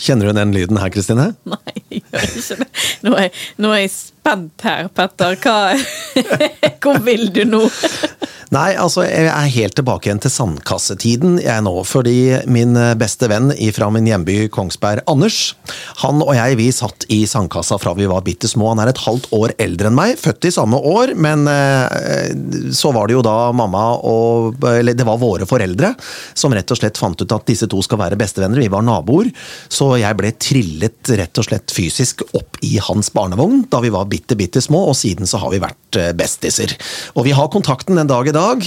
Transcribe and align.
Kjenner 0.00 0.30
du 0.30 0.36
den 0.38 0.54
lyden 0.56 0.78
her, 0.80 0.88
Kristine? 0.92 1.26
Nei, 1.52 1.74
jeg 1.90 2.02
gjør 2.06 2.26
ikke 2.30 2.56
det. 2.62 2.68
Nå 3.04 3.12
er, 3.20 3.42
nå 3.60 3.72
er 3.74 3.82
jeg 3.82 3.92
spent 3.92 4.64
her, 4.64 4.88
Petter. 4.96 5.36
Hva, 5.44 5.56
hvor 6.82 7.02
vil 7.04 7.28
du 7.34 7.42
nå? 7.48 7.62
Nei, 8.50 8.72
altså 8.74 9.04
jeg 9.06 9.28
er 9.30 9.50
helt 9.54 9.76
tilbake 9.78 10.08
igjen 10.08 10.20
til 10.24 10.32
sandkassetiden 10.34 11.36
jeg 11.38 11.62
nå. 11.62 11.72
Fordi 11.86 12.14
min 12.50 12.74
beste 12.98 13.28
venn 13.30 13.52
fra 13.76 13.90
min 13.94 14.08
hjemby 14.10 14.48
Kongsberg, 14.50 15.04
Anders, 15.10 15.52
han 16.00 16.18
og 16.24 16.32
jeg 16.34 16.56
vi 16.58 16.66
satt 16.74 17.06
i 17.14 17.20
sandkassa 17.30 17.78
fra 17.78 17.92
vi 17.94 18.08
var 18.10 18.24
bitte 18.26 18.50
små. 18.50 18.72
Han 18.72 18.82
er 18.82 18.90
et 18.90 19.02
halvt 19.04 19.28
år 19.36 19.54
eldre 19.62 19.90
enn 19.90 19.94
meg, 19.94 20.16
født 20.18 20.48
i 20.50 20.52
samme 20.56 20.80
år, 20.82 21.12
men 21.14 21.46
eh, 21.46 22.72
så 22.74 22.90
var 22.96 23.06
det 23.06 23.20
jo 23.20 23.22
da 23.26 23.36
mamma 23.54 23.84
og 24.10 24.58
Eller 24.66 24.96
det 24.98 25.06
var 25.06 25.20
våre 25.20 25.46
foreldre 25.48 25.92
som 26.34 26.50
rett 26.54 26.74
og 26.74 26.80
slett 26.80 26.98
fant 26.98 27.22
ut 27.22 27.36
at 27.36 27.46
disse 27.46 27.68
to 27.70 27.78
skal 27.86 28.00
være 28.02 28.18
bestevenner. 28.18 28.58
Vi 28.64 28.72
var 28.72 28.82
naboer, 28.82 29.30
så 29.70 29.92
jeg 30.00 30.18
ble 30.18 30.34
trillet 30.42 31.14
rett 31.20 31.38
og 31.38 31.46
slett 31.46 31.70
fysisk 31.74 32.26
opp 32.34 32.58
i 32.66 32.74
hans 32.82 33.12
barnevogn 33.14 33.62
da 33.70 33.78
vi 33.84 33.94
var 33.94 34.10
bitte, 34.10 34.34
bitte 34.34 34.62
små, 34.64 34.88
og 34.90 34.98
siden 34.98 35.30
så 35.30 35.38
har 35.38 35.54
vi 35.54 35.62
vært 35.62 36.02
eh, 36.02 36.10
bestiser. 36.18 36.74
Og 37.14 37.28
vi 37.30 37.38
har 37.38 37.52
kontakten 37.54 38.00
den 38.00 38.10
dag 38.10 38.26
i 38.26 38.34
dag 38.34 38.39
dag, 38.40 38.66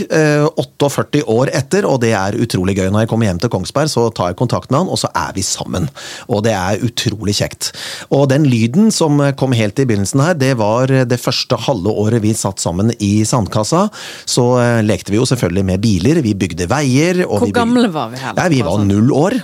48 0.62 1.22
eh, 1.22 1.30
år 1.34 1.52
etter, 1.56 1.88
og 1.90 2.02
det 2.04 2.14
er 2.18 2.38
utrolig 2.40 2.78
gøy. 2.78 2.88
Når 2.94 3.06
jeg 3.06 3.12
kommer 3.12 3.30
hjem 3.30 3.42
til 3.44 3.52
Kongsberg, 3.54 3.92
så 3.92 4.08
tar 4.16 4.32
jeg 4.32 4.40
kontakt 4.40 4.72
med 4.72 4.84
han, 4.84 4.92
og 4.94 5.02
så 5.02 5.12
er 5.18 5.34
vi 5.36 5.46
sammen. 5.46 5.90
Og 6.30 6.44
det 6.46 6.56
er 6.58 6.84
utrolig 6.86 7.38
kjekt. 7.40 7.72
Og 8.14 8.28
den 8.32 8.48
lyden 8.50 8.92
som 8.94 9.22
kom 9.40 9.56
helt 9.58 9.80
i 9.82 9.88
begynnelsen 9.90 10.24
her, 10.24 10.38
det 10.38 10.54
var 10.62 10.92
det 11.10 11.22
første 11.22 11.58
halve 11.68 11.94
året 12.04 12.24
vi 12.24 12.34
satt 12.38 12.62
sammen 12.64 12.94
i 13.04 13.14
sandkassa. 13.28 13.88
Så 14.30 14.46
eh, 14.62 14.82
lekte 14.86 15.14
vi 15.14 15.20
jo 15.20 15.28
selvfølgelig 15.30 15.66
med 15.72 15.84
biler, 15.84 16.22
vi 16.26 16.36
bygde 16.38 16.68
veier. 16.72 17.24
Hvor 17.28 17.46
vi 17.46 17.54
gamle 17.56 17.90
var 17.94 18.12
vi 18.14 18.22
her? 18.22 18.36
Nei, 18.38 18.50
vi 18.54 18.62
var 18.66 18.84
null 18.86 19.12
år. 19.14 19.40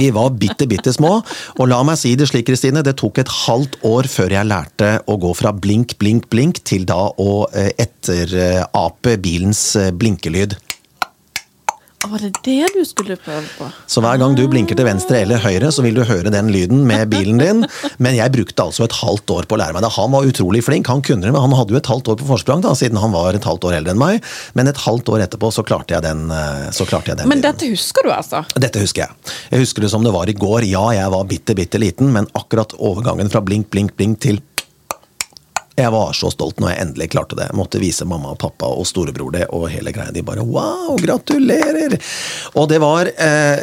Vi 0.00 0.10
var 0.14 0.30
bitte, 0.38 0.66
bitte 0.70 0.92
små. 0.94 1.10
Og 1.58 1.68
la 1.68 1.80
meg 1.86 1.98
si 1.98 2.12
det 2.18 2.28
slik, 2.30 2.46
Kristine, 2.48 2.82
det 2.86 2.94
tok 3.00 3.18
et 3.20 3.30
halvt 3.44 3.78
år 3.86 4.08
før 4.10 4.34
jeg 4.34 4.48
lærte 4.48 4.90
å 5.10 5.16
gå 5.20 5.32
fra 5.36 5.52
blink, 5.56 5.96
blink, 6.00 6.28
blink 6.32 6.60
til 6.66 6.86
da 6.88 6.98
å 7.10 7.30
eh, 7.56 7.72
etterape 7.80 9.09
bilens 9.18 9.64
eh, 9.80 9.90
blinkelyd. 9.90 10.58
Var 12.00 12.22
det 12.22 12.30
det 12.46 12.68
du 12.72 12.80
skulle 12.88 13.12
prøve 13.20 13.44
på? 13.58 13.66
Så 13.90 14.00
hver 14.00 14.16
gang 14.16 14.32
du 14.32 14.40
blinker 14.48 14.76
til 14.78 14.86
venstre 14.86 15.18
eller 15.20 15.42
høyre, 15.42 15.68
så 15.68 15.82
vil 15.84 15.98
du 15.98 16.00
høre 16.08 16.32
den 16.32 16.48
lyden 16.48 16.86
med 16.88 17.10
bilen 17.12 17.36
din. 17.42 17.66
Men 18.00 18.16
jeg 18.16 18.32
brukte 18.32 18.64
altså 18.64 18.86
et 18.86 18.96
halvt 19.02 19.34
år 19.34 19.48
på 19.48 19.58
å 19.58 19.60
lære 19.60 19.76
meg 19.76 19.84
det. 19.84 19.90
Han 19.98 20.14
var 20.14 20.28
utrolig 20.30 20.62
flink, 20.64 20.88
han 20.88 21.04
kunne 21.04 21.26
det, 21.26 21.34
men 21.34 21.44
han 21.44 21.52
hadde 21.58 21.76
jo 21.76 21.80
et 21.80 21.90
halvt 21.92 22.08
år 22.08 22.16
på 22.22 22.28
forsprang, 22.30 22.64
da, 22.64 22.72
siden 22.78 22.96
han 23.02 23.12
var 23.12 23.36
et 23.36 23.44
halvt 23.44 23.68
år 23.68 23.76
eldre 23.82 23.92
enn 23.92 24.00
meg. 24.00 24.24
Men 24.56 24.72
et 24.72 24.80
halvt 24.80 25.12
år 25.12 25.26
etterpå 25.26 25.52
så 25.52 25.66
klarte 25.66 25.92
jeg 25.92 26.06
den, 26.06 26.24
eh, 26.32 26.70
så 26.72 26.88
klarte 26.88 27.12
jeg 27.12 27.20
den 27.20 27.28
Men 27.28 27.44
dette 27.44 27.68
husker 27.68 28.08
du, 28.08 28.14
altså? 28.16 28.46
Dette 28.56 28.80
husker 28.80 29.04
jeg. 29.04 29.36
Jeg 29.52 29.66
husker 29.66 29.84
det 29.84 29.92
som 29.92 30.06
det 30.06 30.16
var 30.16 30.32
i 30.32 30.38
går. 30.40 30.70
Ja, 30.72 30.86
jeg 30.96 31.12
var 31.12 31.28
bitte, 31.28 31.58
bitte 31.58 31.82
liten, 31.84 32.14
men 32.16 32.30
akkurat 32.32 32.72
overgangen 32.80 33.28
fra 33.28 33.44
blink, 33.44 33.68
blink, 33.74 33.92
blink 34.00 34.24
til 34.24 34.40
jeg 35.82 35.92
var 35.94 36.12
så 36.16 36.30
stolt 36.32 36.60
når 36.60 36.72
jeg 36.72 36.82
endelig 36.84 37.08
klarte 37.14 37.38
det. 37.38 37.48
Jeg 37.50 37.58
måtte 37.58 37.80
vise 37.82 38.06
mamma 38.08 38.34
og 38.34 38.40
pappa 38.42 38.68
og 38.70 38.86
storebror 38.88 39.34
det 39.34 39.46
og 39.54 39.68
hele 39.72 39.92
greia. 39.94 40.12
De 40.14 40.24
bare 40.26 40.44
wow, 40.46 40.96
gratulerer! 41.00 41.96
Og 42.54 42.68
det 42.70 42.80
var 42.82 43.10
eh, 43.10 43.62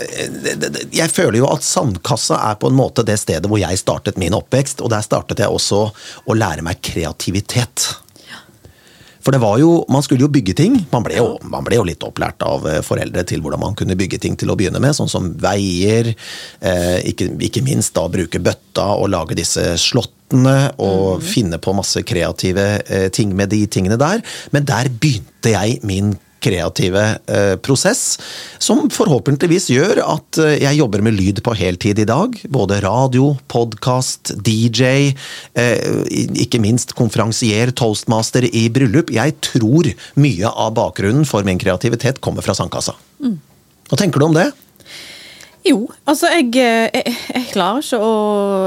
Jeg 0.95 1.11
føler 1.13 1.41
jo 1.41 1.51
at 1.51 1.65
Sandkassa 1.65 2.39
er 2.49 2.59
på 2.61 2.71
en 2.71 2.77
måte 2.77 3.05
det 3.07 3.19
stedet 3.21 3.49
hvor 3.49 3.61
jeg 3.61 3.79
startet 3.79 4.19
min 4.21 4.35
oppvekst, 4.37 4.81
og 4.81 4.91
der 4.93 5.05
startet 5.05 5.43
jeg 5.43 5.53
også 5.53 5.87
å 6.25 6.37
lære 6.37 6.65
meg 6.65 6.81
kreativitet. 6.83 7.89
For 9.27 9.35
det 9.35 9.41
var 9.43 9.57
jo, 9.59 9.83
Man 9.91 10.03
skulle 10.05 10.23
jo 10.23 10.31
bygge 10.31 10.53
ting. 10.55 10.77
Man 10.87 11.03
ble 11.03 11.17
jo, 11.19 11.33
man 11.51 11.65
ble 11.67 11.75
jo, 11.75 11.83
litt 11.83 12.03
opplært 12.07 12.39
av 12.47 12.63
eh, 12.63 12.79
foreldre 12.85 13.25
til 13.27 13.41
hvordan 13.43 13.59
man 13.59 13.75
kunne 13.75 13.97
bygge 13.99 14.21
ting 14.23 14.37
til 14.39 14.53
å 14.53 14.55
begynne 14.55 14.79
med, 14.79 14.95
sånn 14.95 15.11
som 15.11 15.33
veier. 15.43 16.13
Eh, 16.63 16.99
ikke, 17.11 17.33
ikke, 17.43 17.65
minst 17.67 17.91
da 17.97 18.05
bruke 18.07 18.39
bøtta 18.39 18.85
og 18.95 19.11
lage 19.11 19.35
disse 19.35 19.73
slott 19.83 20.13
og 20.31 21.19
mm. 21.19 21.23
finne 21.23 21.59
på 21.59 21.71
masse 21.75 22.01
kreative 22.07 22.65
eh, 22.87 23.09
ting 23.11 23.35
med 23.35 23.51
de 23.51 23.65
tingene 23.67 23.99
der. 23.99 24.23
Men 24.55 24.67
der 24.67 24.87
begynte 24.91 25.51
jeg 25.51 25.81
min 25.87 26.15
kreative 26.47 27.03
eh, 27.27 27.55
prosess, 27.63 28.17
som 28.63 28.87
forhåpentligvis 28.93 29.69
gjør 29.73 30.01
at 30.05 30.39
eh, 30.43 30.55
jeg 30.63 30.79
jobber 30.79 31.03
med 31.05 31.17
lyd 31.17 31.41
på 31.45 31.55
heltid 31.57 32.01
i 32.03 32.07
dag. 32.07 32.37
Både 32.53 32.79
radio, 32.85 33.33
podkast, 33.51 34.35
DJ, 34.47 35.13
eh, 35.57 35.97
ikke 36.47 36.61
minst 36.63 36.95
konferansier, 36.97 37.73
toastmaster 37.75 38.47
i 38.47 38.67
bryllup. 38.73 39.11
Jeg 39.15 39.37
tror 39.45 39.91
mye 40.19 40.53
av 40.53 40.75
bakgrunnen 40.77 41.27
for 41.27 41.47
min 41.47 41.59
kreativitet 41.61 42.21
kommer 42.23 42.45
fra 42.45 42.55
sandkassa. 42.57 42.95
Mm. 43.23 43.37
Hva 43.87 43.99
tenker 43.99 44.19
du 44.19 44.27
om 44.27 44.35
det? 44.35 44.49
Jo, 45.67 45.79
altså 46.07 46.29
jeg, 46.31 46.47
eh, 46.61 46.87
jeg, 46.93 47.13
jeg, 47.33 47.45
klarer 47.51 47.83
ikke 47.83 47.99
å 47.99 48.11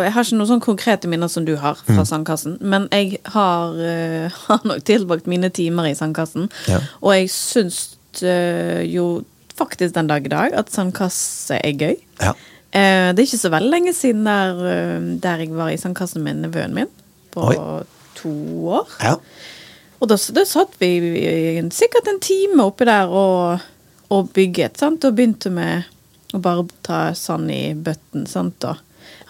Jeg 0.05 0.13
har 0.15 0.27
ikke 0.27 0.39
noen 0.39 0.51
sånn 0.51 0.63
konkrete 0.65 1.11
minner 1.11 1.31
som 1.33 1.47
du 1.47 1.55
har 1.61 1.79
fra 1.81 2.03
mm. 2.03 2.09
Sandkassen, 2.09 2.57
men 2.61 2.89
jeg 2.93 3.21
har, 3.33 3.77
uh, 3.77 4.39
har, 4.49 4.63
nok 4.69 4.85
tilbrakt 4.89 5.31
mine 5.31 5.53
timer 5.55 5.91
i 5.91 5.97
Sandkassen, 5.97 6.51
ja. 6.71 6.81
og 7.01 7.15
jeg 7.17 7.31
syns 7.33 7.81
uh, 8.25 8.81
jo 8.85 9.23
faktisk 9.57 9.95
den 9.97 10.09
dag 10.09 10.25
i 10.25 10.33
dag 10.33 10.57
at 10.57 10.73
sandkasse 10.73 11.59
er 11.61 11.75
gøy. 11.77 11.97
Ja. 12.23 12.33
Uh, 12.73 13.11
det 13.13 13.23
er 13.23 13.27
ikke 13.27 13.43
så 13.43 13.53
veldig 13.53 13.73
lenge 13.75 13.95
siden 13.97 14.25
der, 14.29 14.61
der 15.21 15.45
jeg 15.45 15.53
var 15.57 15.73
i 15.73 15.79
sandkassen 15.81 16.25
med 16.25 16.41
nevøen 16.47 16.77
min, 16.77 16.93
på 17.35 17.45
Oi. 17.53 17.57
to 18.19 18.33
år. 18.73 18.97
Ja. 19.05 19.17
Og 20.01 20.09
da, 20.09 20.17
da, 20.17 20.45
satt 20.49 20.77
vi 20.81 20.95
sikkert 21.77 22.09
en 22.09 22.23
time 22.25 22.65
oppi 22.65 22.89
der 22.89 23.13
og, 23.13 23.67
og 24.09 24.31
bygget, 24.37 24.81
sant, 24.81 25.05
og 25.05 25.17
begynte 25.19 25.53
med 25.53 25.89
og 26.35 26.45
bare 26.45 26.67
ta 26.87 27.01
sand 27.17 27.51
i 27.53 27.73
bøtten. 27.75 28.27
sant, 28.27 28.65
og 28.65 28.79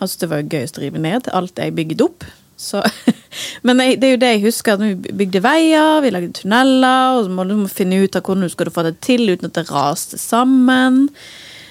Han 0.00 0.08
syntes 0.08 0.20
det 0.22 0.30
var 0.30 0.48
gøyest 0.52 0.78
å 0.78 0.84
rive 0.84 1.00
ned 1.00 1.28
alt 1.32 1.58
jeg 1.58 1.76
bygde 1.76 2.06
opp. 2.06 2.24
Så, 2.60 2.82
men 3.66 3.80
det 3.80 4.04
er 4.04 4.14
jo 4.14 4.20
det 4.20 4.32
jeg 4.34 4.44
husker, 4.44 4.76
at 4.76 4.84
vi 4.84 5.14
bygde 5.22 5.42
veier, 5.44 6.00
vi 6.04 6.12
lagde 6.12 6.34
tunneler, 6.36 7.16
og 7.16 7.26
så 7.26 7.36
må 7.36 7.46
du 7.48 7.54
finne 7.72 8.02
ut 8.02 8.16
av 8.16 8.24
hvordan 8.24 8.44
du 8.44 8.52
skal 8.52 8.72
få 8.74 8.84
det 8.88 8.98
til 9.04 9.30
uten 9.30 9.48
at 9.48 9.56
det 9.56 9.70
raste 9.70 10.20
sammen. 10.20 11.06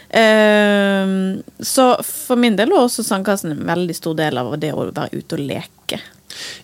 Uh, 0.09 1.37
så 1.61 1.91
for 2.01 2.39
min 2.41 2.55
del 2.57 2.73
var 2.73 2.87
også 2.87 3.05
sandkassen 3.05 3.53
en 3.53 3.67
veldig 3.67 3.93
stor 3.93 4.15
del 4.17 4.41
av 4.41 4.55
det 4.57 4.71
å 4.73 4.87
være 4.89 5.21
ute 5.21 5.37
og 5.37 5.45
leke. 5.45 6.01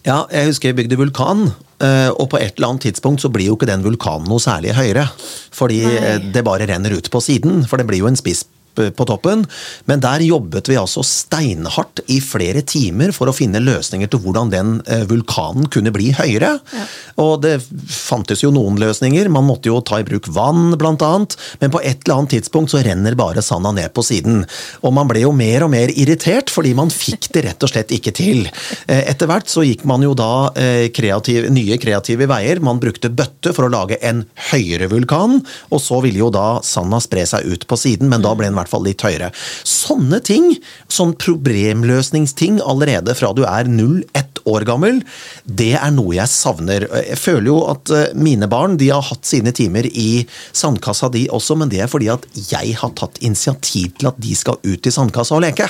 Ja, 0.05 0.23
jeg 0.29 0.51
husker 0.51 0.69
jeg 0.69 0.77
bygde 0.77 0.97
vulkan, 0.99 1.47
eh, 1.83 2.09
og 2.13 2.29
på 2.31 2.39
et 2.39 2.57
eller 2.57 2.73
annet 2.73 2.85
tidspunkt 2.87 3.23
så 3.23 3.31
blir 3.33 3.49
jo 3.49 3.55
ikke 3.57 3.69
den 3.69 3.83
vulkanen 3.85 4.27
noe 4.29 4.41
særlig 4.41 4.75
høyere. 4.77 5.07
Fordi 5.55 5.81
Nei. 5.85 5.95
Eh, 5.97 6.27
det 6.35 6.45
bare 6.45 6.67
renner 6.69 6.93
ut 6.93 7.09
på 7.11 7.21
siden, 7.23 7.63
for 7.69 7.81
det 7.81 7.87
blir 7.89 8.03
jo 8.03 8.09
en 8.11 8.19
spiss 8.19 8.45
på 8.75 9.07
toppen. 9.07 9.45
Men 9.89 10.03
der 10.03 10.23
jobbet 10.25 10.69
vi 10.71 10.77
altså 10.79 11.03
steinhardt 11.05 12.03
i 12.11 12.19
flere 12.23 12.63
timer 12.65 13.13
for 13.15 13.29
å 13.29 13.35
finne 13.35 13.63
løsninger 13.63 14.11
til 14.11 14.21
hvordan 14.23 14.51
den 14.53 14.75
eh, 14.91 15.05
vulkanen 15.09 15.69
kunne 15.71 15.93
bli 15.95 16.11
høyere. 16.15 16.55
Ja. 16.59 16.85
Og 17.21 17.39
det 17.45 17.57
fantes 17.91 18.43
jo 18.43 18.51
noen 18.55 18.79
løsninger. 18.81 19.29
Man 19.31 19.47
måtte 19.47 19.71
jo 19.71 19.81
ta 19.85 20.01
i 20.01 20.07
bruk 20.07 20.29
vann, 20.35 20.75
blant 20.79 21.03
annet. 21.05 21.37
Men 21.61 21.73
på 21.73 21.81
et 21.81 22.03
eller 22.03 22.19
annet 22.19 22.35
tidspunkt 22.37 22.73
så 22.73 22.83
renner 22.85 23.17
bare 23.17 23.43
sanda 23.45 23.71
ned 23.75 23.93
på 23.95 24.03
siden. 24.05 24.43
Og 24.83 24.95
man 24.95 25.09
ble 25.09 25.23
jo 25.25 25.33
mer 25.35 25.65
og 25.65 25.71
mer 25.73 25.93
irritert, 25.95 26.51
fordi 26.53 26.75
man 26.77 26.93
fikk 26.93 27.29
det 27.35 27.45
rett 27.47 27.65
og 27.65 27.71
slett 27.71 27.93
ikke 27.95 28.13
til. 28.15 28.45
Eh, 28.87 29.05
etter 29.11 29.29
hvert 29.29 29.51
så 29.51 29.65
gikk 29.65 29.85
man 29.87 30.03
jo 30.05 30.13
da 30.17 30.49
eh, 30.59 30.87
kreativ, 30.95 31.49
nye 31.53 31.79
kreative 31.81 32.27
veier. 32.31 32.61
Man 32.63 32.81
brukte 32.83 33.13
bøtte 33.13 33.53
for 33.55 33.67
å 33.67 33.73
lage 33.73 33.99
en 34.05 34.25
høyere 34.51 34.89
vulkan, 34.91 35.39
og 35.71 35.81
så 35.81 36.01
ville 36.03 36.21
jo 36.21 36.31
da 36.33 36.59
sanda 36.65 36.99
spre 37.03 37.25
seg 37.29 37.47
ut 37.47 37.65
på 37.69 37.79
siden, 37.79 38.09
men 38.11 38.23
da 38.25 38.33
ble 38.35 38.49
den 38.49 38.57
hvert 38.65 38.73
fall 38.73 38.85
litt 38.87 39.05
høyere. 39.05 39.31
Sånne 39.63 40.19
ting, 40.25 40.51
sånn 40.91 41.15
problemløsningsting 41.21 42.59
allerede 42.65 43.15
fra 43.17 43.31
du 43.35 43.43
er 43.47 43.69
0-1 43.69 44.41
år 44.45 44.65
gammel, 44.67 45.01
det 45.45 45.73
er 45.79 45.93
noe 45.95 46.17
jeg 46.17 46.31
savner. 46.31 46.87
Jeg 47.05 47.19
føler 47.21 47.49
jo 47.49 47.59
at 47.71 47.93
eh, 47.93 48.07
mine 48.17 48.49
barn 48.51 48.77
de 48.81 48.91
har 48.93 49.05
hatt 49.05 49.25
sine 49.27 49.53
timer 49.55 49.87
i 49.89 50.25
sandkassa 50.55 51.09
de 51.13 51.25
også, 51.33 51.57
men 51.59 51.71
det 51.71 51.83
er 51.85 51.91
fordi 51.91 52.11
at 52.13 52.27
jeg 52.35 52.75
har 52.81 52.93
tatt 52.97 53.21
initiativ 53.25 53.95
til 53.99 54.11
at 54.11 54.19
de 54.21 54.35
skal 54.37 54.59
ut 54.65 54.89
i 54.89 54.93
sandkassa 54.93 55.37
og 55.37 55.45
leke. 55.45 55.69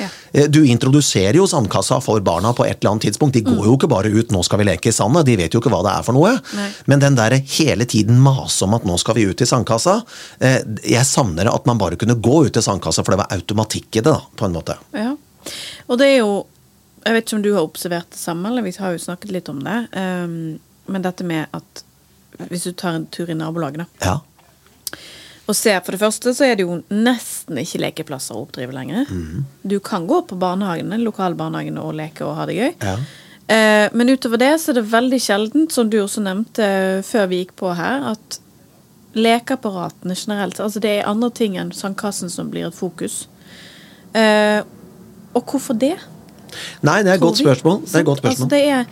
Ja. 0.00 0.10
Eh, 0.32 0.48
du 0.48 0.60
introduserer 0.66 1.38
jo 1.38 1.46
sandkassa 1.50 2.00
for 2.04 2.20
barna 2.24 2.52
på 2.56 2.66
et 2.66 2.78
eller 2.78 2.94
annet 2.94 3.08
tidspunkt. 3.08 3.34
De 3.34 3.44
går 3.46 3.64
jo 3.66 3.76
ikke 3.76 3.90
bare 3.90 4.12
ut 4.12 4.30
'nå 4.30 4.42
skal 4.44 4.58
vi 4.58 4.68
leke 4.70 4.88
i 4.88 4.94
sandet', 4.94 5.24
de 5.24 5.36
vet 5.36 5.54
jo 5.54 5.60
ikke 5.60 5.72
hva 5.72 5.82
det 5.86 5.92
er 5.98 6.02
for 6.06 6.12
noe. 6.12 6.32
Nei. 6.56 6.70
Men 6.86 7.00
den 7.00 7.14
der 7.14 7.38
hele 7.38 7.84
tiden 7.84 8.20
mase 8.20 8.62
om 8.64 8.74
at 8.74 8.84
'nå 8.84 8.98
skal 8.98 9.14
vi 9.14 9.26
ut 9.26 9.40
i 9.40 9.44
sandkassa', 9.44 10.02
eh, 10.40 10.62
jeg 10.84 11.06
savner 11.06 11.52
at 11.52 11.66
man 11.66 11.78
bare 11.78 11.96
kunne 11.96 12.14
gå 12.14 12.46
ut 12.46 12.56
i 12.56 12.60
sandkassa, 12.62 13.04
for 13.04 13.12
det 13.12 13.18
var 13.18 13.30
automatikk 13.30 13.96
i 13.96 14.00
det, 14.00 14.12
da, 14.12 14.20
på 14.36 14.46
en 14.46 14.52
måte. 14.52 14.76
Ja. 14.92 15.16
Og 15.88 15.98
det 15.98 16.06
er 16.06 16.18
jo 16.18 16.46
Jeg 17.02 17.14
vet 17.14 17.24
ikke 17.24 17.36
om 17.36 17.42
du 17.42 17.54
har 17.54 17.62
observert 17.62 18.10
det 18.10 18.18
samme, 18.18 18.46
eller 18.50 18.60
vi 18.60 18.76
har 18.78 18.92
jo 18.92 18.98
snakket 18.98 19.30
litt 19.32 19.48
om 19.48 19.64
det. 19.64 19.88
Um, 19.96 20.60
men 20.86 21.00
dette 21.00 21.24
med 21.24 21.46
at 21.54 21.82
hvis 22.50 22.64
du 22.64 22.72
tar 22.72 22.90
en 22.92 23.06
tur 23.06 23.30
i 23.30 23.32
nabolaget, 23.32 23.78
da. 23.78 23.86
Ja 24.04 24.20
og 25.50 25.56
se, 25.58 25.72
For 25.84 25.96
det 25.96 26.00
første 26.02 26.34
så 26.36 26.46
er 26.46 26.58
det 26.58 26.66
jo 26.66 26.80
nesten 26.90 27.58
ikke 27.60 27.80
lekeplasser 27.84 28.36
å 28.36 28.44
oppdrive 28.44 28.74
lenger. 28.76 29.08
Mm. 29.10 29.44
Du 29.62 29.78
kan 29.84 30.06
gå 30.10 30.22
på 30.30 30.38
barnehagene, 30.40 31.00
lokalbarnehagene 31.02 31.82
og 31.82 31.96
leke 31.98 32.24
og 32.26 32.36
ha 32.38 32.46
det 32.48 32.56
gøy. 32.58 32.70
Ja. 32.84 32.94
Eh, 33.50 33.86
men 33.92 34.12
utover 34.14 34.38
det 34.38 34.52
så 34.62 34.70
er 34.70 34.78
det 34.78 34.86
veldig 34.92 35.18
sjeldent, 35.22 35.74
som 35.74 35.90
du 35.90 35.98
også 36.02 36.22
nevnte 36.22 36.68
før 37.06 37.26
vi 37.32 37.42
gikk 37.42 37.56
på 37.58 37.72
her, 37.74 38.12
at 38.14 38.38
lekeapparatene 39.18 40.14
generelt 40.14 40.60
Altså 40.62 40.78
det 40.82 40.92
er 41.00 41.08
andre 41.10 41.32
ting 41.34 41.56
enn 41.58 41.72
sandkassen 41.74 42.30
som 42.30 42.50
blir 42.52 42.68
et 42.68 42.76
fokus. 42.76 43.24
Eh, 44.14 44.60
og 45.34 45.46
hvorfor 45.50 45.74
det? 45.78 45.96
Nei, 46.82 47.00
det 47.02 47.12
er 47.12 47.16
et 47.18 47.22
godt 47.22 47.40
spørsmål. 47.42 47.82
Det 47.86 47.94
er 47.94 48.04
et 48.04 48.06
godt 48.06 48.24
Altså, 48.24 48.46
spørsmål. 48.46 48.50
det 48.50 48.62
er, 48.68 48.84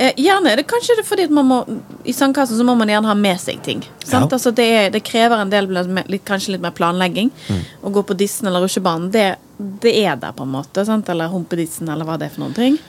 eh, 0.00 0.14
gjerne 0.20 0.52
er 0.52 0.60
det 0.60 0.66
kanskje 0.70 0.96
det 0.98 1.04
fordi 1.08 1.26
at 1.28 1.34
man 1.34 1.48
må 1.48 1.58
I 2.08 2.14
sandkassen 2.16 2.58
så 2.58 2.66
må 2.66 2.74
man 2.78 2.90
gjerne 2.90 3.10
ha 3.10 3.16
med 3.18 3.40
seg 3.42 3.60
ting. 3.66 3.82
Sant? 4.02 4.30
Ja. 4.30 4.38
Altså, 4.38 4.52
det, 4.56 4.66
er, 4.66 4.88
det 4.94 5.04
krever 5.06 5.42
en 5.42 5.52
del 5.52 5.68
litt, 5.70 6.24
kanskje 6.28 6.56
litt 6.56 6.64
mer 6.64 6.74
planlegging. 6.76 7.30
Mm. 7.48 7.60
Å 7.84 7.92
gå 7.94 8.04
på 8.08 8.16
dissen 8.18 8.48
eller 8.50 8.64
rusjebanen, 8.64 9.10
det, 9.14 9.28
det 9.84 9.94
er 10.02 10.16
der 10.20 10.34
på 10.36 10.48
en 10.48 10.56
måte. 10.56 10.86
Sant? 10.88 11.10
Eller 11.12 11.32
humpedissen, 11.32 11.90
eller 11.92 12.08
hva 12.08 12.18
det 12.20 12.30
er 12.30 12.34
for 12.34 12.46
noen 12.46 12.56
ting. 12.56 12.80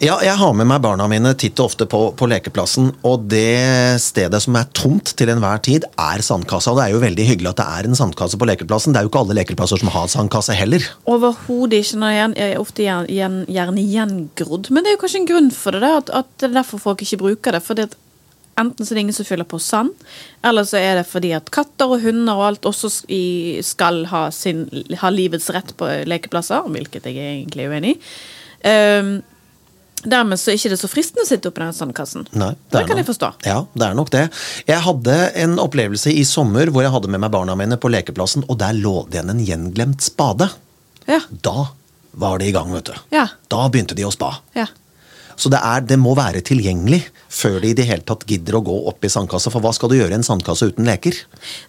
Ja, 0.00 0.14
jeg 0.24 0.32
har 0.40 0.54
med 0.56 0.64
meg 0.64 0.80
barna 0.80 1.04
mine 1.12 1.34
titt 1.36 1.60
og 1.60 1.66
ofte 1.68 1.84
på, 1.84 1.98
på 2.16 2.26
lekeplassen, 2.30 2.86
og 3.04 3.26
det 3.28 4.00
stedet 4.00 4.38
som 4.40 4.56
er 4.56 4.70
tomt 4.72 5.10
til 5.18 5.28
enhver 5.28 5.60
tid, 5.60 5.84
er 6.00 6.22
sandkassa. 6.24 6.72
Og 6.72 6.78
det 6.80 6.86
er 6.86 6.94
jo 6.94 7.02
veldig 7.02 7.26
hyggelig 7.28 7.50
at 7.50 7.58
det 7.60 7.66
er 7.68 7.88
en 7.90 7.98
sandkasse 7.98 8.38
på 8.40 8.48
lekeplassen. 8.48 8.94
Det 8.96 9.02
er 9.02 9.04
jo 9.04 9.10
ikke 9.12 9.20
alle 9.26 9.36
lekeplasser 9.36 9.82
som 9.82 9.90
har 9.92 10.08
sandkasse 10.08 10.56
heller. 10.56 10.86
Overhodet 11.04 11.82
ikke. 11.82 12.00
Når 12.00 12.14
jeg 12.16 12.32
er 12.46 12.62
ofte 12.62 12.86
gjen- 12.86 13.44
gjerne 13.52 13.84
gjengrodd. 13.84 14.70
Men 14.72 14.86
det 14.86 14.94
er 14.94 14.96
jo 14.96 15.02
kanskje 15.04 15.20
en 15.20 15.28
grunn 15.34 15.50
for 15.52 15.76
det, 15.76 15.92
at, 16.00 16.14
at 16.22 16.32
det 16.40 16.48
er 16.48 16.56
derfor 16.62 16.80
folk 16.80 17.04
ikke 17.04 17.20
bruker 17.26 17.58
det. 17.58 17.64
Fordi 17.68 17.88
at 17.90 17.98
Enten 18.60 18.84
så 18.84 18.92
er 18.92 18.98
det 18.98 19.02
ingen 19.06 19.14
som 19.16 19.24
fyller 19.24 19.46
på 19.48 19.56
sand, 19.62 19.94
eller 20.44 20.66
så 20.68 20.76
er 20.76 20.98
det 20.98 21.06
fordi 21.08 21.30
at 21.32 21.46
katter 21.54 21.88
og 21.94 22.02
hunder 22.02 22.36
og 22.36 22.42
alt 22.44 22.66
også 22.68 22.90
skal 23.64 24.02
ha, 24.10 24.26
sin, 24.34 24.66
ha 25.00 25.10
livets 25.14 25.46
rett 25.54 25.70
på 25.80 25.88
lekeplasser, 26.10 26.66
hvilket 26.68 27.06
jeg 27.08 27.16
er 27.16 27.30
egentlig 27.38 27.68
uenig 27.70 27.94
i. 27.94 27.96
Um, 29.00 29.14
dermed 30.04 30.38
så 30.40 30.50
er 30.50 30.56
det 30.56 30.64
ikke 30.70 30.78
så 30.80 30.88
fristende 30.90 31.24
å 31.26 31.28
sitte 31.28 31.50
oppi 31.50 31.62
den 31.64 31.72
sandkassen. 31.76 32.26
Nei, 32.32 32.52
det 32.70 32.80
er 32.80 32.86
kan 32.86 32.96
nok- 32.96 33.02
jeg 33.04 33.08
forstå. 33.10 33.32
Ja, 33.46 33.58
det 33.74 33.86
er 33.86 33.94
nok 33.94 34.10
det. 34.10 34.24
Jeg 34.66 34.80
hadde 34.86 35.18
en 35.34 35.56
opplevelse 35.58 36.12
i 36.12 36.22
sommer 36.24 36.66
hvor 36.72 36.82
jeg 36.82 36.92
hadde 36.92 37.08
med 37.08 37.20
meg 37.20 37.30
barna 37.30 37.56
mine 37.56 37.76
på 37.76 37.90
lekeplassen, 37.92 38.44
og 38.48 38.58
der 38.58 38.72
lå 38.78 39.06
det 39.10 39.18
igjen 39.20 39.30
en 39.30 39.44
gjenglemt 39.46 40.00
spade. 40.02 40.50
Ja. 41.06 41.20
Da 41.42 41.68
var 42.12 42.38
det 42.38 42.48
i 42.48 42.52
gang, 42.52 42.72
vet 42.72 42.84
du. 42.84 42.94
Ja. 43.10 43.28
Da 43.48 43.68
begynte 43.68 43.94
de 43.94 44.04
å 44.04 44.12
spa. 44.12 44.36
ja. 44.54 44.66
Så 45.40 45.48
det, 45.48 45.56
er, 45.64 45.80
det 45.80 45.96
må 45.96 46.12
være 46.14 46.42
tilgjengelig 46.44 46.98
før 47.32 47.62
de 47.62 47.70
i 47.70 47.72
det 47.72 47.86
hele 47.88 48.02
tatt 48.04 48.26
gidder 48.28 48.58
å 48.58 48.60
gå 48.62 48.74
opp 48.90 49.02
i 49.02 49.08
sandkassa. 49.08 49.48
For 49.48 49.62
hva 49.64 49.70
skal 49.72 49.88
du 49.88 49.94
gjøre 49.96 50.12
i 50.12 50.18
en 50.18 50.22
sandkasse 50.26 50.66
uten 50.68 50.84
leker? 50.84 51.16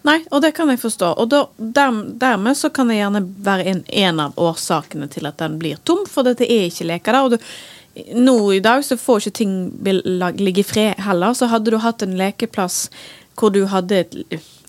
Nei, 0.04 0.18
og 0.30 0.42
det 0.44 0.50
kan 0.58 0.68
jeg 0.68 0.82
forstå. 0.82 1.14
Og 1.24 1.30
da, 1.32 1.46
der, 1.56 2.02
dermed 2.20 2.58
så 2.60 2.68
kan 2.76 2.92
det 2.92 2.98
gjerne 2.98 3.22
være 3.48 3.64
en, 3.72 3.80
en 3.88 4.20
av 4.26 4.34
årsakene 4.36 5.08
til 5.14 5.30
at 5.30 5.38
den 5.40 5.56
blir 5.62 5.80
tom, 5.88 6.04
for 6.06 6.28
dette 6.28 6.44
er 6.52 6.68
ikke 6.68 6.90
leker 6.90 7.16
der. 7.16 7.22
Og 7.24 7.32
du, 7.32 7.38
nå 8.16 8.36
i 8.56 8.60
dag 8.64 8.84
så 8.88 8.96
får 9.00 9.20
ikke 9.26 9.34
ting 9.42 9.54
ligge 10.40 10.64
i 10.64 10.68
fred 10.68 11.00
heller. 11.04 11.34
Så 11.36 11.50
hadde 11.52 11.72
du 11.74 11.78
hatt 11.84 12.02
en 12.06 12.16
lekeplass 12.20 12.86
hvor 13.40 13.52
du 13.56 13.64
hadde 13.72 13.98
et 14.04 14.16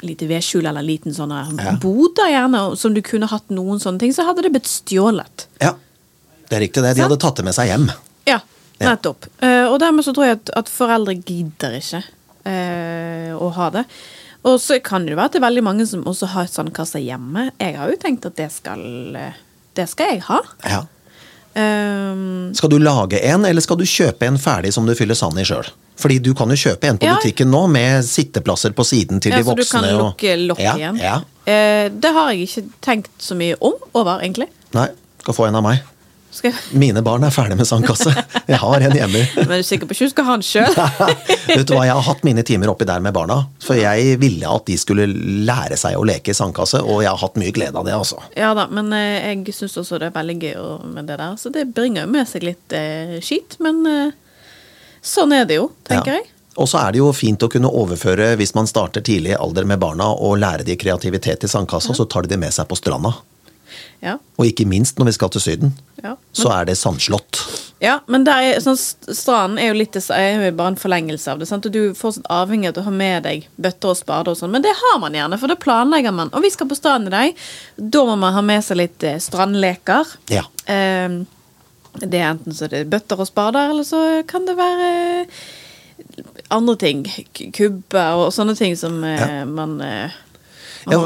lite 0.02 0.26
vedskjul 0.30 0.66
eller 0.66 0.82
liten 0.82 1.12
sånn 1.14 1.30
Ja. 1.58 1.76
boder 1.82 2.30
gjerne, 2.30 2.76
som 2.78 2.94
du 2.94 3.02
kunne 3.02 3.28
hatt 3.30 3.48
noen 3.50 3.78
sånne 3.82 3.98
ting, 4.00 4.12
så 4.14 4.24
hadde 4.26 4.42
det 4.42 4.52
blitt 4.54 4.66
stjålet. 4.70 5.46
Ja, 5.60 5.74
det 6.48 6.56
er 6.56 6.60
riktig 6.64 6.82
det. 6.82 6.94
De 6.96 7.02
hadde 7.04 7.18
tatt 7.20 7.36
det 7.36 7.44
med 7.44 7.54
seg 7.54 7.68
hjem. 7.68 7.86
Ja, 8.26 8.40
Ja. 8.80 8.94
nettopp. 8.96 9.26
Eh, 9.42 9.66
og 9.70 9.78
dermed 9.80 10.04
så 10.04 10.12
tror 10.14 10.24
jeg 10.26 10.38
at, 10.40 10.50
at 10.56 10.68
foreldre 10.68 11.14
gidder 11.22 11.76
ikke 11.78 12.02
eh, 12.46 13.30
å 13.36 13.52
ha 13.54 13.70
det. 13.70 13.84
Og 14.44 14.58
så 14.58 14.80
kan 14.82 15.06
det 15.06 15.14
være 15.14 15.24
at 15.30 15.32
det 15.36 15.42
er 15.42 15.46
veldig 15.48 15.62
mange 15.62 15.86
som 15.86 16.02
også 16.02 16.26
har 16.32 16.46
sandkasser 16.50 16.98
hjemme. 17.04 17.50
Jeg 17.60 17.76
har 17.78 17.90
jo 17.92 17.96
tenkt 18.02 18.26
at 18.26 18.34
det 18.40 18.48
skal, 18.50 18.80
eh, 19.14 19.32
det 19.78 19.88
skal 19.92 20.06
jeg 20.16 20.22
ha. 20.26 20.40
Ja. 20.66 20.80
Um, 21.54 22.54
Skal 22.56 22.70
du 22.72 22.78
lage 22.80 23.18
en, 23.28 23.44
eller 23.44 23.60
skal 23.64 23.76
du 23.76 23.84
kjøpe 23.84 24.26
en 24.26 24.38
ferdig 24.40 24.72
som 24.72 24.86
du 24.88 24.94
fyller 24.96 25.14
sand 25.18 25.38
i 25.40 25.44
sjøl? 25.44 25.68
Fordi 26.00 26.16
du 26.24 26.32
kan 26.34 26.48
jo 26.50 26.56
kjøpe 26.56 26.88
en 26.88 26.98
på 26.98 27.04
Ja. 27.06 27.16
butikken 27.20 27.50
nå 27.52 27.66
med 27.70 28.02
sitteplasser 28.08 28.72
på 28.72 28.84
siden 28.88 29.20
til 29.20 29.32
ja, 29.32 29.38
de 29.38 29.44
så 29.44 29.54
du 29.54 29.62
voksne. 29.62 29.80
kan 29.82 29.94
og- 29.94 30.02
lukke 30.16 30.36
lokket 30.48 30.64
ja, 30.64 30.74
igjen. 30.80 30.98
Ja. 31.02 31.16
Uh, 31.46 31.88
det 32.00 32.12
har 32.16 32.30
jeg 32.32 32.48
ikke 32.48 32.64
tenkt 32.80 33.10
så 33.20 33.34
mye 33.36 33.56
om 33.60 33.74
over, 33.94 34.20
egentlig. 34.24 34.48
Nei, 34.74 34.88
skal 35.20 35.34
få 35.34 35.46
en 35.48 35.54
av 35.60 35.62
meg. 35.62 35.82
Jeg, 36.32 36.54
Mine 36.80 37.02
barn 37.04 37.22
er 37.26 37.30
ferdig 37.34 37.58
med 37.58 37.66
sandkasse. 37.68 38.12
Jeg 38.48 38.58
har 38.62 38.84
en 38.86 38.94
hjemme. 38.96 39.20
men 39.36 39.50
er 39.52 39.60
du 39.60 39.66
sikker 39.68 39.86
på 39.90 39.92
ikke 39.96 40.08
du 40.08 40.12
skal 40.14 40.26
ha 40.30 40.36
den 40.38 40.46
sjøl? 40.46 40.78
Vet 41.52 41.66
du 41.68 41.74
hva, 41.76 41.84
Jeg 41.84 41.94
har 41.98 42.06
hatt 42.06 42.24
mine 42.24 42.42
timer 42.48 42.72
oppi 42.72 42.86
der 42.88 43.02
med 43.04 43.12
barna. 43.16 43.36
For 43.62 43.76
jeg 43.78 44.16
ville 44.22 44.48
at 44.48 44.64
de 44.70 44.78
skulle 44.80 45.04
lære 45.46 45.76
seg 45.78 45.98
å 46.00 46.06
leke 46.08 46.32
i 46.32 46.38
sandkasse, 46.38 46.80
og 46.82 47.02
jeg 47.04 47.12
har 47.12 47.20
hatt 47.20 47.36
mye 47.42 47.52
glede 47.54 47.76
av 47.78 47.84
det. 47.86 47.94
altså. 47.98 48.22
Ja 48.38 48.54
da, 48.56 48.64
men 48.72 48.88
eh, 48.96 49.28
jeg 49.34 49.54
syns 49.58 49.76
også 49.84 50.00
det 50.00 50.08
er 50.08 50.16
veldig 50.16 50.38
gøy 50.40 50.58
med 50.96 51.10
det 51.12 51.20
der. 51.20 51.36
Så 51.38 51.52
det 51.54 51.68
bringer 51.76 52.06
jo 52.06 52.12
med 52.16 52.28
seg 52.32 52.48
litt 52.48 52.76
eh, 52.80 53.18
skit, 53.22 53.58
men 53.62 53.82
eh, 53.90 54.14
sånn 55.04 55.34
er 55.36 55.44
det 55.50 55.60
jo, 55.60 55.68
tenker 55.88 56.16
Ja. 56.16 56.20
jeg. 56.22 56.28
Og 56.60 56.66
så 56.68 56.82
er 56.82 56.92
det 56.92 56.98
jo 57.00 57.06
fint 57.16 57.40
å 57.40 57.48
kunne 57.48 57.70
overføre, 57.72 58.34
hvis 58.36 58.50
man 58.52 58.66
starter 58.68 59.00
tidlig 59.00 59.30
i 59.32 59.38
alder 59.40 59.64
med 59.64 59.80
barna, 59.80 60.10
og 60.12 60.34
lære 60.42 60.66
de 60.68 60.74
kreativitet 60.76 61.46
i 61.46 61.48
sandkassa, 61.48 61.94
så 61.96 62.04
tar 62.04 62.26
de 62.26 62.34
det 62.34 62.38
med 62.42 62.52
seg 62.52 62.68
på 62.68 62.76
stranda. 62.76 63.14
Ja. 64.02 64.16
Og 64.40 64.48
ikke 64.48 64.66
minst 64.66 64.98
når 64.98 65.06
vi 65.12 65.12
skal 65.14 65.30
til 65.30 65.40
Syden, 65.44 65.72
Ja. 66.02 66.16
så 66.34 66.50
er 66.56 66.64
det 66.66 66.74
sandslott. 66.80 67.38
Ja, 67.82 68.00
men 68.10 68.24
der 68.26 68.42
er, 68.42 68.58
sånn, 68.62 68.76
stranden 68.78 69.58
er 69.58 69.68
jo 69.72 69.76
litt 69.78 69.92
det, 69.94 70.02
er 70.10 70.42
jo 70.44 70.50
bare 70.58 70.72
en 70.72 70.78
forlengelse 70.78 71.30
av 71.32 71.38
det. 71.38 71.46
Sant? 71.48 71.66
Og 71.66 71.72
du 71.74 71.78
er 71.90 71.94
fortsatt 71.98 72.26
avhengig 72.30 72.68
av 72.72 72.78
å 72.82 72.84
ha 72.86 72.90
med 72.94 73.22
deg 73.26 73.46
bøtter 73.62 73.90
og 73.90 73.96
spader 73.98 74.30
og 74.34 74.38
sånn, 74.38 74.50
men 74.54 74.62
det 74.62 74.74
har 74.78 74.98
man 75.02 75.14
gjerne, 75.14 75.38
for 75.38 75.50
da 75.50 75.54
planlegger 75.58 76.14
man. 76.14 76.30
Og 76.34 76.42
vi 76.42 76.50
skal 76.54 76.66
på 76.70 76.78
stranden 76.78 77.10
i 77.10 77.16
dag. 77.16 77.34
Da 77.78 78.04
må 78.06 78.16
man 78.18 78.34
ha 78.34 78.42
med 78.42 78.62
seg 78.66 78.76
litt 78.82 79.02
eh, 79.06 79.18
strandleker. 79.22 80.06
Ja. 80.30 80.42
Eh, 80.66 81.20
det 82.02 82.18
er 82.22 82.30
enten 82.32 82.54
så 82.56 82.68
det 82.70 82.84
er 82.84 82.90
bøtter 82.90 83.20
og 83.20 83.26
spader, 83.30 83.70
eller 83.70 83.84
så 83.86 84.02
kan 84.30 84.46
det 84.46 84.54
være 84.56 85.36
andre 86.50 86.76
ting. 86.80 87.02
Kubber 87.54 88.18
og 88.26 88.32
sånne 88.34 88.54
ting 88.58 88.74
som 88.78 89.02
eh, 89.04 89.18
Ja. 89.18 89.26
eh, 89.42 89.44
man 89.46 89.78
Ja, 90.90 90.98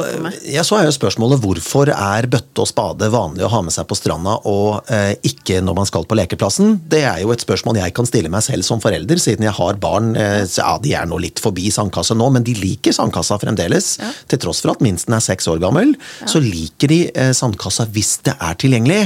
ja, 0.48 0.62
så 0.64 0.78
er 0.78 0.86
jo 0.86 0.94
spørsmålet 0.94 1.42
hvorfor 1.42 1.90
er 1.92 2.28
bøtte 2.32 2.62
og 2.64 2.68
spade 2.70 3.10
vanlig 3.12 3.44
å 3.44 3.50
ha 3.52 3.60
med 3.66 3.74
seg 3.74 3.86
på 3.90 3.98
stranda 3.98 4.38
og 4.48 4.88
eh, 4.92 5.12
ikke 5.28 5.60
når 5.64 5.76
man 5.80 5.88
skal 5.88 6.06
på 6.08 6.16
lekeplassen? 6.16 6.78
Det 6.88 7.02
er 7.04 7.20
jo 7.24 7.32
et 7.34 7.44
spørsmål 7.44 7.80
jeg 7.82 7.94
kan 7.96 8.08
stille 8.08 8.32
meg 8.32 8.44
selv 8.46 8.64
som 8.66 8.80
forelder, 8.82 9.20
siden 9.20 9.44
jeg 9.48 9.56
har 9.58 9.80
barn. 9.82 10.14
Eh, 10.16 10.44
ja, 10.48 10.76
De 10.82 10.94
er 10.96 11.08
nå 11.10 11.20
litt 11.22 11.42
forbi 11.42 11.68
sandkassa 11.74 12.16
nå, 12.16 12.30
men 12.32 12.46
de 12.46 12.56
liker 12.56 12.96
sandkassa 12.96 13.38
fremdeles. 13.42 13.96
Ja. 14.00 14.12
Til 14.32 14.42
tross 14.46 14.62
for 14.64 14.72
at 14.76 14.84
minsten 14.84 15.16
er 15.16 15.24
seks 15.24 15.48
år 15.52 15.60
gammel, 15.62 15.94
så 16.24 16.40
liker 16.42 16.92
de 16.92 17.00
eh, 17.12 17.32
sandkassa 17.36 17.88
hvis 17.92 18.16
det 18.26 18.36
er 18.40 18.56
tilgjengelig. 18.62 19.02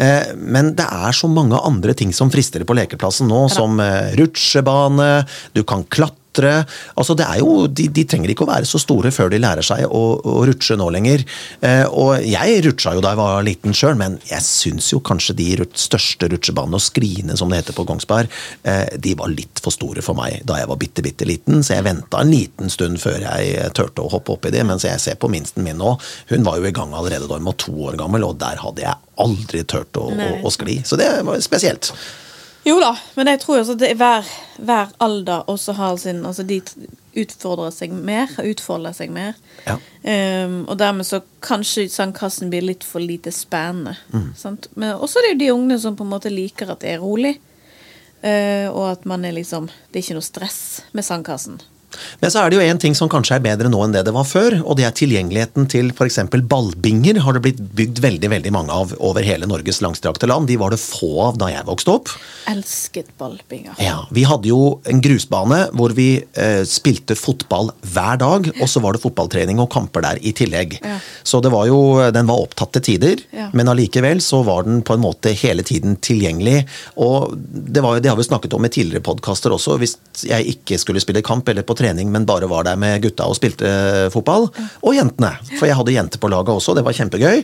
Eh, 0.00 0.32
Men 0.36 0.74
det 0.76 0.86
er 0.88 1.12
så 1.16 1.28
mange 1.30 1.58
andre 1.60 1.94
ting 1.96 2.12
som 2.16 2.30
frister 2.32 2.64
på 2.68 2.76
lekeplassen 2.76 3.28
nå, 3.30 3.46
som 3.52 3.80
eh, 3.80 4.12
rutsjebane, 4.20 5.12
du 5.56 5.64
kan 5.64 5.84
klatre. 5.88 6.18
Altså 6.40 7.16
det 7.18 7.26
er 7.26 7.40
jo, 7.42 7.66
de, 7.68 7.88
de 7.92 8.04
trenger 8.08 8.32
ikke 8.32 8.46
å 8.46 8.50
være 8.50 8.68
så 8.68 8.80
store 8.80 9.12
før 9.14 9.32
de 9.32 9.40
lærer 9.42 9.64
seg 9.66 9.84
å, 9.86 10.02
å 10.18 10.44
rutsje 10.48 10.76
nå 10.80 10.88
lenger. 10.94 11.24
Eh, 11.60 11.84
og 11.88 12.24
jeg 12.24 12.62
rutsja 12.66 12.94
jo 12.96 13.02
da 13.04 13.12
jeg 13.12 13.20
var 13.20 13.46
liten 13.46 13.76
sjøl, 13.76 13.98
men 14.00 14.18
jeg 14.28 14.44
syns 14.46 14.92
jo 14.92 15.02
kanskje 15.04 15.36
de 15.38 15.48
største 15.78 16.30
rutsjebanene, 16.32 16.78
og 16.78 16.84
skrine 16.84 17.36
som 17.38 17.52
det 17.52 17.62
heter 17.62 17.76
på 17.76 17.86
Kongsberg, 17.88 18.32
eh, 18.68 18.96
de 18.96 19.14
var 19.18 19.32
litt 19.32 19.62
for 19.62 19.74
store 19.74 20.04
for 20.04 20.18
meg 20.18 20.40
da 20.48 20.58
jeg 20.60 20.70
var 20.70 20.80
bitte, 20.80 21.04
bitte 21.04 21.28
liten. 21.28 21.62
Så 21.62 21.76
jeg 21.76 21.86
venta 21.86 22.22
en 22.22 22.32
liten 22.32 22.72
stund 22.72 23.00
før 23.02 23.20
jeg 23.26 23.54
eh, 23.58 23.70
turte 23.76 24.04
å 24.04 24.10
hoppe 24.12 24.36
oppi 24.36 24.54
de. 24.54 24.64
Mens 24.66 24.86
jeg 24.88 25.02
ser 25.02 25.20
på 25.20 25.30
minsten 25.32 25.66
min 25.66 25.80
nå, 25.80 25.96
hun 26.32 26.48
var 26.48 26.58
jo 26.58 26.68
i 26.68 26.74
gang 26.74 26.94
allerede 26.96 27.28
da 27.28 27.38
hun 27.40 27.50
var 27.50 27.58
to 27.60 27.76
år 27.90 28.00
gammel, 28.00 28.26
og 28.26 28.40
der 28.42 28.60
hadde 28.62 28.86
jeg 28.86 28.98
aldri 29.22 29.64
turt 29.68 30.00
å, 30.00 30.08
å, 30.10 30.34
å 30.46 30.52
skli. 30.52 30.80
Så 30.86 30.98
det 31.00 31.10
var 31.26 31.40
spesielt. 31.44 31.92
Jo 32.64 32.76
da, 32.78 32.92
men 33.18 33.26
jeg 33.32 33.40
tror 33.42 33.60
også 33.60 33.74
at 33.74 33.84
er 33.88 33.96
hver, 33.98 34.28
hver 34.62 34.90
alder 35.02 35.48
også 35.50 35.74
har 35.74 35.96
sin 35.98 36.20
Altså 36.26 36.44
de 36.46 36.60
utfordrer 37.18 37.72
seg 37.74 37.92
mer, 37.92 38.30
utfolder 38.38 38.94
seg 38.96 39.10
mer. 39.12 39.34
Ja. 39.66 39.74
Um, 40.02 40.62
og 40.70 40.78
dermed 40.80 41.04
så 41.04 41.20
kanskje 41.44 41.88
sandkassen 41.92 42.52
blir 42.52 42.64
litt 42.64 42.86
for 42.88 43.04
lite 43.04 43.32
spennende. 43.34 43.96
Mm. 44.14 44.30
Sant? 44.38 44.70
Men 44.78 44.94
også 44.94 45.20
er 45.20 45.26
det 45.26 45.32
jo 45.34 45.40
de 45.42 45.50
ungene 45.56 45.80
som 45.82 45.98
på 45.98 46.06
en 46.06 46.14
måte 46.14 46.32
liker 46.32 46.72
at 46.72 46.80
det 46.84 46.94
er 46.94 47.02
rolig. 47.02 47.34
Uh, 48.22 48.70
og 48.70 48.84
at 48.86 49.04
man 49.10 49.24
er 49.26 49.34
liksom 49.34 49.64
Det 49.66 49.98
er 49.98 50.04
ikke 50.04 50.14
noe 50.14 50.24
stress 50.24 50.60
med 50.94 51.04
sandkassen. 51.04 51.58
Men 52.22 52.30
så 52.32 52.42
er 52.42 52.50
det 52.52 52.58
jo 52.58 52.64
en 52.66 52.78
ting 52.82 52.94
som 52.98 53.10
kanskje 53.12 53.36
er 53.38 53.44
bedre 53.44 53.70
nå 53.72 53.80
enn 53.84 53.94
det 53.94 54.04
det 54.06 54.14
var 54.14 54.24
før, 54.28 54.58
og 54.64 54.76
det 54.78 54.86
er 54.88 54.94
tilgjengeligheten 54.96 55.68
til 55.72 55.90
f.eks. 55.94 56.18
ballbinger 56.50 57.20
har 57.24 57.36
det 57.36 57.42
blitt 57.44 57.60
bygd 57.78 58.00
veldig 58.04 58.30
veldig 58.32 58.52
mange 58.54 58.72
av 58.74 58.94
over 59.02 59.22
hele 59.26 59.46
Norges 59.50 59.80
langstrakte 59.84 60.28
land. 60.30 60.48
De 60.50 60.56
var 60.60 60.74
det 60.74 60.80
få 60.82 61.10
av 61.28 61.38
da 61.40 61.50
jeg 61.52 61.66
vokste 61.68 61.94
opp. 61.96 62.12
Elsket 62.50 63.10
ballbinger. 63.20 63.74
Ja, 63.82 64.06
Vi 64.10 64.24
hadde 64.28 64.48
jo 64.50 64.80
en 64.90 65.00
grusbane 65.04 65.62
hvor 65.76 65.94
vi 65.96 66.08
eh, 66.38 66.62
spilte 66.68 67.16
fotball 67.18 67.70
hver 67.92 68.18
dag, 68.22 68.48
og 68.60 68.68
så 68.70 68.82
var 68.84 68.96
det 68.96 69.02
fotballtrening 69.04 69.60
og 69.62 69.70
kamper 69.72 70.04
der 70.04 70.20
i 70.22 70.32
tillegg. 70.36 70.78
Ja. 70.82 70.98
Så 71.26 71.40
det 71.44 71.52
var 71.54 71.66
jo, 71.70 71.78
den 72.14 72.28
var 72.30 72.42
opptatt 72.46 72.72
til 72.78 72.86
tider, 72.92 73.22
Ja. 73.32 73.48
men 73.52 73.68
allikevel 73.68 74.20
så 74.22 74.42
var 74.46 74.64
den 74.66 74.82
på 74.86 74.94
en 74.96 75.02
måte 75.04 75.32
hele 75.38 75.62
tiden 75.66 75.96
tilgjengelig. 76.02 76.66
Og 77.00 77.32
det, 77.38 77.82
var, 77.84 78.00
det 78.02 78.10
har 78.10 78.16
vi 78.18 78.26
snakket 78.26 78.54
om 78.56 78.64
i 78.66 78.70
tidligere 78.72 79.04
podkaster 79.06 79.54
også. 79.54 79.78
Hvis 79.80 79.96
jeg 80.28 80.56
ikke 80.56 80.78
skulle 80.80 81.00
spille 81.02 81.22
kamp 81.24 81.48
eller 81.48 81.62
på 81.66 81.74
trening, 81.76 81.81
men 81.82 82.26
bare 82.28 82.48
var 82.50 82.64
der 82.64 82.76
med 82.80 83.02
gutta 83.02 83.26
og 83.28 83.36
spilte 83.36 83.68
fotball, 84.14 84.48
og 84.82 84.94
jentene, 84.96 85.32
for 85.58 85.66
jeg 85.68 85.76
hadde 85.78 85.94
jenter 85.96 86.22
på 86.22 86.30
laget 86.32 86.54
også, 86.54 86.74
det 86.78 86.84
var 86.86 86.96
kjempegøy, 86.96 87.42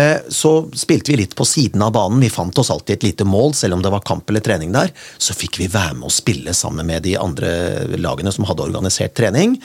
eh, 0.00 0.18
så 0.28 0.52
spilte 0.74 1.12
vi 1.12 1.20
litt 1.22 1.34
på 1.36 1.46
siden 1.46 1.82
av 1.84 1.92
banen. 1.94 2.20
Vi 2.24 2.32
fant 2.32 2.58
oss 2.58 2.70
alltid 2.74 2.96
et 2.96 3.08
lite 3.10 3.24
mål, 3.28 3.54
selv 3.54 3.74
om 3.78 3.82
det 3.84 3.92
var 3.92 4.04
kamp 4.06 4.28
eller 4.30 4.44
trening 4.44 4.72
der. 4.74 4.92
Så 5.18 5.36
fikk 5.36 5.58
vi 5.60 5.68
være 5.68 5.94
med 5.98 6.08
å 6.08 6.14
spille 6.14 6.54
sammen 6.56 6.86
med 6.86 7.04
de 7.04 7.16
andre 7.20 7.96
lagene 8.00 8.32
som 8.32 8.46
hadde 8.48 8.64
organisert 8.66 9.14
trening. 9.14 9.58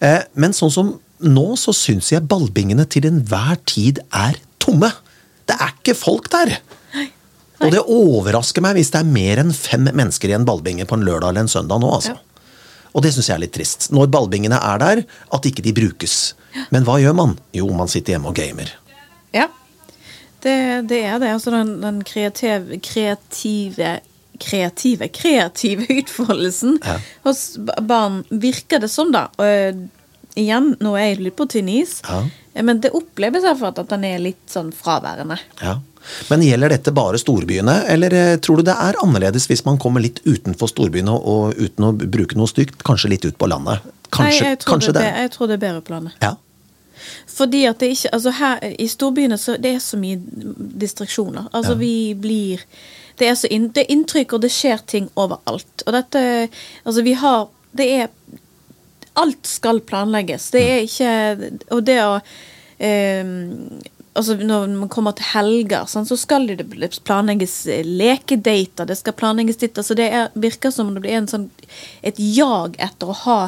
Eh, 0.00 0.22
Men 0.34 0.52
sånn 0.56 0.72
som 0.72 0.94
nå, 1.20 1.46
så 1.56 1.72
syns 1.72 2.12
jeg 2.12 2.26
ballbingene 2.28 2.84
til 2.88 3.06
enhver 3.08 3.56
tid 3.64 4.00
er 4.12 4.36
tomme. 4.62 4.92
Det 5.46 5.56
er 5.56 5.72
ikke 5.78 5.96
folk 5.96 6.30
der! 6.32 6.58
Og 7.64 7.72
det 7.72 7.80
overrasker 7.88 8.60
meg 8.60 8.76
hvis 8.76 8.90
det 8.92 9.00
er 9.00 9.08
mer 9.08 9.40
enn 9.40 9.52
fem 9.56 9.86
mennesker 9.88 10.28
i 10.28 10.34
en 10.36 10.44
ballbinge 10.44 10.84
på 10.88 10.98
en 10.98 11.06
lørdag 11.06 11.30
eller 11.32 11.46
en 11.46 11.48
søndag 11.48 11.80
nå, 11.80 11.88
altså. 11.88 12.12
Ja. 12.12 12.22
Og 12.96 13.04
det 13.04 13.12
syns 13.12 13.28
jeg 13.28 13.36
er 13.36 13.42
litt 13.44 13.52
trist. 13.52 13.90
Når 13.92 14.08
ballbingene 14.14 14.56
er 14.56 14.80
der, 14.80 15.02
at 15.36 15.46
ikke 15.48 15.62
de 15.66 15.74
brukes. 15.76 16.14
Men 16.72 16.86
hva 16.88 16.96
gjør 17.02 17.12
man? 17.18 17.34
Jo, 17.52 17.68
man 17.76 17.90
sitter 17.92 18.16
hjemme 18.16 18.30
og 18.32 18.38
gamer. 18.38 18.70
Ja. 19.36 19.50
Det, 20.40 20.56
det 20.88 21.02
er 21.04 21.18
det. 21.20 21.28
Altså 21.36 21.52
den, 21.52 21.74
den 21.84 22.02
kreative, 22.08 22.80
kreative 22.80 23.98
kreative, 24.36 25.06
kreative 25.16 25.86
utfoldelsen 25.96 26.74
Ja. 26.84 26.98
hos 27.24 27.54
barn, 27.88 28.18
virker 28.28 28.82
det 28.82 28.90
som, 28.92 29.08
da. 29.14 29.30
Igjen, 30.36 30.74
nå 30.84 30.94
er 31.00 31.10
jeg 31.14 31.20
litt 31.24 31.36
på 31.38 31.46
tynn 31.48 31.68
is, 31.72 32.00
Ja. 32.06 32.22
Men 32.62 32.78
det 32.80 32.90
oppleves 32.96 33.44
iallfall 33.44 33.74
at 33.76 33.88
den 33.90 34.04
er 34.08 34.18
litt 34.18 34.48
sånn 34.48 34.70
fraværende. 34.72 35.36
Ja. 35.60 35.74
Men 36.30 36.40
gjelder 36.40 36.70
dette 36.72 36.92
bare 36.94 37.18
storbyene, 37.20 37.74
eller 37.92 38.14
eh, 38.16 38.36
tror 38.40 38.56
du 38.56 38.62
det 38.68 38.76
er 38.80 38.96
annerledes 39.02 39.44
hvis 39.50 39.64
man 39.66 39.76
kommer 39.82 40.00
litt 40.00 40.22
utenfor 40.24 40.70
storbyene 40.70 41.12
og 41.12 41.58
uten 41.58 41.84
å 41.84 41.90
bruke 41.92 42.38
noe 42.38 42.48
stygt, 42.48 42.80
kanskje 42.86 43.10
litt 43.12 43.26
ut 43.28 43.36
på 43.36 43.48
landet? 43.50 43.84
Kanskje, 44.08 44.40
Nei, 44.40 44.50
jeg 44.54 44.58
tror, 44.62 44.70
kanskje 44.72 44.92
det, 44.96 45.02
det. 45.02 45.14
jeg 45.26 45.32
tror 45.34 45.50
det 45.50 45.56
er 45.58 45.62
bedre 45.66 45.82
på 45.84 45.94
landet. 45.96 46.16
Ja. 46.22 46.32
Fordi 47.36 47.64
at 47.68 47.78
det 47.82 47.90
ikke 47.92 48.12
Altså 48.16 48.32
her 48.38 48.62
i 48.80 48.86
storbyene 48.88 49.36
så 49.38 49.56
det 49.60 49.74
er 49.76 49.82
så 49.84 49.98
mye 50.00 50.16
distraksjoner. 50.80 51.50
Altså 51.52 51.72
Ja. 51.76 51.80
vi 51.82 52.14
blir 52.14 52.64
Det 53.18 53.28
er 53.28 53.34
så 53.34 53.48
inn, 53.50 53.68
det 53.72 53.84
er 53.84 53.92
inntrykk, 53.94 54.32
og 54.32 54.40
det 54.40 54.50
skjer 54.50 54.80
ting 54.86 55.10
overalt. 55.16 55.82
Og 55.86 55.92
dette 55.92 56.48
Altså 56.86 57.02
vi 57.04 57.12
har 57.12 57.48
Det 57.76 57.86
er 58.00 58.08
Alt 59.16 59.48
skal 59.48 59.80
planlegges. 59.80 60.50
Det 60.52 60.62
er 60.62 60.82
ikke 60.84 61.52
Og 61.74 61.84
det 61.86 62.00
å 62.04 62.16
eh, 62.78 63.30
Altså 64.16 64.36
Når 64.40 64.70
man 64.72 64.88
kommer 64.88 65.12
til 65.12 65.28
helger, 65.34 65.84
sånn, 65.90 66.06
så 66.08 66.16
skal 66.16 66.46
det 66.48 66.64
planlegges 67.04 67.66
lekedater. 67.84 68.88
Det 68.88 68.96
skal 68.96 69.12
planlegges 69.12 69.60
ditt. 69.60 69.76
Altså 69.76 69.96
det 69.98 70.06
er, 70.08 70.30
virker 70.32 70.72
som 70.72 70.88
om 70.88 70.96
det 70.96 71.02
blir 71.04 71.18
en 71.18 71.28
sånn, 71.28 71.50
et 72.00 72.16
jag 72.16 72.78
etter 72.80 73.12
å 73.12 73.18
ha 73.26 73.40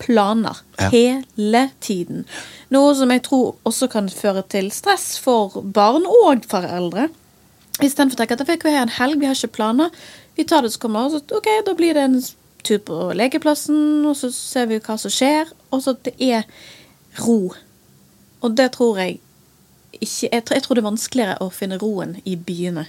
planer 0.00 0.60
Ja. 0.78 0.88
hele 0.92 1.70
tiden. 1.80 2.26
Noe 2.72 2.94
som 2.94 3.10
jeg 3.10 3.22
tror 3.22 3.56
også 3.64 3.88
kan 3.92 4.08
føre 4.08 4.42
til 4.48 4.70
stress 4.70 5.18
for 5.18 5.60
barn 5.62 6.04
og 6.08 6.44
foreldre. 6.48 7.08
Istedenfor 7.80 8.16
å 8.16 8.20
tenke 8.20 8.36
at 8.36 8.64
vi 8.64 8.74
har 8.76 8.82
en 8.82 8.96
helg, 9.00 9.20
vi 9.20 9.26
har 9.26 9.34
ikke 9.34 9.56
planer. 9.56 9.90
Vi 10.36 10.44
tar 10.44 10.62
det 10.62 10.72
som 10.72 10.80
kommer, 10.80 11.08
og 11.08 11.12
så 11.12 11.36
ok, 11.36 11.48
da 11.64 11.74
blir 11.74 11.94
det 11.94 12.02
en 12.02 12.20
tur 12.66 12.78
på 12.86 13.00
lekeplassen, 13.16 14.04
og 14.08 14.16
så 14.18 14.30
ser 14.34 14.70
vi 14.70 14.80
hva 14.82 14.96
som 15.00 15.12
skjer. 15.12 15.50
Og 15.70 15.82
så 15.84 15.96
det 16.06 16.14
er 16.20 16.46
ro. 17.20 17.52
Og 18.40 18.56
det 18.56 18.70
tror 18.76 19.02
jeg 19.02 19.20
ikke 20.00 20.28
Jeg 20.30 20.44
tror, 20.46 20.54
jeg 20.54 20.62
tror 20.62 20.74
det 20.74 20.80
er 20.80 20.86
vanskeligere 20.86 21.42
å 21.42 21.50
finne 21.52 21.76
roen 21.76 22.14
i 22.24 22.36
byene 22.38 22.86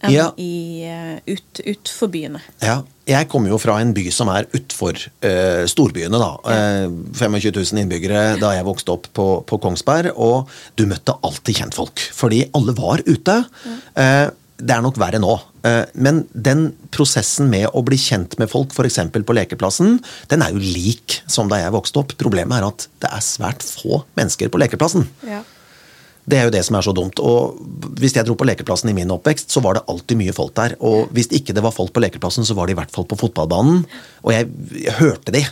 enn 0.00 0.12
Ja. 0.14 0.28
i, 0.38 0.84
eh, 0.86 1.18
ut, 1.26 1.60
utfor 1.66 2.08
byene. 2.12 2.40
Ja, 2.62 2.82
jeg 3.08 3.28
kommer 3.28 3.50
jo 3.50 3.58
fra 3.58 3.80
en 3.80 3.92
by 3.96 4.04
som 4.14 4.28
er 4.28 4.46
utfor 4.54 4.94
uh, 4.94 5.64
storbyene, 5.66 6.20
da. 6.20 6.30
Uh, 6.44 6.92
25 7.18 7.50
000 7.50 7.82
innbyggere 7.82 8.38
da 8.38 8.52
jeg 8.54 8.66
vokste 8.68 8.94
opp 8.94 9.08
på, 9.16 9.26
på 9.48 9.58
Kongsberg, 9.58 10.12
og 10.14 10.50
du 10.78 10.86
møtte 10.86 11.16
alltid 11.26 11.62
kjentfolk. 11.62 12.04
Fordi 12.14 12.44
alle 12.54 12.76
var 12.78 13.02
ute. 13.08 13.40
Uh, 13.96 14.28
det 14.58 14.74
er 14.74 14.84
nok 14.84 14.98
verre 15.00 15.20
nå. 15.22 15.34
Eh, 15.68 15.84
men 15.92 16.22
den 16.32 16.70
prosessen 16.94 17.50
med 17.52 17.68
å 17.72 17.82
bli 17.86 17.98
kjent 18.00 18.38
med 18.40 18.50
folk, 18.52 18.72
f.eks. 18.74 19.00
på 19.12 19.36
lekeplassen, 19.36 19.98
den 20.32 20.44
er 20.44 20.54
jo 20.54 20.62
lik 20.62 21.20
som 21.30 21.50
da 21.50 21.60
jeg 21.62 21.74
vokste 21.74 22.02
opp. 22.02 22.16
Problemet 22.20 22.58
er 22.58 22.68
at 22.68 22.88
det 23.02 23.12
er 23.12 23.24
svært 23.24 23.64
få 23.66 24.02
mennesker 24.18 24.52
på 24.52 24.60
lekeplassen. 24.62 25.08
Ja. 25.28 25.44
Det 26.28 26.36
er 26.36 26.48
jo 26.48 26.52
det 26.52 26.60
som 26.66 26.76
er 26.76 26.84
så 26.84 26.92
dumt. 26.92 27.20
Og 27.24 27.56
hvis 28.00 28.16
jeg 28.16 28.28
dro 28.28 28.36
på 28.36 28.46
lekeplassen 28.48 28.90
i 28.92 28.96
min 28.96 29.12
oppvekst, 29.14 29.48
så 29.52 29.62
var 29.64 29.78
det 29.78 29.86
alltid 29.88 30.20
mye 30.20 30.34
folk 30.36 30.52
der. 30.58 30.74
Og 30.84 31.08
hvis 31.16 31.30
ikke 31.32 31.54
det 31.56 31.64
var 31.64 31.72
folk 31.72 31.94
på 31.96 32.02
lekeplassen, 32.04 32.44
så 32.44 32.56
var 32.58 32.68
det 32.68 32.76
i 32.76 32.80
hvert 32.80 32.92
fall 32.92 33.08
på 33.08 33.16
fotballbanen. 33.16 33.86
Og 34.26 34.34
jeg, 34.34 34.50
jeg 34.76 34.98
hørte 35.00 35.32
de 35.34 35.46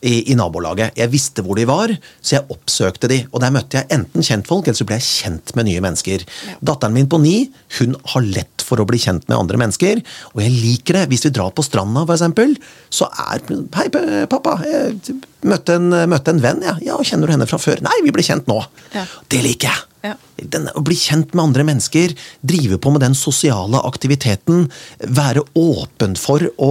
i, 0.00 0.32
i 0.32 0.36
nabolaget. 0.38 0.96
Jeg 0.98 1.12
visste 1.12 1.44
hvor 1.44 1.58
de 1.58 1.66
var, 1.68 1.92
så 2.20 2.38
jeg 2.38 2.46
oppsøkte 2.52 3.10
de. 3.10 3.20
Og 3.30 3.42
der 3.44 3.52
møtte 3.54 3.80
jeg 3.80 3.90
enten 3.96 4.24
kjentfolk, 4.24 4.68
eller 4.68 4.78
så 4.78 4.86
ble 4.88 4.98
jeg 5.00 5.08
kjent 5.08 5.54
med 5.58 5.68
nye 5.68 5.82
mennesker. 5.84 6.24
Datteren 6.64 6.96
min 6.96 7.10
på 7.10 7.20
ni, 7.22 7.34
hun 7.78 7.98
har 8.14 8.24
lett 8.24 8.64
for 8.64 8.80
å 8.80 8.86
bli 8.88 9.00
kjent 9.02 9.26
med 9.28 9.38
andre 9.38 9.60
mennesker. 9.60 10.00
Og 10.34 10.44
jeg 10.44 10.54
liker 10.56 11.00
det. 11.00 11.06
Hvis 11.12 11.26
vi 11.28 11.34
drar 11.36 11.52
på 11.56 11.64
stranda, 11.66 12.06
for 12.06 12.16
eksempel, 12.16 12.56
så 12.92 13.10
er 13.28 13.44
Hei, 13.76 13.86
pappa. 14.30 14.56
Jeg 14.66 15.18
møtte 15.48 15.76
en, 15.80 15.92
møtte 16.10 16.34
en 16.34 16.42
venn, 16.42 16.64
ja. 16.64 16.76
ja. 16.84 16.98
Kjenner 17.04 17.30
du 17.30 17.36
henne 17.36 17.48
fra 17.50 17.60
før? 17.60 17.82
Nei, 17.84 18.00
vi 18.06 18.14
ble 18.14 18.24
kjent 18.24 18.48
nå. 18.50 18.60
Ja. 18.94 19.06
Det 19.32 19.44
liker 19.44 19.72
jeg. 19.72 19.89
Ja. 20.04 20.14
Den, 20.36 20.68
å 20.76 20.82
bli 20.84 20.96
kjent 20.96 21.34
med 21.34 21.50
andre 21.50 21.64
mennesker, 21.68 22.14
drive 22.46 22.78
på 22.80 22.92
med 22.94 23.04
den 23.04 23.16
sosiale 23.18 23.82
aktiviteten, 23.84 24.68
være 25.04 25.44
åpen 25.58 26.16
for 26.20 26.46
å, 26.56 26.70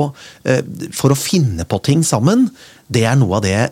eh, 0.50 0.63
for 0.95 1.13
å 1.13 1.19
finne 1.19 1.67
på 1.69 1.81
ting 1.86 2.03
sammen, 2.05 2.50
det 2.89 3.05
er 3.05 3.19
noe 3.21 3.38
av 3.38 3.45
det 3.45 3.53
eh, 3.59 3.69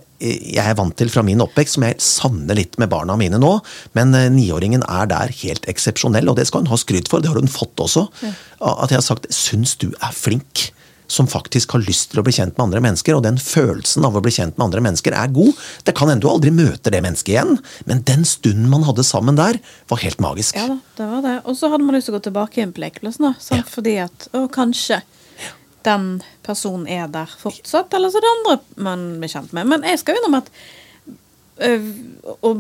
jeg 0.54 0.62
er 0.62 0.78
vant 0.78 0.94
til 0.98 1.10
fra 1.10 1.26
min 1.26 1.42
oppvekst, 1.42 1.78
som 1.78 1.88
jeg 1.88 1.98
savner 2.04 2.60
litt 2.60 2.78
med 2.78 2.92
barna 2.94 3.18
mine 3.18 3.42
nå. 3.42 3.56
Men 3.98 4.14
eh, 4.18 4.30
niåringen 4.34 4.86
er 4.86 5.10
der 5.10 5.34
helt 5.42 5.66
eksepsjonell, 5.70 6.30
og 6.30 6.38
det 6.38 6.46
skal 6.50 6.66
hun 6.66 6.74
ha 6.74 6.78
skryt 6.78 7.10
for. 7.10 7.24
Det 7.24 7.34
har 7.34 7.42
hun 7.42 7.50
fått 7.50 7.82
også. 7.82 8.08
At 8.62 8.94
jeg 8.94 9.02
har 9.02 9.10
sagt 9.10 9.30
'syns 9.34 9.78
du 9.82 9.90
er 9.98 10.14
flink' 10.14 10.70
som 11.08 11.30
faktisk 11.32 11.76
har 11.76 11.84
lyst 11.88 12.12
til 12.12 12.22
å 12.22 12.26
bli 12.28 12.36
kjent 12.36 12.58
med 12.58 12.66
andre 12.68 12.82
mennesker, 12.84 13.16
og 13.16 13.24
den 13.26 13.40
følelsen 13.42 14.06
av 14.08 14.18
å 14.18 14.24
bli 14.24 14.34
kjent 14.36 14.58
med 14.58 14.68
andre 14.68 14.84
mennesker 14.84 15.16
er 15.16 15.32
god. 15.34 15.54
Det 15.88 15.96
kan 15.98 16.12
hende 16.12 16.26
du 16.26 16.32
aldri 16.32 16.52
møter 16.56 16.94
det 16.94 17.04
mennesket 17.06 17.34
igjen, 17.36 17.58
men 17.90 18.04
den 18.08 18.28
stunden 18.28 18.68
man 18.72 18.86
hadde 18.88 19.06
sammen 19.08 19.40
der, 19.40 19.62
var 19.88 20.04
helt 20.04 20.22
magisk. 20.24 20.58
Ja 20.60 20.78
det 20.98 21.06
var 21.06 21.22
det. 21.22 21.36
Og 21.46 21.58
så 21.58 21.70
hadde 21.72 21.86
man 21.86 21.96
lyst 21.96 22.10
til 22.10 22.16
å 22.16 22.18
gå 22.18 22.26
tilbake 22.28 22.60
igjen 22.60 22.74
på 22.76 22.84
lekeplassen, 22.84 23.30
da. 23.30 23.34
Ja. 23.54 23.64
Fordi 23.70 23.96
at 24.08 24.28
Å, 24.36 24.48
kanskje 24.54 25.02
den 25.88 26.08
personen 26.46 26.88
er 26.92 27.08
der 27.12 27.32
fortsatt, 27.40 27.94
eller 27.96 28.12
så 28.12 28.20
er 28.20 28.26
det 28.26 28.34
andre 28.34 28.56
man 28.90 29.06
blir 29.22 29.32
kjent 29.32 29.54
med. 29.56 29.70
Men 29.72 29.86
jeg 29.88 30.02
skal 30.02 30.18
jo 30.18 30.24
innrømme 30.24 30.42
at 30.44 30.50
øh, 31.68 31.92
å 32.42 32.54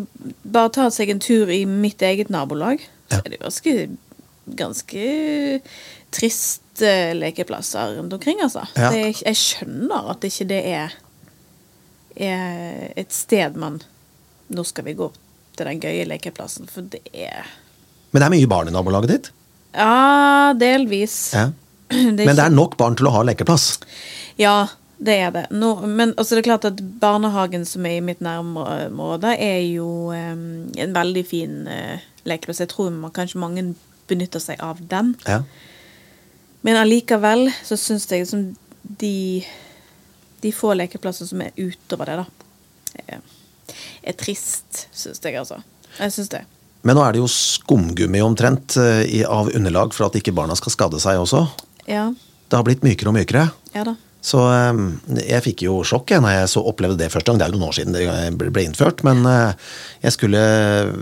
bare 0.43 0.73
ta 0.77 0.87
seg 0.93 1.11
en 1.11 1.23
tur 1.23 1.51
i 1.53 1.63
mitt 1.69 2.03
eget 2.05 2.31
nabolag, 2.33 2.85
så 3.11 3.19
er 3.23 3.31
det 3.31 3.39
jo 3.39 3.47
ganske, 3.47 3.75
ganske 4.61 5.09
triste 6.15 6.66
lekeplasser 6.81 7.95
rundt 7.97 8.13
omkring, 8.13 8.41
altså. 8.43 8.65
Ja. 8.75 8.91
Det, 8.93 9.21
jeg 9.25 9.39
skjønner 9.39 10.11
at 10.13 10.25
ikke 10.27 10.47
det 10.49 10.59
er, 10.71 10.97
er 12.15 12.91
et 12.97 13.13
sted 13.13 13.57
man 13.59 13.81
Nå 14.47 14.63
skal 14.63 14.85
vi 14.87 14.93
gå 14.95 15.09
til 15.57 15.67
den 15.67 15.81
gøye 15.83 16.05
lekeplassen, 16.07 16.69
for 16.71 16.85
det 16.87 17.01
er 17.11 17.49
Men 18.13 18.21
det 18.21 18.27
er 18.27 18.33
mye 18.37 18.47
barn 18.47 18.69
i 18.69 18.71
nabolaget 18.71 19.11
ditt. 19.11 19.29
Ja, 19.75 20.53
delvis. 20.57 21.33
Ja. 21.35 21.49
Det 21.89 22.25
Men 22.25 22.35
det 22.35 22.43
er 22.43 22.51
nok 22.51 22.77
barn 22.79 22.95
til 22.99 23.07
å 23.07 23.13
ha 23.15 23.21
lekeplass. 23.27 23.77
Ja, 24.39 24.67
det 24.97 25.13
er 25.21 25.31
det. 25.31 25.43
Nå, 25.55 25.69
men 25.87 26.13
altså, 26.17 26.35
det 26.35 26.41
er 26.41 26.47
klart 26.49 26.65
at 26.67 26.81
barnehagen 27.01 27.65
som 27.69 27.85
er 27.85 27.99
i 27.99 28.03
mitt 28.03 28.19
nærområde, 28.23 29.35
er 29.39 29.61
jo 29.69 30.11
um, 30.11 30.67
en 30.75 30.95
veldig 30.95 31.23
fin 31.27 31.61
uh, 31.69 32.03
lekeplass. 32.27 32.63
Jeg 32.63 32.71
tror 32.73 32.91
man, 32.95 33.13
kanskje 33.15 33.41
mange 33.41 33.63
benytter 34.09 34.43
seg 34.43 34.59
av 34.63 34.81
den. 34.89 35.13
Ja. 35.27 35.43
Men 36.67 36.75
allikevel 36.81 37.47
så 37.63 37.77
syns 37.79 38.05
jeg 38.11 38.27
som 38.27 38.41
de 38.99 39.43
De 40.43 40.51
få 40.53 40.73
lekeplassene 40.77 41.27
som 41.31 41.41
er 41.41 41.55
utover 41.57 42.11
det, 42.11 42.17
da, 42.19 42.25
er, 43.07 43.21
er 44.05 44.15
trist, 44.19 44.83
syns 44.93 45.17
jeg, 45.23 45.33
altså. 45.39 45.57
Jeg 45.97 46.13
syns 46.13 46.29
det. 46.29 46.43
Men 46.85 46.95
nå 46.95 47.01
er 47.03 47.15
det 47.15 47.23
jo 47.23 47.29
skumgummi 47.31 48.21
omtrent 48.23 48.75
eh, 48.77 49.01
i- 49.17 49.23
av 49.25 49.49
underlag 49.49 49.95
for 49.97 50.05
at 50.05 50.15
ikke 50.19 50.35
barna 50.37 50.55
skal 50.55 50.71
skade 50.75 50.99
seg 51.01 51.17
også. 51.23 51.41
Ja. 51.89 52.05
Det 52.47 52.55
har 52.59 52.63
blitt 52.67 52.85
mykere 52.85 53.09
og 53.09 53.17
mykere. 53.17 53.47
Ja 53.73 53.83
da. 53.89 53.95
Så 54.27 54.41
eh, 54.51 54.81
jeg 55.23 55.45
fikk 55.45 55.63
jo 55.67 55.79
sjokk 55.87 56.11
når 56.19 56.33
jeg 56.33 56.51
så 56.51 56.63
opplevde 56.67 56.99
det 56.99 57.11
første 57.13 57.31
gang. 57.31 57.39
Det 57.39 57.47
er 57.47 57.53
jo 57.53 57.59
noen 57.59 57.69
år 57.69 57.77
siden 57.77 57.95
det 57.95 58.49
ble 58.51 58.65
innført. 58.67 59.03
Men 59.07 59.23
eh, 59.29 59.71
jeg 60.03 60.15
skulle 60.17 60.43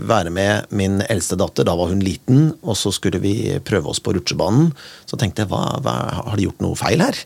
være 0.06 0.32
med 0.34 0.70
min 0.76 1.00
eldste 1.06 1.38
datter, 1.40 1.66
da 1.66 1.74
var 1.78 1.90
hun 1.90 2.04
liten, 2.04 2.50
og 2.62 2.78
så 2.78 2.92
skulle 2.94 3.20
vi 3.22 3.34
prøve 3.66 3.90
oss 3.90 4.02
på 4.02 4.14
rutsjebanen. 4.16 4.70
Så 5.10 5.18
tenkte 5.20 5.44
jeg 5.44 5.52
hva, 5.52 5.64
hva, 5.82 5.96
har 6.30 6.38
de 6.38 6.46
gjort 6.46 6.62
noe 6.64 6.78
feil 6.78 7.02
her? 7.02 7.22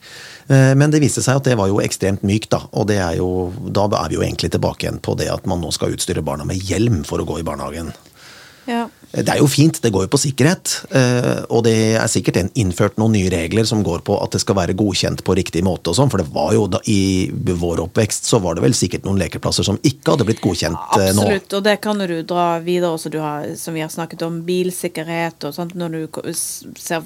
Eh, 0.49 0.73
Men 0.79 0.95
det 0.95 1.03
viste 1.05 1.25
seg 1.25 1.43
at 1.43 1.51
det 1.51 1.59
var 1.61 1.71
jo 1.71 1.83
ekstremt 1.85 2.25
mykt, 2.27 2.53
da. 2.57 2.65
Og 2.73 2.91
er 2.95 3.19
jo, 3.21 3.51
da 3.69 3.87
er 4.01 4.11
vi 4.11 4.19
jo 4.19 4.25
egentlig 4.25 4.53
tilbake 4.55 4.87
igjen 4.87 5.03
på 5.05 5.17
det 5.21 5.31
at 5.33 5.47
man 5.51 5.61
nå 5.63 5.73
skal 5.75 5.95
utstyre 5.95 6.25
barna 6.25 6.49
med 6.49 6.61
hjelm 6.71 7.03
for 7.09 7.21
å 7.21 7.29
gå 7.29 7.41
i 7.41 7.47
barnehagen. 7.47 7.93
Ja. 8.69 8.89
Det 9.11 9.27
er 9.27 9.41
jo 9.41 9.49
fint, 9.51 9.81
det 9.83 9.91
går 9.91 10.05
jo 10.05 10.11
på 10.13 10.19
sikkerhet. 10.23 10.85
eh, 10.95 11.43
Og 11.51 11.65
det 11.65 11.97
er 11.99 12.07
sikkert 12.07 12.37
innført 12.55 12.97
noen 13.01 13.13
nye 13.17 13.31
regler 13.33 13.65
som 13.67 13.83
går 13.83 14.05
på 14.07 14.15
at 14.23 14.31
det 14.37 14.41
skal 14.41 14.55
være 14.55 14.77
godkjent 14.79 15.25
på 15.27 15.35
riktig 15.35 15.65
måte 15.67 15.91
og 15.91 15.97
sånn. 15.99 16.11
For 16.13 16.23
det 16.23 16.29
var 16.31 16.53
jo 16.55 16.69
da, 16.71 16.79
i 16.87 17.27
vår 17.33 17.81
oppvekst 17.89 18.29
så 18.31 18.39
var 18.39 18.55
det 18.55 18.63
vel 18.63 18.77
sikkert 18.77 19.05
noen 19.09 19.19
lekeplasser 19.19 19.67
som 19.67 19.81
ikke 19.83 20.13
hadde 20.15 20.27
blitt 20.29 20.41
godkjent 20.45 20.79
Absolutt, 20.79 21.17
nå. 21.17 21.23
Absolutt, 21.27 21.57
og 21.59 21.65
det 21.67 21.77
kan 21.83 21.99
du 21.99 22.23
dra 22.23 22.47
videre 22.63 22.93
også, 22.95 23.11
du 23.11 23.19
har, 23.19 23.49
som 23.59 23.75
vi 23.75 23.83
har 23.83 23.91
snakket 23.91 24.23
om, 24.23 24.43
bilsikkerhet 24.47 25.49
og 25.49 25.55
sånt, 25.59 25.75
når 25.75 25.97
du 25.97 26.21
ser 26.79 27.03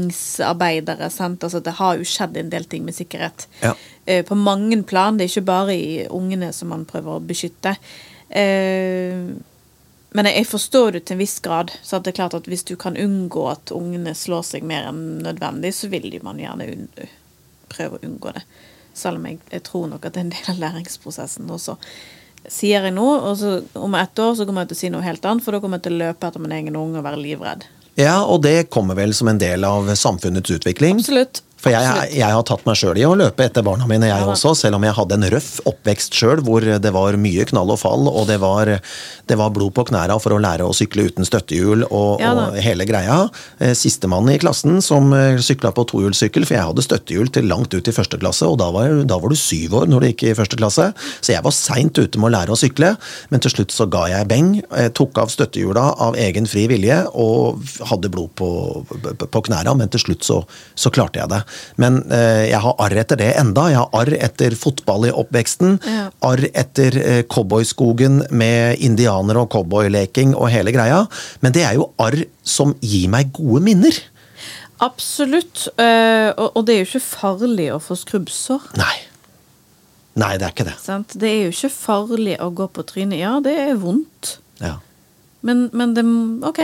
bygningsarbeidere, 0.00 1.10
sant, 1.14 1.44
altså 1.46 1.60
det 1.62 1.76
har 1.78 1.98
jo 2.00 2.08
skjedd 2.08 2.36
en 2.40 2.50
del 2.50 2.66
ting 2.70 2.84
med 2.84 2.96
sikkerhet. 2.96 3.46
Ja. 3.62 3.74
Eh, 4.06 4.24
På 4.26 4.34
mange 4.34 4.82
plan, 4.82 5.16
det 5.16 5.28
er 5.28 5.32
ikke 5.34 5.46
bare 5.46 5.76
i 5.76 6.06
ungene 6.10 6.52
som 6.56 6.68
man 6.74 6.84
prøver 6.88 7.18
å 7.18 7.22
beskytte. 7.22 7.76
Eh, 8.30 9.30
Men 10.10 10.26
jeg 10.26 10.46
forstår 10.50 10.96
det 10.96 11.04
til 11.06 11.14
en 11.14 11.22
viss 11.22 11.38
grad. 11.42 11.70
Så 11.82 11.98
det 11.98 12.12
er 12.12 12.18
klart 12.18 12.34
at 12.34 12.48
Hvis 12.50 12.64
du 12.66 12.74
kan 12.76 12.96
unngå 12.98 13.46
at 13.50 13.70
ungene 13.74 14.14
slår 14.14 14.42
seg 14.46 14.66
mer 14.66 14.88
enn 14.90 15.20
nødvendig, 15.22 15.74
så 15.74 15.90
vil 15.92 16.18
man 16.26 16.40
gjerne 16.42 16.66
prøve 17.70 17.98
å 17.98 18.06
unngå 18.06 18.34
det. 18.34 18.42
Selv 18.94 19.20
om 19.20 19.28
jeg, 19.28 19.38
jeg, 19.52 19.62
tror 19.62 19.86
nok 19.86 20.06
at 20.06 20.16
det 20.16 20.20
er 20.20 20.26
en 20.26 20.32
del 20.34 20.48
av 20.54 20.64
læringsprosessen 20.64 21.50
også. 21.50 21.76
Sier 22.50 22.82
jeg 22.88 22.94
noe, 22.96 23.20
og 23.20 23.36
så 23.38 23.60
om 23.78 23.94
ett 23.94 24.18
år 24.18 24.34
så 24.34 24.46
kommer 24.48 24.64
jeg 24.64 24.72
til 24.72 24.78
å 24.78 24.80
si 24.80 24.90
noe 24.90 25.04
helt 25.04 25.26
annet, 25.28 25.44
for 25.44 25.54
da 25.54 25.60
kommer 25.62 25.78
jeg 25.78 25.86
til 25.86 25.98
å 25.98 26.00
løpe 26.06 26.26
etter 26.26 26.42
min 26.42 26.56
egen 26.56 26.78
unge 26.80 26.98
og 26.98 27.06
være 27.06 27.20
livredd. 27.20 27.68
Ja, 28.00 28.22
og 28.24 28.42
det 28.46 28.70
kommer 28.72 28.96
vel 28.96 29.12
som 29.14 29.28
en 29.28 29.38
del 29.38 29.66
av 29.68 29.92
samfunnets 29.94 30.50
utvikling. 30.50 30.98
Absolutt. 31.02 31.42
For 31.60 31.74
jeg, 31.74 32.14
jeg, 32.16 32.24
har 32.24 32.44
tatt 32.48 32.64
meg 32.64 32.78
sjøl 32.80 32.96
i 32.96 33.04
å 33.04 33.16
løpe 33.18 33.44
etter 33.44 33.64
barna 33.64 33.84
mine, 33.88 34.08
jeg 34.08 34.24
også. 34.24 34.54
Selv 34.56 34.78
om 34.78 34.84
jeg 34.86 34.96
hadde 34.96 35.16
en 35.18 35.26
røff 35.34 35.50
oppvekst 35.68 36.16
sjøl, 36.16 36.40
hvor 36.46 36.64
det 36.64 36.92
var 36.94 37.18
mye 37.20 37.44
knall 37.50 37.74
og 37.74 37.80
fall, 37.82 38.08
og 38.08 38.30
det 38.30 38.38
var, 38.40 38.70
det 39.28 39.36
var 39.36 39.52
blod 39.52 39.74
på 39.76 39.84
knæra 39.90 40.16
for 40.22 40.32
å 40.32 40.40
lære 40.40 40.64
å 40.64 40.76
sykle 40.76 41.08
uten 41.10 41.28
støttehjul 41.28 41.84
og, 41.90 42.22
ja, 42.22 42.32
og 42.32 42.56
hele 42.64 42.86
greia. 42.88 43.18
Eh, 43.60 43.74
sistemann 43.76 44.30
i 44.32 44.38
klassen 44.40 44.80
som 44.84 45.12
eh, 45.16 45.36
sykla 45.44 45.74
på 45.76 45.84
tohjulssykkel, 45.92 46.46
for 46.48 46.56
jeg 46.56 46.70
hadde 46.70 46.86
støttehjul 46.86 47.28
til 47.34 47.50
langt 47.50 47.76
ut 47.76 47.92
i 47.92 47.94
første 47.94 48.20
klasse, 48.22 48.48
og 48.48 48.56
da 48.62 48.70
var, 48.72 49.02
da 49.04 49.20
var 49.20 49.32
du 49.32 49.36
syv 49.38 49.76
år 49.82 49.92
når 49.92 50.00
du 50.00 50.08
gikk 50.10 50.26
i 50.30 50.34
første 50.38 50.60
klasse. 50.60 50.88
Så 51.20 51.34
jeg 51.34 51.44
var 51.44 51.56
seint 51.56 52.00
ute 52.00 52.16
med 52.16 52.30
å 52.30 52.34
lære 52.38 52.56
å 52.56 52.60
sykle, 52.60 52.94
men 53.28 53.44
til 53.44 53.52
slutt 53.52 53.76
så 53.76 53.88
ga 53.90 54.06
jeg 54.14 54.30
beng. 54.32 54.54
Jeg 54.64 54.96
tok 54.96 55.20
av 55.20 55.32
støttehjula 55.32 55.90
av 56.08 56.16
egen 56.20 56.48
fri 56.48 56.64
vilje 56.72 57.02
og 57.12 57.60
hadde 57.92 58.12
blod 58.12 58.32
på, 58.40 58.50
på 59.20 59.46
knæra, 59.50 59.76
men 59.76 59.92
til 59.92 60.06
slutt 60.08 60.24
så, 60.24 60.40
så 60.72 60.92
klarte 60.94 61.20
jeg 61.20 61.34
det. 61.36 61.44
Men 61.80 62.00
eh, 62.12 62.46
jeg 62.50 62.60
har 62.64 62.78
arr 62.84 63.00
etter 63.02 63.20
det 63.20 63.32
enda. 63.40 63.68
Jeg 63.72 63.80
har 63.80 63.98
arr 64.02 64.14
etter 64.18 64.56
fotball 64.58 65.08
i 65.08 65.14
oppveksten. 65.22 65.78
Ja. 65.84 66.06
Arr 66.30 66.46
etter 66.50 66.96
eh, 67.00 67.22
cowboyskogen 67.30 68.24
med 68.30 68.80
indianere 68.84 69.44
og 69.44 69.52
cowboyleking 69.54 70.36
og 70.36 70.50
hele 70.52 70.74
greia. 70.76 71.04
Men 71.44 71.56
det 71.56 71.66
er 71.66 71.78
jo 71.80 71.90
arr 72.00 72.24
som 72.46 72.74
gir 72.80 73.10
meg 73.12 73.32
gode 73.36 73.64
minner. 73.66 74.00
Absolutt. 74.80 75.68
Uh, 75.76 76.32
og 76.56 76.64
det 76.64 76.74
er 76.74 76.78
jo 76.82 76.88
ikke 76.88 77.04
farlig 77.04 77.68
å 77.74 77.80
få 77.84 77.98
skrubbsår. 78.00 78.70
Nei. 78.80 78.94
Nei, 80.20 80.34
det 80.40 80.46
er 80.46 80.54
ikke 80.54 80.68
det. 80.68 80.76
Sant? 80.82 81.14
Det 81.20 81.28
er 81.28 81.42
jo 81.46 81.52
ikke 81.52 81.72
farlig 81.72 82.36
å 82.42 82.48
gå 82.56 82.66
på 82.72 82.84
trynet. 82.88 83.20
Ja, 83.20 83.34
det 83.44 83.54
er 83.60 83.76
vondt. 83.80 84.38
Ja. 84.60 84.78
Men, 85.46 85.68
men 85.76 85.94
det 85.96 86.04
Ok, 86.48 86.60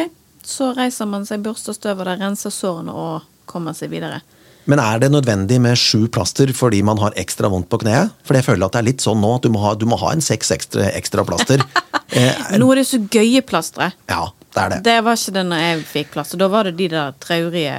så 0.47 0.73
reiser 0.77 1.09
man 1.09 1.25
seg, 1.29 1.45
børster 1.45 1.77
støvet, 1.77 2.09
renser 2.21 2.53
sårene 2.53 2.93
og 2.93 3.29
kommer 3.49 3.77
seg 3.77 3.93
videre. 3.93 4.23
Men 4.67 4.83
er 4.83 4.99
det 5.03 5.13
nødvendig 5.15 5.61
med 5.63 5.79
sju 5.79 6.09
plaster 6.13 6.51
fordi 6.57 6.83
man 6.87 6.99
har 6.99 7.15
ekstra 7.19 7.51
vondt 7.53 7.69
på 7.71 7.79
kneet? 7.85 8.15
For 8.27 8.39
jeg 8.39 8.47
føler 8.49 8.67
at 8.67 8.75
det 8.75 8.83
er 8.83 8.89
litt 8.89 9.05
sånn 9.05 9.21
nå 9.23 9.37
at 9.37 9.47
du 9.47 9.53
må 9.55 9.63
ha, 9.63 9.75
du 9.79 9.87
må 9.89 9.99
ha 10.01 10.11
en 10.15 10.25
seks 10.25 10.51
ekstra, 10.55 10.89
ekstra 10.99 11.23
plaster. 11.29 11.63
eh, 12.19 12.59
nå 12.59 12.69
er 12.75 12.83
det 12.83 12.89
så 12.91 13.01
gøye 13.01 13.45
plastre. 13.47 13.93
Ja, 14.11 14.27
det 14.57 14.65
er 14.65 14.75
det. 14.75 14.81
Det 14.89 14.99
var 15.07 15.21
ikke 15.21 15.37
det 15.39 15.47
når 15.53 15.65
jeg 15.65 15.87
fikk 15.93 16.13
plaster. 16.17 16.43
Da 16.43 16.51
var 16.51 16.67
det 16.67 16.77
de 16.81 16.91
der 16.97 17.15
traurige 17.23 17.79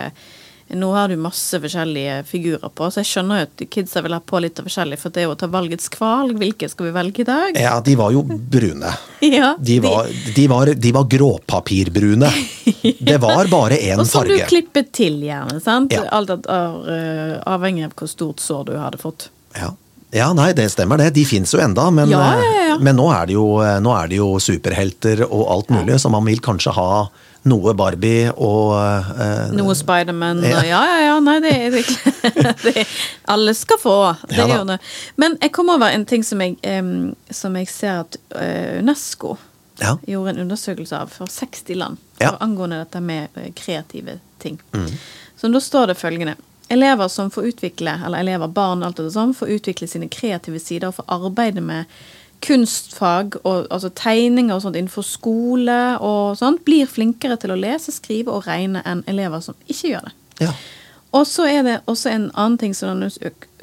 nå 0.70 0.90
har 0.92 1.08
du 1.08 1.16
masse 1.16 1.60
forskjellige 1.64 2.24
figurer 2.28 2.72
på, 2.76 2.90
så 2.92 3.00
jeg 3.00 3.08
skjønner 3.08 3.40
jo 3.40 3.48
at 3.48 3.62
kidsa 3.72 4.02
vil 4.04 4.16
ha 4.18 4.20
på 4.20 4.42
litt 4.44 4.60
av 4.60 4.68
forskjellig, 4.68 4.98
for 5.00 5.16
det 5.16 5.22
er 5.22 5.28
jo 5.30 5.36
å 5.36 5.40
ta 5.40 5.48
valgets 5.52 5.88
kval. 5.94 6.34
Hvilke 6.36 6.68
skal 6.68 6.90
vi 6.90 6.94
velge 6.98 7.24
i 7.24 7.28
dag? 7.28 7.60
Ja, 7.62 7.78
de 7.84 7.96
var 8.00 8.12
jo 8.12 8.26
brune. 8.28 8.92
ja, 9.24 9.54
de, 9.60 9.80
var, 9.84 10.12
de, 10.36 10.46
var, 10.52 10.74
de 10.76 10.94
var 11.00 11.10
gråpapirbrune. 11.16 12.32
Det 13.08 13.18
var 13.24 13.48
bare 13.48 13.78
én 13.80 13.96
farge. 13.96 14.04
Og 14.04 14.08
som 14.12 14.28
du 14.28 14.36
klippet 14.48 14.92
til, 14.96 15.22
gjerne. 15.24 15.60
sant? 15.64 15.94
Ja. 15.96 16.04
Alt 16.16 16.34
er 16.36 16.48
uh, 16.48 17.34
avhengig 17.48 17.86
av 17.88 17.96
hvor 17.96 18.10
stort 18.12 18.44
sår 18.44 18.68
du 18.68 18.74
hadde 18.80 19.00
fått. 19.02 19.30
Ja. 19.56 19.72
Ja, 20.16 20.30
nei, 20.36 20.54
det 20.56 20.70
stemmer 20.72 21.00
det. 21.00 21.10
De 21.18 21.24
fins 21.28 21.52
jo 21.52 21.60
enda, 21.60 21.90
men, 21.92 22.12
ja, 22.12 22.22
ja, 22.40 22.52
ja. 22.72 22.76
men 22.80 22.96
nå, 22.96 23.10
er 23.12 23.32
jo, 23.36 23.44
nå, 23.84 23.92
er 23.92 24.12
det 24.12 24.22
jo, 24.22 24.30
superhelter 24.40 25.26
og 25.28 25.44
alt 25.52 25.74
mulig, 25.76 25.98
så 26.00 26.12
man 26.12 26.24
vil 26.28 26.40
kanskje 26.44 26.72
ha 26.78 26.88
noe 27.48 27.74
Barbie 27.78 28.32
og 28.34 28.74
uh, 28.74 29.52
Noe 29.56 29.76
Spiderman 29.78 30.42
ja. 30.46 30.62
ja, 30.66 30.80
ja, 30.88 30.98
ja. 31.06 31.20
Nei, 31.24 31.38
det, 31.44 31.54
det, 31.76 31.84
det 32.64 32.86
Alle 33.30 33.54
skal 33.58 33.80
få. 33.82 33.98
Det 34.30 34.40
ja, 34.40 34.48
gjør 34.52 34.66
det. 34.74 34.80
Men 35.16 35.38
jeg 35.42 35.54
kom 35.56 35.70
over 35.74 35.92
en 35.94 36.06
ting 36.10 36.26
som 36.26 36.42
jeg, 36.44 36.58
um, 36.82 37.14
som 37.30 37.56
jeg 37.60 37.70
ser 37.72 38.02
at 38.06 38.20
uh, 38.36 38.80
Unesco 38.82 39.38
ja. 39.80 39.96
gjorde 40.08 40.36
en 40.36 40.44
undersøkelse 40.48 40.98
av 40.98 41.14
for 41.14 41.32
60 41.32 41.78
land 41.78 42.04
ja. 42.22 42.34
angående 42.40 42.82
dette 42.84 43.02
med 43.04 43.38
uh, 43.38 43.48
kreative 43.56 44.20
ting. 44.42 44.60
Mm. 44.74 44.92
Så 45.38 45.54
da 45.54 45.62
står 45.62 45.94
det 45.94 46.00
følgende 46.02 46.36
Elever 46.70 47.08
som 47.08 47.30
får 47.32 47.44
utvikle, 47.54 47.94
eller 48.06 48.20
elever, 48.20 48.48
barn, 48.52 48.82
alt 48.84 48.98
det 49.00 49.14
sånn, 49.14 49.32
får 49.32 49.54
utvikle 49.56 49.88
sine 49.88 50.10
kreative 50.12 50.60
sider 50.60 50.90
og 50.90 50.98
får 50.98 51.06
arbeide 51.16 51.64
med 51.64 51.88
kunstfag 52.46 53.38
og 53.44 53.68
altså 53.74 53.90
tegninger 53.98 54.56
og 54.56 54.64
sånt 54.64 54.78
innenfor 54.78 55.06
skole 55.06 55.80
og 56.04 56.38
sånt, 56.40 56.64
blir 56.68 56.90
flinkere 56.90 57.38
til 57.42 57.54
å 57.54 57.60
lese, 57.60 57.94
skrive 57.96 58.34
og 58.34 58.48
regne 58.48 58.84
enn 58.88 59.04
elever 59.10 59.44
som 59.44 59.58
ikke 59.68 59.94
gjør 59.94 60.10
det. 60.10 60.16
Ja. 60.48 60.52
Og 61.16 61.24
så 61.26 61.48
er 61.50 61.62
det 61.66 61.76
også 61.88 62.12
en 62.12 62.28
annen 62.36 62.58
ting 62.62 62.74
som 62.76 63.00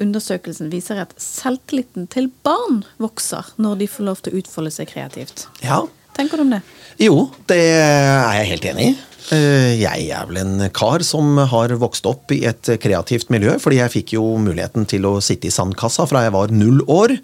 undersøkelsen 0.01 0.71
viser, 0.73 0.99
at 1.05 1.13
selvtilliten 1.21 2.09
til 2.11 2.31
barn 2.43 2.81
vokser 3.01 3.53
når 3.61 3.83
de 3.83 3.89
får 3.91 4.07
lov 4.09 4.23
til 4.25 4.33
å 4.33 4.41
utfolde 4.41 4.73
seg 4.73 4.89
kreativt. 4.91 5.45
Ja. 5.63 5.83
Tenker 6.15 6.39
du 6.39 6.45
om 6.45 6.55
det? 6.55 6.61
Jo, 7.01 7.27
det 7.51 7.59
er 7.59 8.39
jeg 8.39 8.49
helt 8.53 8.69
enig 8.71 8.87
i. 8.89 8.95
Eh, 9.33 9.73
jeg 9.79 10.05
er 10.13 10.27
vel 10.29 10.37
en 10.37 10.67
kar 10.75 11.01
som 11.05 11.39
har 11.49 11.71
vokst 11.81 12.05
opp 12.05 12.29
i 12.35 12.43
et 12.45 12.69
kreativt 12.81 13.31
miljø, 13.33 13.55
fordi 13.61 13.79
jeg 13.79 13.93
fikk 13.93 14.13
jo 14.19 14.25
muligheten 14.41 14.85
til 14.89 15.07
å 15.09 15.15
sitte 15.23 15.49
i 15.49 15.53
sandkassa 15.53 16.05
fra 16.09 16.21
jeg 16.27 16.33
var 16.35 16.53
null 16.53 16.83
år. 16.91 17.15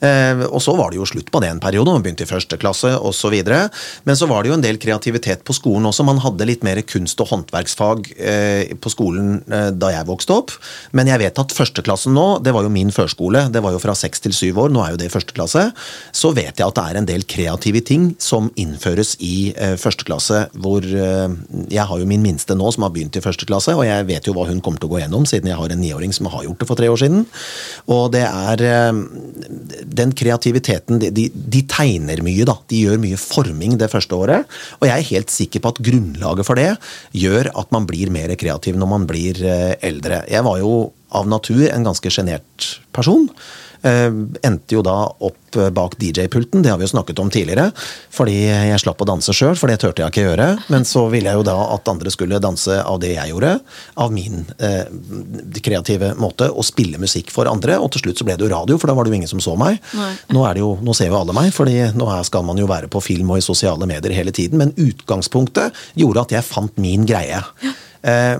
Eh, 0.00 0.40
og 0.48 0.62
så 0.64 0.72
var 0.78 0.92
det 0.92 1.00
jo 1.00 1.08
slutt 1.08 1.28
på 1.28 1.42
det 1.44 1.50
en 1.52 1.60
periode, 1.60 1.92
man 1.92 2.04
begynte 2.04 2.24
i 2.24 2.30
første 2.30 2.56
klasse 2.60 2.94
osv. 2.96 3.36
Men 4.08 4.16
så 4.16 4.28
var 4.30 4.42
det 4.42 4.52
jo 4.52 4.56
en 4.56 4.64
del 4.64 4.80
kreativitet 4.80 5.44
på 5.44 5.56
skolen 5.56 5.88
også. 5.90 6.06
Man 6.08 6.22
hadde 6.24 6.48
litt 6.48 6.64
mer 6.64 6.80
kunst- 6.80 7.20
og 7.20 7.28
håndverksfag 7.34 8.08
eh, 8.16 8.72
på 8.80 8.92
skolen 8.92 9.42
da 9.50 9.90
jeg 9.92 10.08
vokste 10.08 10.32
opp. 10.32 10.54
Men 10.96 11.10
jeg 11.10 11.20
vet 11.20 11.38
at 11.42 11.52
førsteklassen 11.54 12.14
nå, 12.16 12.26
det 12.44 12.54
var 12.56 12.64
jo 12.64 12.72
min 12.72 12.92
førskole, 12.94 13.44
det 13.52 13.60
var 13.60 13.74
jo 13.74 13.82
fra 13.82 13.92
seks 13.98 14.24
til 14.24 14.32
syv 14.36 14.64
år, 14.64 14.72
nå 14.72 14.80
er 14.84 14.94
jo 14.94 15.00
det 15.02 15.10
i 15.10 15.12
første 15.12 15.36
klasse, 15.36 15.66
så 16.16 16.32
vet 16.36 16.56
jeg 16.56 16.66
at 16.66 16.78
det 16.78 16.86
er 16.86 17.00
en 17.00 17.08
del 17.08 17.26
kreative 17.28 17.82
ting 17.84 18.10
som 18.22 18.48
innføres 18.60 19.16
i 19.24 19.52
første 19.80 20.06
klasse, 20.08 20.44
hvor 20.56 20.86
jeg 21.70 21.82
har 21.86 21.98
jo 21.98 22.06
min 22.06 22.22
minste 22.22 22.54
nå 22.54 22.68
som 22.74 22.84
har 22.86 22.92
begynt 22.94 23.16
i 23.18 23.22
første 23.24 23.46
klasse, 23.48 23.74
og 23.74 23.82
jeg 23.86 24.06
vet 24.08 24.26
jo 24.28 24.34
hva 24.36 24.46
hun 24.48 24.60
kommer 24.62 24.82
til 24.82 24.90
å 24.90 24.92
gå 24.92 25.00
gjennom, 25.02 25.26
siden 25.28 25.50
jeg 25.50 25.58
har 25.58 25.72
en 25.72 25.82
niåring 25.82 26.12
som 26.14 26.28
har 26.30 26.44
gjort 26.46 26.62
det 26.62 26.68
for 26.68 26.78
tre 26.78 26.90
år 26.92 27.00
siden. 27.02 27.24
Og 27.90 28.10
det 28.14 28.24
er 28.26 28.64
eh, 28.66 29.00
Den 30.00 30.14
kreativiteten 30.16 31.00
de, 31.02 31.26
de, 31.30 31.62
tegner 31.70 32.22
mye, 32.24 32.46
da. 32.48 32.56
De 32.70 32.84
gjør 32.84 33.00
mye 33.02 33.18
forming 33.20 33.76
det 33.80 33.90
første 33.92 34.16
året. 34.16 34.60
Og 34.78 34.88
jeg 34.88 34.94
er 34.96 35.10
helt 35.10 35.34
sikker 35.34 35.62
på 35.64 35.74
at 35.74 35.82
grunnlaget 35.90 36.46
for 36.46 36.60
det 36.60 36.70
gjør 37.16 37.50
at 37.58 37.74
man 37.74 37.88
blir 37.88 38.12
mer 38.14 38.32
kreativ 38.40 38.78
når 38.78 38.92
man 38.94 39.08
blir 39.10 39.42
eh, 39.42 39.74
eldre. 39.86 40.24
Jeg 40.30 40.46
var 40.46 40.62
jo 40.62 40.74
av 41.10 41.26
natur 41.26 41.66
en 41.70 41.86
ganske 41.86 42.12
sjenert 42.14 42.68
person. 42.94 43.26
Uh, 43.80 44.12
endte 44.44 44.76
jo 44.76 44.82
da 44.84 44.94
opp 45.08 45.56
eh, 45.56 45.70
bak 45.74 45.94
DJ-pulten, 45.98 46.62
det 46.62 46.70
har 46.70 46.78
vi 46.78 46.84
jo 46.84 46.92
snakket 46.92 47.18
om 47.22 47.30
tidligere. 47.32 47.70
Fordi 48.12 48.36
jeg 48.44 48.80
slapp 48.82 49.00
å 49.02 49.08
danse 49.08 49.32
sjøl, 49.34 49.56
for 49.58 49.72
det 49.72 49.80
turte 49.82 50.04
jeg 50.04 50.12
ikke 50.12 50.26
gjøre. 50.26 50.48
Men 50.72 50.86
så 50.88 51.06
ville 51.12 51.30
jeg 51.30 51.40
jo 51.40 51.46
da 51.48 51.56
at 51.74 51.88
andre 51.90 52.12
skulle 52.12 52.42
danse 52.42 52.76
av 52.82 53.00
det 53.02 53.14
jeg 53.14 53.32
gjorde. 53.32 53.54
Av 54.04 54.12
min 54.14 54.44
eh, 54.60 54.86
kreative 55.64 56.12
måte 56.20 56.50
å 56.50 56.64
spille 56.66 57.00
musikk 57.02 57.32
for 57.34 57.50
andre. 57.50 57.78
Og 57.80 57.90
til 57.94 58.04
slutt 58.04 58.20
så 58.20 58.28
ble 58.28 58.36
det 58.36 58.46
jo 58.46 58.52
radio, 58.52 58.78
for 58.80 58.90
da 58.90 58.96
var 58.98 59.08
det 59.08 59.14
jo 59.14 59.20
ingen 59.20 59.32
som 59.32 59.42
så 59.42 59.56
meg. 59.58 59.80
Nå, 60.30 60.44
jo, 60.60 60.74
nå, 60.84 60.96
ser 60.96 61.10
jo 61.10 61.18
alle 61.20 61.36
meg, 61.36 61.52
fordi 61.56 61.78
nå 61.96 62.10
skal 62.28 62.46
man 62.46 62.60
jo 62.60 62.68
være 62.70 62.90
på 62.92 63.02
film 63.04 63.32
og 63.34 63.40
i 63.40 63.46
sosiale 63.48 63.88
medier 63.90 64.14
hele 64.14 64.34
tiden. 64.36 64.60
Men 64.60 64.76
utgangspunktet 64.76 65.76
gjorde 65.98 66.28
at 66.28 66.36
jeg 66.36 66.46
fant 66.46 66.76
min 66.80 67.08
greie. 67.08 67.40
Ja. 67.64 67.76
Eh, 68.00 68.36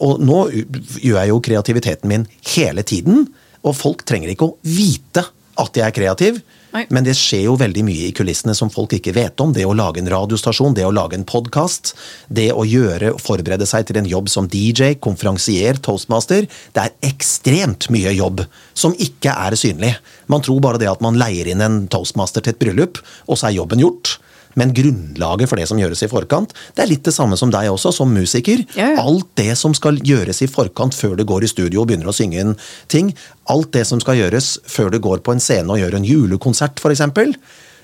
og 0.00 0.22
nå 0.24 0.38
gjør 0.52 1.18
jeg 1.18 1.30
jo 1.32 1.40
kreativiteten 1.44 2.12
min 2.12 2.26
hele 2.54 2.84
tiden. 2.86 3.26
Og 3.62 3.76
folk 3.78 4.02
trenger 4.08 4.32
ikke 4.32 4.50
å 4.50 4.58
vite 4.66 5.24
at 5.60 5.76
jeg 5.76 5.86
er 5.86 5.94
kreativ. 5.94 6.42
Nei. 6.72 6.86
Men 6.88 7.04
det 7.04 7.12
skjer 7.18 7.44
jo 7.50 7.56
veldig 7.60 7.82
mye 7.84 8.06
i 8.08 8.14
kulissene 8.16 8.54
som 8.56 8.70
folk 8.72 8.94
ikke 8.96 9.12
vet 9.12 9.40
om. 9.44 9.52
Det 9.52 9.66
å 9.68 9.74
lage 9.76 10.00
en 10.00 10.08
radiostasjon, 10.08 10.72
det 10.76 10.86
å 10.88 10.94
lage 10.94 11.18
en 11.18 11.26
podkast, 11.28 11.92
det 12.32 12.48
å 12.56 12.64
gjøre, 12.64 13.12
forberede 13.20 13.68
seg 13.68 13.84
til 13.88 14.00
en 14.00 14.08
jobb 14.08 14.32
som 14.32 14.48
DJ, 14.48 14.94
konferansier, 15.04 15.76
toastmaster. 15.84 16.48
Det 16.72 16.86
er 16.86 17.12
ekstremt 17.12 17.90
mye 17.92 18.14
jobb 18.16 18.46
som 18.72 18.96
ikke 18.96 19.36
er 19.36 19.58
synlig. 19.60 19.92
Man 20.32 20.44
tror 20.44 20.64
bare 20.64 20.80
det 20.80 20.88
at 20.88 21.04
man 21.04 21.20
leier 21.20 21.52
inn 21.52 21.64
en 21.64 21.82
toastmaster 21.92 22.44
til 22.44 22.56
et 22.56 22.62
bryllup, 22.62 23.02
og 23.28 23.36
så 23.36 23.50
er 23.50 23.58
jobben 23.60 23.84
gjort. 23.84 24.16
Men 24.58 24.74
grunnlaget 24.76 25.50
for 25.50 25.60
det 25.60 25.66
som 25.70 25.80
gjøres 25.80 26.04
i 26.04 26.10
forkant, 26.10 26.52
det 26.76 26.84
er 26.84 26.90
litt 26.90 27.04
det 27.06 27.14
samme 27.14 27.38
som 27.40 27.52
deg 27.52 27.70
også, 27.72 27.92
som 27.96 28.12
musiker. 28.12 28.64
Ja, 28.76 28.92
ja. 28.94 29.02
Alt 29.02 29.30
det 29.40 29.54
som 29.60 29.74
skal 29.76 30.00
gjøres 30.04 30.42
i 30.44 30.50
forkant 30.50 30.96
før 30.96 31.16
du 31.18 31.24
går 31.28 31.46
i 31.46 31.50
studio 31.50 31.82
og 31.82 31.90
begynner 31.90 32.10
å 32.10 32.16
synge 32.16 32.40
en 32.42 32.56
ting, 32.92 33.12
alt 33.52 33.72
det 33.76 33.86
som 33.88 34.00
skal 34.02 34.20
gjøres 34.20 34.54
før 34.68 34.92
du 34.92 35.00
går 35.02 35.24
på 35.24 35.34
en 35.34 35.42
scene 35.42 35.72
og 35.72 35.80
gjør 35.80 35.98
en 35.98 36.08
julekonsert, 36.08 36.82
f.eks., 36.82 37.04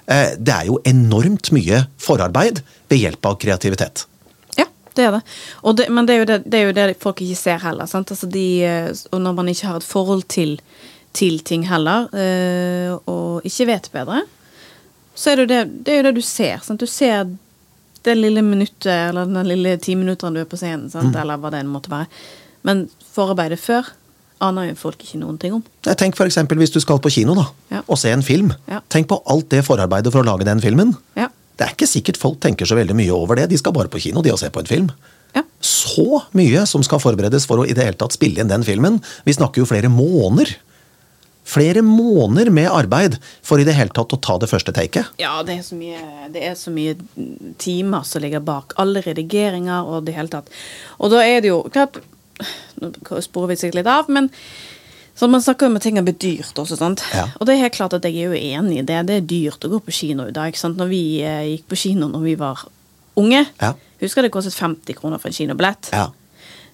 eh, 0.09 0.35
det 0.39 0.55
er 0.55 0.69
jo 0.69 0.81
enormt 0.89 1.53
mye 1.57 1.87
forarbeid 2.03 2.63
ved 2.91 3.05
hjelp 3.05 3.33
av 3.33 3.41
kreativitet. 3.41 4.05
Ja, 4.59 4.69
det 4.99 5.09
er 5.09 5.19
det. 5.19 5.25
det 5.81 5.89
men 5.95 6.09
det 6.09 6.19
er, 6.19 6.29
det, 6.29 6.39
det 6.47 6.61
er, 6.61 6.69
jo 6.69 6.77
det, 6.77 6.89
folk 7.03 7.25
ikke 7.25 7.41
ser 7.41 7.65
heller. 7.65 7.89
Altså 7.89 8.29
de, 8.29 8.49
eh, 8.67 8.93
og 9.13 9.23
når 9.25 9.41
man 9.41 9.53
ikke 9.53 9.73
har 9.73 9.81
et 9.81 9.89
forhold 9.89 10.29
til, 10.29 10.59
til 11.17 11.41
ting 11.41 11.69
heller, 11.69 12.11
eh, 12.13 12.93
og 13.09 13.47
ikke 13.49 13.73
vet 13.73 13.93
bedre, 13.95 14.25
så 15.19 15.33
er 15.33 15.41
det, 15.43 15.47
det, 15.51 15.61
det 15.87 15.93
er 15.93 16.01
jo 16.03 16.07
det 16.09 16.15
du 16.21 16.25
ser. 16.25 16.61
Sant? 16.63 16.81
Du 16.83 16.87
ser 16.91 17.27
det 18.07 18.15
lille 18.15 18.43
minuttet, 18.47 18.87
eller 19.11 19.27
den 19.27 19.49
lille 19.51 19.73
ti 19.83 19.97
minuttene 19.99 20.39
du 20.39 20.45
er 20.45 20.49
på 20.51 20.59
scenen? 20.61 20.87
Mm. 20.95 21.15
eller 21.19 21.41
hva 21.43 21.51
det 21.53 21.65
enn 21.65 21.73
måtte 21.73 21.91
være. 21.91 22.07
Men 22.69 22.85
forarbeidet 23.15 23.59
før 23.61 23.91
aner 24.45 24.69
jo 24.69 24.77
folk 24.79 25.03
ikke 25.03 25.19
noen 25.19 25.39
ting 25.43 25.57
om. 25.57 25.65
Jeg 25.87 25.99
Tenk 25.99 26.15
eksempel 26.29 26.61
hvis 26.61 26.71
du 26.71 26.79
skal 26.81 27.01
på 27.03 27.11
kino 27.11 27.35
da, 27.35 27.49
Ja. 27.75 27.83
og 27.89 27.99
se 27.99 28.13
en 28.15 28.23
film. 28.23 28.53
Ja. 28.71 28.79
Tenk 28.89 29.09
på 29.11 29.19
alt 29.27 29.49
det 29.51 29.65
forarbeidet 29.67 30.13
for 30.15 30.23
å 30.23 30.29
lage 30.29 30.47
den 30.47 30.63
filmen. 30.63 30.95
Ja. 31.19 31.27
Det 31.59 31.67
er 31.67 31.73
ikke 31.75 31.89
sikkert 31.91 32.21
folk 32.23 32.39
tenker 32.39 32.69
så 32.71 32.77
veldig 32.79 32.95
mye 32.95 33.11
over 33.11 33.35
det. 33.41 33.49
De 33.51 33.59
skal 33.59 33.75
bare 33.75 33.91
på 33.91 33.99
kino 33.99 34.23
de 34.23 34.31
og 34.31 34.39
se 34.39 34.47
på 34.55 34.61
en 34.63 34.71
film. 34.71 34.93
Ja. 35.35 35.43
Så 35.61 36.23
mye 36.39 36.63
som 36.71 36.85
skal 36.87 37.03
forberedes 37.03 37.49
for 37.51 37.59
å 37.59 37.67
i 37.67 37.75
det 37.75 37.83
hele 37.85 37.99
tatt 37.99 38.15
spille 38.15 38.39
inn 38.41 38.49
den 38.53 38.63
filmen. 38.63 39.01
Vi 39.27 39.35
snakker 39.35 39.65
jo 39.65 39.67
flere 39.67 39.91
måneder. 39.91 40.55
Flere 41.49 41.81
måneder 41.81 42.51
med 42.53 42.69
arbeid 42.69 43.15
for 43.47 43.57
i 43.61 43.65
det 43.65 43.73
hele 43.79 43.93
tatt 43.97 44.13
å 44.13 44.19
ta 44.21 44.35
det 44.43 44.51
første 44.51 44.73
taket. 44.77 45.09
Ja, 45.21 45.39
det 45.49 45.55
er, 45.59 45.63
så 45.65 45.79
mye, 45.79 46.01
det 46.35 46.43
er 46.45 46.57
så 46.61 46.69
mye 46.75 46.93
timer 47.63 48.05
som 48.05 48.21
ligger 48.25 48.43
bak. 48.45 48.75
Alle 48.83 49.01
redigeringer 49.07 49.89
og 49.89 50.05
det 50.05 50.17
hele 50.19 50.29
tatt. 50.33 50.51
Og 51.01 51.15
da 51.15 51.23
er 51.25 51.41
det 51.45 51.53
jo 51.55 51.63
klart 51.73 52.01
Nå 52.79 52.93
sporer 53.25 53.49
vi 53.51 53.57
sikkert 53.59 53.81
litt 53.81 53.89
av, 53.91 54.07
men 54.15 54.29
så 55.19 55.27
man 55.27 55.43
snakker 55.43 55.67
om 55.67 55.75
at 55.81 55.83
ting 55.83 55.97
har 55.99 56.05
blitt 56.07 56.21
dyrt 56.23 56.61
også, 56.63 56.77
sant. 56.79 57.01
Ja. 57.11 57.25
Og 57.41 57.49
det 57.49 57.57
er 57.57 57.65
helt 57.65 57.75
klart 57.75 57.97
at 57.97 58.05
jeg 58.07 58.15
er 58.21 58.29
jo 58.31 58.39
enig 58.39 58.77
i 58.79 58.85
det. 58.87 59.01
Det 59.09 59.17
er 59.19 59.25
dyrt 59.33 59.65
å 59.67 59.71
gå 59.73 59.81
på 59.83 59.95
kino 59.97 60.29
i 60.31 60.35
dag. 60.37 60.55
sant? 60.55 60.79
Når 60.79 60.87
vi 60.93 61.01
eh, 61.27 61.41
gikk 61.57 61.65
på 61.73 61.79
kino 61.81 62.07
når 62.13 62.23
vi 62.29 62.37
var 62.39 62.63
unge, 63.19 63.41
Ja. 63.59 63.73
husker 63.99 64.23
det 64.23 64.31
kostet 64.31 64.55
50 64.55 64.95
kroner 65.01 65.19
for 65.19 65.33
en 65.33 65.35
kinobillett. 65.41 65.91
Ja. 65.91 66.05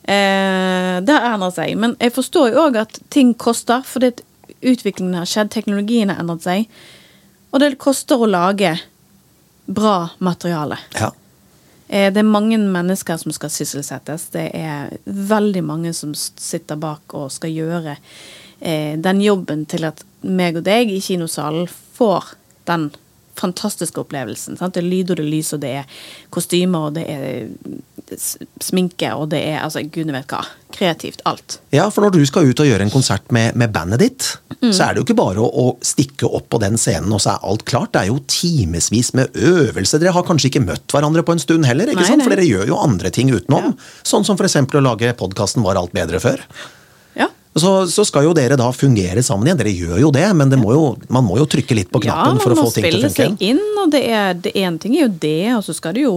Eh, 0.04 1.00
det 1.00 1.16
har 1.16 1.30
endret 1.32 1.56
seg. 1.56 1.72
Men 1.80 1.96
jeg 1.96 2.12
forstår 2.12 2.52
jo 2.52 2.66
òg 2.66 2.76
at 2.82 3.00
ting 3.08 3.32
koster, 3.32 3.80
fordi 3.88 4.12
at 4.12 4.20
utviklingen 4.64 5.18
har 5.18 5.28
skjedd, 5.28 5.52
teknologien 5.54 6.12
har 6.12 6.22
endret 6.22 6.46
seg. 6.46 6.70
Og 7.52 7.62
det 7.62 7.76
koster 7.82 8.20
å 8.20 8.30
lage 8.30 8.76
bra 9.66 9.98
materiale. 10.18 10.80
ja. 10.98 11.12
Eh, 11.88 12.12
det 12.12 12.22
er 12.22 12.28
mange 12.28 12.58
mennesker 12.58 13.18
som 13.20 13.32
skal 13.34 13.52
sysselsettes. 13.52 14.30
Det 14.32 14.48
er 14.56 14.96
veldig 15.04 15.62
mange 15.64 15.92
som 15.96 16.14
sitter 16.16 16.80
bak 16.80 17.14
og 17.14 17.32
skal 17.32 17.52
gjøre 17.52 17.96
eh, 18.60 18.96
den 18.98 19.20
jobben 19.20 19.66
til 19.70 19.84
at 19.90 20.00
meg 20.24 20.56
og 20.56 20.64
deg 20.66 20.90
i 20.90 21.02
kinosalen 21.04 21.68
får 21.68 22.34
den 22.68 22.88
fantastiske 23.38 24.00
opplevelsen. 24.00 24.58
Sant? 24.60 24.74
Det 24.76 24.82
er 24.82 24.88
lyd 24.88 25.12
og 25.12 25.18
det 25.18 25.24
er 25.24 25.32
lys, 25.32 25.52
og 25.56 25.62
det 25.64 25.72
er 25.80 26.02
kostymer, 26.34 26.90
og 26.90 26.98
det 26.98 27.04
er 27.10 27.48
sminke, 28.62 29.08
og 29.16 29.30
det 29.32 29.40
er 29.48 29.62
altså 29.64 29.82
gudene 29.86 30.16
vet 30.18 30.30
hva. 30.30 30.42
Kreativt. 30.74 31.22
Alt. 31.28 31.60
Ja, 31.74 31.86
for 31.94 32.04
når 32.04 32.16
du 32.16 32.24
skal 32.26 32.48
ut 32.50 32.60
og 32.60 32.66
gjøre 32.66 32.86
en 32.86 32.92
konsert 32.92 33.30
med, 33.34 33.54
med 33.58 33.72
bandet 33.74 34.02
ditt, 34.02 34.28
så 34.72 34.88
er 34.88 34.94
det 34.94 35.02
jo 35.02 35.06
ikke 35.06 35.18
bare 35.18 35.42
å, 35.42 35.48
å 35.48 35.66
stikke 35.84 36.26
opp 36.26 36.48
på 36.52 36.60
den 36.62 36.78
scenen, 36.80 37.12
og 37.14 37.22
så 37.22 37.34
er 37.34 37.46
alt 37.46 37.64
klart. 37.68 37.92
Det 37.94 38.02
er 38.02 38.10
jo 38.10 38.20
timevis 38.30 39.12
med 39.16 39.34
øvelse. 39.38 40.00
Dere 40.02 40.14
har 40.16 40.26
kanskje 40.26 40.50
ikke 40.50 40.64
møtt 40.66 40.94
hverandre 40.94 41.24
på 41.26 41.36
en 41.36 41.42
stund 41.42 41.68
heller, 41.68 41.90
ikke 41.90 42.02
Nei, 42.02 42.08
sant? 42.10 42.22
nei. 42.22 42.28
for 42.28 42.36
dere 42.36 42.48
gjør 42.48 42.72
jo 42.72 42.80
andre 42.80 43.12
ting 43.14 43.32
utenom. 43.34 43.74
Sånn 44.06 44.26
som 44.26 44.38
f.eks. 44.40 44.58
å 44.64 44.84
lage 44.84 45.14
podkasten 45.18 45.64
Var 45.64 45.78
alt 45.80 45.94
bedre 45.94 46.20
før? 46.22 46.42
Ja. 47.54 47.60
Så, 47.60 47.86
så 47.90 48.02
skal 48.04 48.24
jo 48.26 48.32
dere 48.34 48.56
da 48.58 48.66
fungere 48.74 49.22
sammen 49.22 49.46
igjen. 49.46 49.58
Dere 49.60 49.70
gjør 49.74 50.00
jo 50.02 50.10
det, 50.14 50.24
men 50.34 50.50
det 50.50 50.58
må 50.58 50.72
jo, 50.74 50.86
man 51.08 51.22
må 51.26 51.36
jo 51.38 51.46
trykke 51.46 51.76
litt 51.78 51.90
på 51.94 52.00
knappen 52.02 52.40
for 52.42 52.50
å 52.50 52.58
få 52.58 52.70
ting 52.74 52.88
til 52.90 52.98
å 52.98 53.06
funke. 53.06 53.22
Ja, 53.22 53.30
man 53.30 53.38
må 53.38 53.38
spille 53.38 53.38
seg 53.38 53.46
inn, 53.46 53.62
og 53.84 53.92
det 53.94 54.02
er 54.10 54.34
det 54.34 54.52
ene 54.58 54.82
ting 54.82 54.96
er 54.98 55.06
jo 55.06 55.12
det, 55.22 55.38
og 55.54 55.62
så 55.68 55.76
skal 55.78 55.94
det 55.94 56.02
jo 56.08 56.16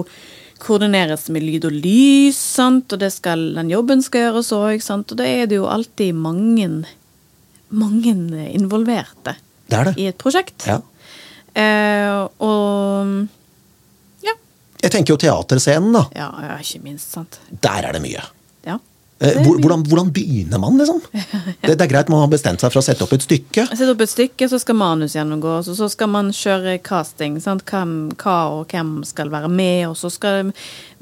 koordineres 0.58 1.28
med 1.30 1.45
lyd 1.45 1.67
og 1.69 1.76
lys, 1.78 2.38
sant, 2.58 2.89
og 2.95 3.02
det 3.04 3.12
skal, 3.13 3.43
den 3.54 3.69
jobben 3.69 4.02
skal 4.02 4.23
gjøres 4.28 4.50
òg, 4.58 4.82
og 4.89 5.13
da 5.19 5.28
er 5.30 5.45
det 5.52 5.60
jo 5.60 5.67
alltid 5.69 6.17
mange, 6.17 6.69
mange 7.69 8.13
involverte 8.58 9.36
Det 9.69 9.84
det. 9.91 9.93
i 10.02 10.08
et 10.10 10.17
prosjekt. 10.17 10.65
Ja. 10.65 10.80
Eh, 11.54 12.23
og 12.41 13.28
ja, 14.26 14.34
Jeg 14.82 14.91
tenker 14.95 15.13
jo 15.13 15.19
teaterscenen, 15.21 15.93
da. 15.93 16.04
ja, 16.17 16.32
ja, 16.50 16.58
ikke 16.65 16.82
minst, 16.86 17.13
sant. 17.13 17.38
Der 17.52 17.86
er 17.91 17.93
det 17.93 18.02
mye. 18.02 18.26
Hvordan, 19.17 19.84
hvordan 19.89 20.12
begynner 20.13 20.60
man, 20.62 20.77
liksom? 20.77 21.01
Det, 21.62 21.73
det 21.73 21.82
er 21.82 21.89
greit 21.89 22.10
man 22.12 22.21
har 22.21 22.30
bestemt 22.32 22.62
seg 22.62 22.71
for 22.71 22.82
å 22.82 22.86
sette 22.86 23.03
opp 23.03 23.15
et 23.15 23.25
stykke. 23.25 23.65
Sette 23.71 23.89
opp 23.91 24.03
et 24.06 24.12
stykke, 24.12 24.49
så 24.51 24.60
skal 24.62 24.77
manus 24.77 25.15
gjennomgås, 25.17 25.71
og 25.71 25.77
så 25.80 25.89
skal 25.91 26.12
man 26.13 26.30
kjøre 26.36 26.77
casting. 26.86 27.39
Sant? 27.41 27.65
Hvem, 27.67 27.95
hva 28.21 28.38
og 28.53 28.73
hvem 28.73 28.99
skal 29.08 29.34
være 29.34 29.49
med, 29.49 29.88
og 29.89 29.97
så 29.99 30.12
skal 30.13 30.51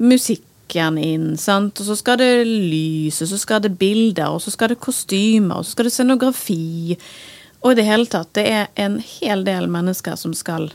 musikken 0.00 0.96
inn, 0.98 1.28
sant? 1.38 1.78
og 1.78 1.90
så 1.90 1.98
skal 1.98 2.18
det 2.22 2.30
lys, 2.46 3.20
og 3.22 3.30
så 3.34 3.42
skal 3.42 3.62
det 3.66 3.76
bilder, 3.78 4.32
og 4.32 4.40
så 4.42 4.54
skal 4.54 4.72
det 4.72 4.80
kostymer, 4.82 5.60
og 5.60 5.68
så 5.68 5.76
skal 5.76 5.90
det 5.90 5.94
scenografi. 5.94 6.96
Og 7.62 7.74
i 7.74 7.78
det 7.78 7.86
hele 7.86 8.08
tatt, 8.10 8.32
det 8.38 8.48
er 8.48 8.66
en 8.80 8.98
hel 9.02 9.44
del 9.46 9.68
mennesker 9.70 10.16
som 10.18 10.34
skal 10.36 10.70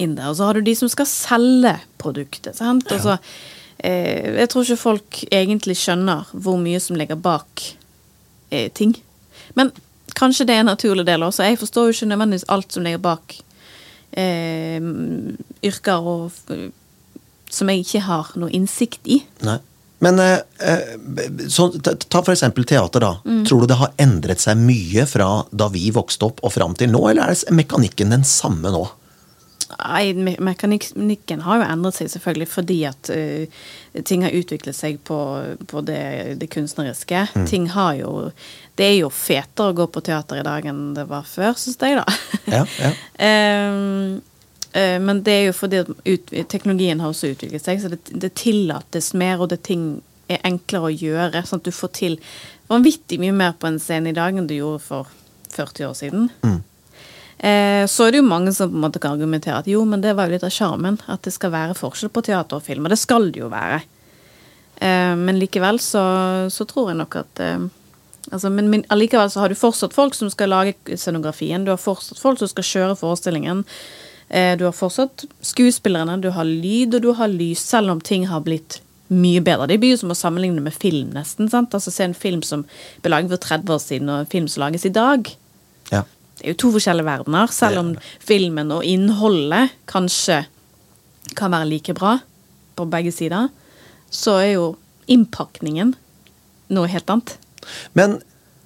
inn 0.00 0.16
der. 0.16 0.30
Og 0.30 0.38
så 0.38 0.48
har 0.48 0.58
du 0.58 0.66
de 0.66 0.76
som 0.76 0.90
skal 0.90 1.08
selge 1.08 1.74
produktet. 2.02 2.56
sant? 2.56 2.90
Og 2.92 3.00
så, 3.00 3.16
eh, 3.16 3.18
jeg 3.82 4.50
tror 4.52 4.66
ikke 4.66 4.78
folk 4.78 5.22
egentlig 5.34 5.74
skjønner 5.80 6.28
hvor 6.32 6.60
mye 6.60 6.80
som 6.82 6.98
ligger 6.98 7.18
bak 7.18 7.64
eh, 8.50 8.68
ting. 8.70 8.94
Men 9.58 9.72
kanskje 10.14 10.46
det 10.46 10.54
er 10.56 10.62
en 10.62 10.70
naturlig 10.70 11.06
del 11.08 11.24
også. 11.26 11.46
Jeg 11.46 11.58
forstår 11.58 11.88
jo 11.88 11.96
ikke 11.96 12.10
nødvendigvis 12.12 12.48
alt 12.52 12.72
som 12.72 12.86
ligger 12.86 13.02
bak 13.02 13.36
eh, 14.12 14.78
yrker 15.66 16.08
og, 16.14 16.30
som 17.50 17.72
jeg 17.72 17.84
ikke 17.84 18.06
har 18.06 18.32
noe 18.38 18.52
innsikt 18.54 19.06
i. 19.10 19.22
Nei. 19.46 19.58
Men 20.02 20.18
eh, 20.18 20.38
eh, 20.58 20.88
så, 21.48 21.68
ta 21.78 22.22
f.eks. 22.22 22.42
teater, 22.66 23.00
da. 23.04 23.12
Mm. 23.24 23.44
Tror 23.46 23.62
du 23.62 23.70
det 23.70 23.78
har 23.78 23.92
endret 24.02 24.42
seg 24.42 24.58
mye 24.58 25.06
fra 25.06 25.28
da 25.50 25.68
vi 25.70 25.92
vokste 25.94 26.26
opp 26.26 26.42
og 26.42 26.54
fram 26.56 26.74
til 26.78 26.90
nå, 26.90 27.04
eller 27.12 27.30
er 27.30 27.54
mekanikken 27.54 28.10
den 28.14 28.26
samme 28.26 28.72
nå? 28.74 28.82
Nei, 29.82 30.12
me- 30.14 30.36
mekanikken 30.38 31.42
har 31.44 31.60
jo 31.60 31.68
endret 31.68 31.96
seg 31.98 32.10
selvfølgelig 32.12 32.48
fordi 32.52 32.78
at 32.88 33.10
uh, 33.12 33.62
ting 34.08 34.24
har 34.26 34.34
utviklet 34.36 34.76
seg 34.76 34.98
på, 35.04 35.18
på 35.68 35.82
det, 35.86 36.02
det 36.40 36.48
kunstneriske. 36.52 37.24
Ting 37.50 37.70
har 37.74 37.94
jo 38.00 38.30
Det 38.78 38.86
er 38.88 38.94
jo 39.02 39.10
fetere 39.12 39.72
å 39.72 39.76
gå 39.76 39.86
på 39.92 40.00
teater 40.00 40.40
i 40.40 40.46
dag 40.46 40.66
enn 40.70 40.94
det 40.96 41.04
var 41.10 41.26
før, 41.28 41.52
syns 41.60 41.76
jeg, 41.80 41.98
da. 41.98 42.06
Ja, 42.48 42.62
ja. 42.80 42.92
um, 43.68 44.22
uh, 44.78 44.98
men 45.04 45.20
det 45.26 45.34
er 45.34 45.44
jo 45.50 45.58
fordi 45.58 45.82
ut, 45.84 46.32
teknologien 46.48 47.02
har 47.02 47.12
også 47.12 47.34
utviklet 47.34 47.64
seg, 47.66 47.82
så 47.82 47.92
det, 47.92 48.00
det 48.12 48.32
tillates 48.40 49.12
mer, 49.12 49.42
og 49.44 49.52
det 49.52 49.60
ting 49.68 50.00
er 50.32 50.40
enklere 50.48 50.88
å 50.88 50.94
gjøre. 50.94 51.44
Sånn 51.44 51.60
at 51.60 51.68
du 51.68 51.74
får 51.74 51.92
til 51.98 52.18
vanvittig 52.72 53.18
mye 53.20 53.34
mer 53.36 53.56
på 53.60 53.68
en 53.68 53.80
scene 53.82 54.12
i 54.12 54.16
dag 54.16 54.36
enn 54.38 54.48
du 54.48 54.54
gjorde 54.56 54.80
for 54.86 55.10
40 55.52 55.90
år 55.90 55.96
siden. 55.98 56.30
Eh, 57.42 57.84
så 57.90 58.06
er 58.06 58.14
det 58.14 58.20
jo 58.20 58.28
mange 58.28 58.52
som 58.54 58.70
på 58.70 58.78
en 58.78 58.84
måte 58.84 59.00
kan 59.02 59.16
argumentere 59.16 59.58
at 59.58 59.70
jo, 59.70 59.82
men 59.88 60.02
det 60.04 60.14
var 60.14 60.28
jo 60.28 60.36
litt 60.36 60.46
av 60.46 60.54
sjarmen. 60.54 61.00
At 61.10 61.24
det 61.26 61.34
skal 61.34 61.54
være 61.54 61.78
forskjell 61.78 62.12
på 62.14 62.22
teater 62.28 62.60
og 62.60 62.66
film. 62.66 62.86
Og 62.86 62.94
det 62.94 63.00
skal 63.02 63.32
det 63.34 63.42
jo 63.42 63.50
være. 63.52 63.80
Eh, 64.78 65.14
men 65.18 65.40
likevel 65.40 65.80
så, 65.82 66.04
så 66.54 66.66
tror 66.70 66.92
jeg 66.92 67.00
nok 67.00 67.18
at 67.24 67.42
eh, 67.42 67.66
altså, 68.30 68.50
men, 68.50 68.70
men 68.70 68.86
allikevel 68.94 69.32
så 69.32 69.42
har 69.42 69.50
du 69.50 69.58
fortsatt 69.58 69.96
folk 69.96 70.14
som 70.18 70.30
skal 70.30 70.54
lage 70.54 70.76
scenografien. 70.94 71.66
Du 71.66 71.74
har 71.74 71.82
fortsatt 71.82 72.22
folk 72.22 72.38
som 72.38 72.50
skal 72.52 72.68
kjøre 72.70 73.00
forestillingen. 73.02 73.66
Eh, 74.30 74.54
du 74.58 74.64
har 74.68 74.76
fortsatt 74.76 75.26
skuespillerne, 75.44 76.20
du 76.22 76.30
har 76.32 76.48
lyd 76.48 76.94
og 76.96 77.04
du 77.04 77.12
har 77.18 77.30
lys, 77.30 77.66
selv 77.74 77.92
om 77.92 78.00
ting 78.00 78.30
har 78.30 78.46
blitt 78.46 78.80
mye 79.12 79.42
bedre. 79.44 79.66
Det 79.68 79.76
blir 79.82 79.92
jo 79.92 80.00
som 80.06 80.14
å 80.14 80.16
sammenligne 80.16 80.62
med 80.64 80.72
film, 80.72 81.10
nesten. 81.12 81.50
sant? 81.52 81.74
Altså 81.74 81.92
Se 81.92 82.06
en 82.06 82.16
film 82.16 82.40
som 82.46 82.64
ble 83.02 83.12
laget 83.12 83.34
for 83.34 83.44
30 83.50 83.74
år 83.74 83.82
siden, 83.82 84.08
og 84.08 84.22
en 84.22 84.30
film 84.38 84.48
som 84.48 84.64
lages 84.64 84.86
i 84.88 84.94
dag. 84.94 85.34
ja. 85.92 86.06
Det 86.42 86.48
er 86.50 86.56
jo 86.56 86.58
to 86.58 86.72
forskjellige 86.74 87.06
verdener, 87.06 87.50
selv 87.54 87.78
om 87.78 87.90
filmen 88.18 88.72
og 88.74 88.82
innholdet 88.82 89.76
kanskje 89.86 90.40
kan 91.38 91.52
være 91.54 91.68
like 91.70 91.94
bra 91.94 92.16
på 92.74 92.86
begge 92.90 93.12
sider. 93.14 93.46
Så 94.10 94.34
er 94.40 94.56
jo 94.56 94.64
innpakningen 95.06 95.92
noe 96.74 96.90
helt 96.90 97.12
annet. 97.14 97.36
Men 97.94 98.18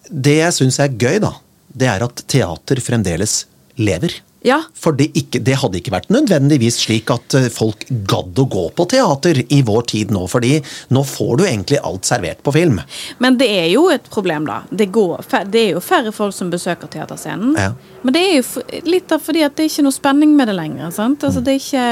det 0.08 0.38
jeg 0.38 0.56
syns 0.56 0.80
er 0.80 0.96
gøy, 0.96 1.18
da, 1.20 1.34
det 1.68 1.90
er 1.92 2.06
at 2.06 2.24
teater 2.32 2.80
fremdeles 2.80 3.42
lever. 3.76 4.22
Ja, 4.46 4.60
For 4.78 4.94
det, 4.94 5.08
ikke, 5.18 5.40
det 5.42 5.56
hadde 5.58 5.80
ikke 5.80 5.90
vært 5.90 6.10
nødvendigvis 6.14 6.76
slik 6.84 7.10
at 7.10 7.34
eh, 7.34 7.48
folk 7.50 7.82
gadd 8.06 8.38
å 8.38 8.44
gå 8.52 8.62
på 8.78 8.84
teater 8.92 9.40
i 9.50 9.58
vår 9.66 9.82
tid 9.90 10.12
nå, 10.14 10.22
fordi 10.30 10.52
nå 10.94 11.02
får 11.02 11.32
du 11.40 11.44
egentlig 11.48 11.80
alt 11.82 12.06
servert 12.06 12.44
på 12.46 12.54
film. 12.54 12.78
men 13.18 13.38
det 13.40 13.48
er 13.50 13.66
jo 13.72 13.88
et 13.90 14.06
problem, 14.12 14.46
da. 14.46 14.60
Det, 14.70 14.86
går, 14.94 15.24
det 15.50 15.60
er 15.64 15.72
jo 15.74 15.82
færre 15.82 16.12
folk 16.14 16.34
som 16.36 16.52
besøker 16.52 16.86
teaterscenen. 16.92 17.56
Ja. 17.58 17.72
Men 18.06 18.14
det 18.14 18.22
er 18.22 18.36
jo 18.38 18.62
litt 18.86 19.10
av 19.12 19.24
fordi 19.26 19.42
at 19.42 19.56
det 19.58 19.66
er 19.66 19.72
ikke 19.72 19.86
noe 19.88 19.96
spenning 19.98 20.36
med 20.38 20.46
det 20.52 20.54
lenger. 20.60 20.94
sant? 20.94 21.26
Altså, 21.26 21.42
det 21.42 21.56
er 21.56 21.60
ikke... 21.64 21.88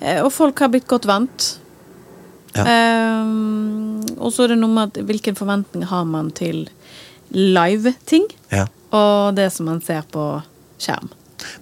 eh, 0.00 0.20
Og 0.24 0.32
folk 0.34 0.58
har 0.64 0.72
blitt 0.74 0.88
godt 0.90 1.06
vant. 1.06 1.52
Ja. 2.56 2.64
Um, 3.22 4.00
og 4.18 4.32
så 4.34 4.42
er 4.48 4.56
det 4.56 4.58
noe 4.58 4.74
med 4.74 4.90
at 4.90 5.04
hvilken 5.06 5.36
forventning 5.38 5.84
har 5.86 6.02
man 6.08 6.32
til 6.34 6.64
live-ting, 7.30 8.26
Ja. 8.50 8.66
og 8.90 9.36
det 9.38 9.52
som 9.54 9.66
man 9.70 9.78
ser 9.86 10.02
på 10.10 10.24
skjerm. 10.82 11.12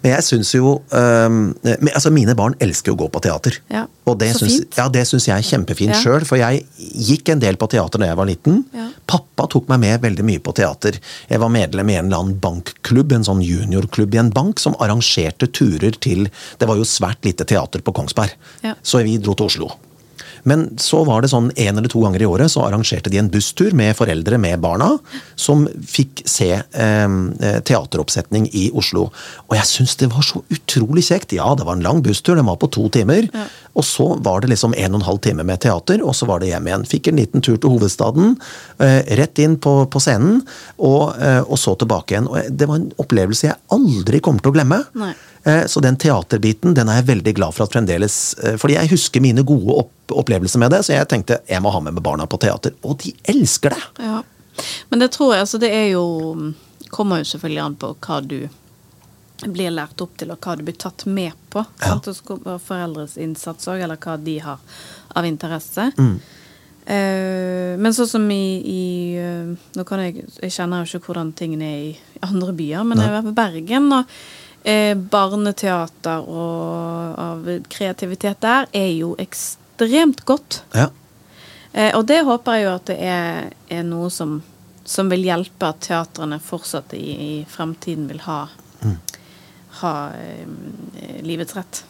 Men 0.02 0.12
jeg 0.16 0.24
syns 0.26 0.52
jo 0.54 0.74
um, 0.90 1.38
men, 1.62 1.90
altså 1.94 2.10
Mine 2.14 2.34
barn 2.38 2.54
elsker 2.62 2.92
å 2.94 2.98
gå 2.98 3.08
på 3.12 3.22
teater. 3.24 3.58
Ja, 3.72 3.84
og 4.08 4.18
det 4.20 4.30
syns, 4.38 4.60
ja, 4.76 4.88
det 4.92 5.04
syns 5.08 5.26
jeg 5.28 5.36
er 5.36 5.46
kjempefint 5.46 5.94
Ja. 5.94 6.00
sjøl, 6.02 6.26
for 6.28 6.40
jeg 6.40 6.64
gikk 6.78 7.32
en 7.34 7.42
del 7.42 7.56
på 7.60 7.68
teater 7.70 8.02
da 8.02 8.10
jeg 8.10 8.18
var 8.20 8.28
liten. 8.30 8.62
Ja. 8.74 8.88
Pappa 9.08 9.46
tok 9.50 9.68
meg 9.72 9.80
med 9.84 10.00
veldig 10.04 10.24
mye 10.26 10.42
på 10.44 10.54
teater. 10.56 10.98
Jeg 11.30 11.40
var 11.42 11.52
medlem 11.52 11.90
i 11.90 11.98
en 11.98 12.06
eller 12.10 12.22
annen 12.24 12.38
bankklubb, 12.42 13.12
en 13.16 13.26
sånn 13.28 13.42
juniorklubb 13.44 14.14
i 14.14 14.22
en 14.22 14.30
bank, 14.34 14.60
som 14.62 14.76
arrangerte 14.80 15.50
turer 15.52 15.96
til 16.00 16.28
Det 16.58 16.66
var 16.68 16.76
jo 16.76 16.86
svært 16.88 17.24
lite 17.24 17.44
teater 17.48 17.80
på 17.84 17.92
Kongsberg, 17.94 18.32
Ja. 18.64 18.74
så 18.82 19.02
vi 19.04 19.18
dro 19.18 19.34
til 19.34 19.46
Oslo. 19.46 19.70
Men 20.48 20.66
så 20.80 21.02
var 21.06 21.22
det 21.22 21.30
sånn 21.32 21.50
en 21.54 21.80
eller 21.80 21.90
to 21.92 22.02
ganger 22.04 22.24
i 22.24 22.28
året 22.28 22.52
så 22.52 22.64
arrangerte 22.66 23.12
de 23.12 23.20
en 23.20 23.30
busstur 23.32 23.74
med 23.76 23.96
foreldre 23.98 24.40
med 24.40 24.62
barna, 24.64 24.94
som 25.38 25.66
fikk 25.68 26.24
se 26.28 26.50
eh, 26.56 27.16
teateroppsetning 27.68 28.48
i 28.56 28.68
Oslo. 28.72 29.08
Og 29.48 29.56
jeg 29.58 29.70
syns 29.70 29.96
det 30.00 30.10
var 30.14 30.26
så 30.26 30.42
utrolig 30.54 31.06
kjekt. 31.10 31.36
Ja, 31.36 31.50
det 31.58 31.66
var 31.68 31.78
en 31.78 31.84
lang 31.86 32.02
busstur, 32.04 32.36
den 32.38 32.48
var 32.48 32.60
på 32.60 32.70
to 32.72 32.88
timer. 32.94 33.28
Og 33.78 33.86
så 33.86 34.08
var 34.24 34.42
det 34.42 34.50
liksom 34.52 34.74
en 34.74 34.94
og 34.94 35.00
en 35.00 35.06
halv 35.06 35.20
time 35.22 35.44
med 35.46 35.60
teater, 35.62 36.02
og 36.02 36.16
så 36.16 36.26
var 36.28 36.42
det 36.42 36.50
hjem 36.50 36.66
igjen. 36.70 36.86
Fikk 36.88 37.10
en 37.10 37.20
liten 37.20 37.44
tur 37.44 37.56
til 37.56 37.76
hovedstaden, 37.76 38.34
eh, 38.82 39.00
rett 39.20 39.38
inn 39.42 39.58
på, 39.62 39.74
på 39.92 40.02
scenen, 40.02 40.40
og, 40.78 41.14
eh, 41.22 41.42
og 41.44 41.58
så 41.60 41.76
tilbake 41.78 42.14
igjen. 42.16 42.30
Og 42.30 42.50
det 42.50 42.68
var 42.70 42.80
en 42.80 42.90
opplevelse 42.98 43.50
jeg 43.50 43.58
aldri 43.74 44.20
kommer 44.24 44.42
til 44.44 44.52
å 44.52 44.56
glemme. 44.56 44.78
Nei. 44.98 45.12
Eh, 45.44 45.64
Så 45.66 45.80
den 45.80 45.96
teaterbiten 45.96 46.74
den 46.74 46.88
er 46.88 47.00
jeg 47.00 47.08
veldig 47.12 47.34
glad 47.38 47.54
for 47.54 47.64
at 47.68 47.72
fremdeles 47.72 48.34
eh, 48.42 48.56
Fordi 48.58 48.74
jeg 48.74 48.90
husker 48.90 49.22
mine 49.22 49.44
gode 49.46 49.84
opplevelser 50.10 50.58
med 50.58 50.72
det, 50.74 50.82
så 50.84 50.96
jeg 50.96 51.08
tenkte 51.08 51.40
jeg 51.48 51.62
må 51.62 51.70
ha 51.70 51.80
med 51.80 51.94
meg 51.94 52.02
barna 52.02 52.26
på 52.26 52.40
teater. 52.42 52.74
Og 52.82 52.98
de 53.04 53.14
elsker 53.24 53.74
det! 53.76 53.82
Ja. 54.04 54.22
Men 54.90 54.98
det 55.04 55.12
tror 55.14 55.34
jeg, 55.36 55.44
altså 55.46 55.60
det 55.62 55.70
er 55.70 55.92
jo 55.92 56.04
Kommer 56.90 57.20
jo 57.20 57.28
selvfølgelig 57.30 57.62
an 57.62 57.76
på 57.78 57.92
hva 58.06 58.18
du 58.24 58.40
blir 59.46 59.70
lært 59.70 60.00
opp 60.02 60.16
til, 60.18 60.32
og 60.34 60.40
hva 60.42 60.56
du 60.58 60.64
blir 60.66 60.74
tatt 60.74 61.04
med 61.06 61.30
på. 61.52 61.62
Ja. 61.84 61.98
Sant? 62.00 62.08
Og 62.26 62.48
foreldres 62.64 63.12
innsats 63.22 63.68
òg, 63.70 63.84
eller 63.84 64.00
hva 64.02 64.16
de 64.18 64.38
har 64.42 64.58
av 65.14 65.28
interesse. 65.28 65.92
Mm. 65.94 66.16
Eh, 66.88 67.76
men 67.76 67.92
sånn 67.92 68.08
som 68.08 68.22
i, 68.32 68.44
i 68.64 68.84
eh, 69.20 69.48
Nå 69.76 69.84
kan 69.84 70.00
jeg 70.00 70.22
Jeg 70.40 70.54
kjenner 70.54 70.80
jo 70.80 70.88
ikke 70.88 71.10
hvordan 71.10 71.34
tingene 71.36 71.66
er 71.68 71.82
i 71.90 72.22
andre 72.24 72.54
byer, 72.56 72.86
men 72.88 73.02
jeg 73.02 73.10
har 73.10 73.18
vært 73.18 73.28
på 73.28 73.34
Bergen, 73.36 73.90
og 73.92 74.14
eh, 74.64 74.94
barneteater 74.96 76.24
og 76.24 77.20
av 77.20 77.50
kreativitet 77.68 78.40
der 78.40 78.70
er 78.72 78.88
jo 78.96 79.12
ekstremt 79.20 80.24
godt. 80.26 80.62
Ja. 80.72 80.88
Eh, 81.72 81.92
og 81.92 82.08
det 82.08 82.22
håper 82.26 82.56
jeg 82.56 82.64
jo 82.66 82.72
at 82.72 82.88
det 82.88 82.98
er, 83.04 83.52
er 83.68 83.84
noe 83.86 84.08
som, 84.10 84.38
som 84.88 85.12
vil 85.12 85.28
hjelpe 85.28 85.68
at 85.68 85.84
teatrene 85.84 86.40
fortsatt 86.42 86.96
i, 86.96 87.04
i 87.04 87.32
fremtiden 87.48 88.08
vil 88.08 88.24
ha, 88.24 88.40
ha 89.84 89.94
eh, 90.16 91.20
livets 91.22 91.56
rett. 91.60 91.84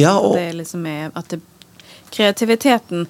ja 0.00 0.16
At 0.16 0.24
og, 0.24 0.36
det 0.40 0.52
liksom 0.64 0.88
er 0.88 1.12
at 1.12 1.36
det, 1.36 1.42
kreativiteten 2.08 3.04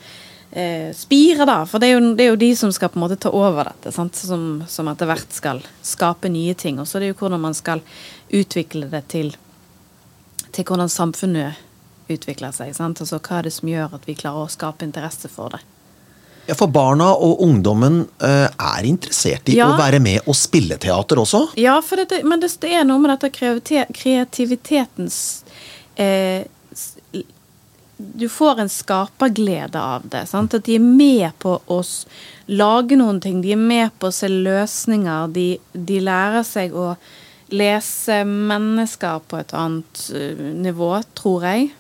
eh, 0.53 0.91
spire, 0.97 1.45
da. 1.49 1.61
For 1.69 1.79
det 1.83 1.89
er, 1.91 1.99
jo, 1.99 2.15
det 2.17 2.25
er 2.25 2.31
jo 2.33 2.41
de 2.41 2.51
som 2.57 2.73
skal 2.73 2.89
på 2.93 2.99
en 3.01 3.05
måte 3.07 3.19
ta 3.21 3.31
over 3.35 3.71
dette, 3.73 3.93
sant? 3.95 4.17
Som, 4.17 4.65
som 4.69 4.89
etter 4.93 5.07
hvert 5.11 5.33
skal 5.35 5.63
skape 5.85 6.29
nye 6.33 6.55
ting. 6.59 6.79
Og 6.81 6.87
så 6.89 6.99
er 6.99 7.07
det 7.09 7.13
jo 7.15 7.19
hvordan 7.23 7.41
man 7.49 7.55
skal 7.55 7.83
utvikle 8.31 8.89
det 8.93 9.05
til, 9.13 9.33
til 10.53 10.65
hvordan 10.69 10.89
samfunnet 10.93 11.65
utvikler 12.09 12.53
seg. 12.57 12.71
Sant? 12.77 13.01
Altså 13.05 13.19
hva 13.21 13.39
er 13.43 13.49
det 13.51 13.53
som 13.53 13.69
gjør 13.69 13.99
at 13.99 14.07
vi 14.09 14.15
klarer 14.17 14.47
å 14.47 14.53
skape 14.53 14.87
interesse 14.87 15.29
for 15.29 15.53
det. 15.53 15.61
ja, 16.49 16.55
for 16.57 16.71
barna 16.73 17.11
og 17.13 17.43
ungdommen 17.45 17.99
eh, 18.25 18.47
er 18.49 18.87
interessert 18.89 19.51
i 19.53 19.59
Ja. 19.59 19.67
å 19.69 19.77
være 19.77 19.99
med 20.01 20.25
og 20.25 20.33
spille 20.35 20.79
teater 20.81 21.21
også. 21.21 21.43
Ja, 21.61 21.75
for 21.85 22.01
dette, 22.01 22.23
men 22.25 22.41
det, 22.41 22.49
det 22.63 22.71
er 22.73 22.87
noe 22.89 22.97
med 23.03 23.11
dette 23.13 23.29
kreativite- 23.35 23.93
kreativitetens 23.93 25.45
eh, 26.01 26.47
Du 27.99 28.29
får 28.29 28.61
en 28.61 28.69
skaperglede 28.69 29.81
av 29.81 30.05
det. 30.09 30.27
Sant? 30.31 30.55
At 30.55 30.67
de 30.69 30.77
er 30.79 30.85
med 30.85 31.33
på 31.43 31.57
å 31.67 31.79
lage 32.47 32.99
noen 32.99 33.19
ting. 33.21 33.41
De 33.43 33.53
er 33.57 33.59
med 33.61 33.91
på 33.99 34.11
å 34.11 34.15
se 34.15 34.31
løsninger. 34.31 35.33
De, 35.35 35.47
de 35.73 35.99
lærer 36.07 36.47
seg 36.47 36.77
å 36.79 36.93
lese 37.51 38.21
mennesker 38.29 39.25
på 39.27 39.41
et 39.41 39.55
annet 39.57 40.05
eh, 40.15 40.45
nivå, 40.63 40.93
tror 41.19 41.49
jeg. 41.49 41.73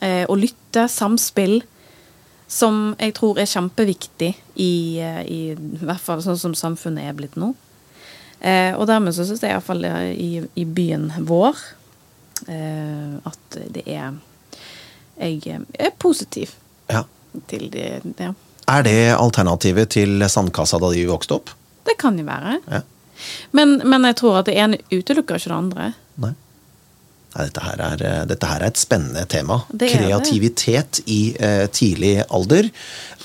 Eh, 0.00 0.24
og 0.28 0.36
lytte. 0.42 0.84
Samspill. 0.90 1.62
Som 2.50 2.92
jeg 3.00 3.14
tror 3.16 3.40
er 3.40 3.48
kjempeviktig 3.48 4.34
i, 4.60 4.74
eh, 5.00 5.22
i, 5.24 5.40
i 5.54 5.80
hvert 5.80 6.04
fall 6.04 6.20
sånn 6.22 6.38
som 6.38 6.58
samfunnet 6.58 7.08
er 7.08 7.16
blitt 7.16 7.40
nå. 7.40 7.54
Eh, 8.44 8.76
og 8.76 8.84
dermed 8.90 9.16
så 9.16 9.24
syns 9.24 9.40
jeg 9.40 9.54
iallfall 9.54 9.86
i, 10.12 10.44
i 10.60 10.68
byen 10.68 11.08
vår 11.24 11.56
eh, 12.52 13.16
at 13.24 13.60
det 13.72 13.86
er 13.88 14.12
Jeg 15.18 15.60
er 15.78 15.90
positiv 15.98 16.54
Ja. 16.90 17.04
til 17.48 17.68
det. 17.70 18.02
Ja. 18.18 18.32
Er 18.68 18.82
det 18.82 18.96
alternativet 19.18 19.90
til 19.90 20.22
sandkassa 20.28 20.78
da 20.80 20.90
de 20.92 21.04
vokste 21.06 21.34
opp? 21.38 21.50
Det 21.84 21.96
kan 22.00 22.16
jo 22.18 22.24
være. 22.24 22.58
Ja. 22.70 22.80
Men, 23.52 23.80
men 23.84 24.04
jeg 24.08 24.16
tror 24.16 24.40
at 24.40 24.46
det 24.46 24.56
ene 24.58 24.78
utelukker 24.90 25.36
ikke 25.38 25.50
det 25.52 25.56
andre. 25.58 25.92
Nei. 26.18 26.32
Nei, 27.34 27.44
dette, 27.48 27.62
her 27.66 27.80
er, 27.82 28.02
eh, 28.06 28.24
dette 28.30 28.46
her 28.46 28.62
er 28.62 28.70
et 28.70 28.78
spennende 28.78 29.24
tema. 29.30 29.60
Er 29.72 29.78
det. 29.82 29.90
Kreativitet 29.96 31.00
i 31.10 31.34
eh, 31.34 31.66
tidlig 31.74 32.16
alder 32.30 32.68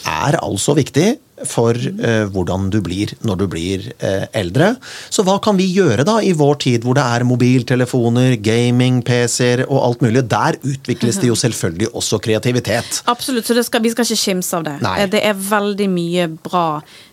er 0.09 0.37
altså 0.41 0.73
viktig 0.77 1.11
for 1.47 1.77
eh, 1.77 2.25
hvordan 2.33 2.69
du 2.73 2.79
blir 2.83 3.13
når 3.25 3.37
du 3.39 3.45
blir 3.51 3.85
eh, 4.03 4.25
eldre. 4.35 4.73
Så 5.09 5.23
hva 5.27 5.37
kan 5.43 5.57
vi 5.59 5.67
gjøre 5.71 6.03
da 6.07 6.17
i 6.25 6.33
vår 6.35 6.57
tid 6.65 6.83
hvor 6.87 6.97
det 6.97 7.05
er 7.05 7.23
mobiltelefoner, 7.27 8.35
gaming, 8.43 9.01
PC-er 9.07 9.65
og 9.67 9.79
alt 9.85 10.01
mulig? 10.05 10.25
Der 10.31 10.57
utvikles 10.63 11.19
det 11.21 11.29
jo 11.31 11.37
selvfølgelig 11.39 11.91
også 11.95 12.19
kreativitet. 12.25 13.01
Absolutt, 13.11 13.47
så 13.47 13.55
det 13.57 13.65
skal, 13.67 13.83
vi 13.85 13.93
skal 13.93 14.07
ikke 14.09 14.19
skimse 14.23 14.57
av 14.59 14.65
det. 14.67 14.77
Nei. 14.83 14.95
Eh, 15.03 15.09
Det 15.09 15.21
er 15.25 15.33
veldig 15.49 15.89
mye 15.89 16.27
bra 16.43 16.65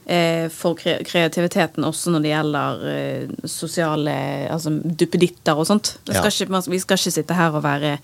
eh, 0.07 0.49
for 0.53 0.75
kreativiteten, 0.79 1.85
også 1.87 2.11
når 2.15 2.25
det 2.27 2.33
gjelder 2.35 2.87
eh, 2.95 3.37
sosiale 3.51 4.17
altså 4.53 4.75
duppeditter 4.83 5.57
og 5.59 5.67
sånt. 5.71 5.97
Skal 6.05 6.25
Ja. 6.25 6.33
ikke, 6.47 6.65
vi 6.71 6.79
skal 6.83 6.99
ikke 6.99 7.15
sitte 7.21 7.35
her 7.39 7.55
og 7.55 7.63
være 7.65 7.99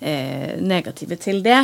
eh, 0.00 0.54
negative 0.60 1.16
til 1.16 1.42
det. 1.44 1.62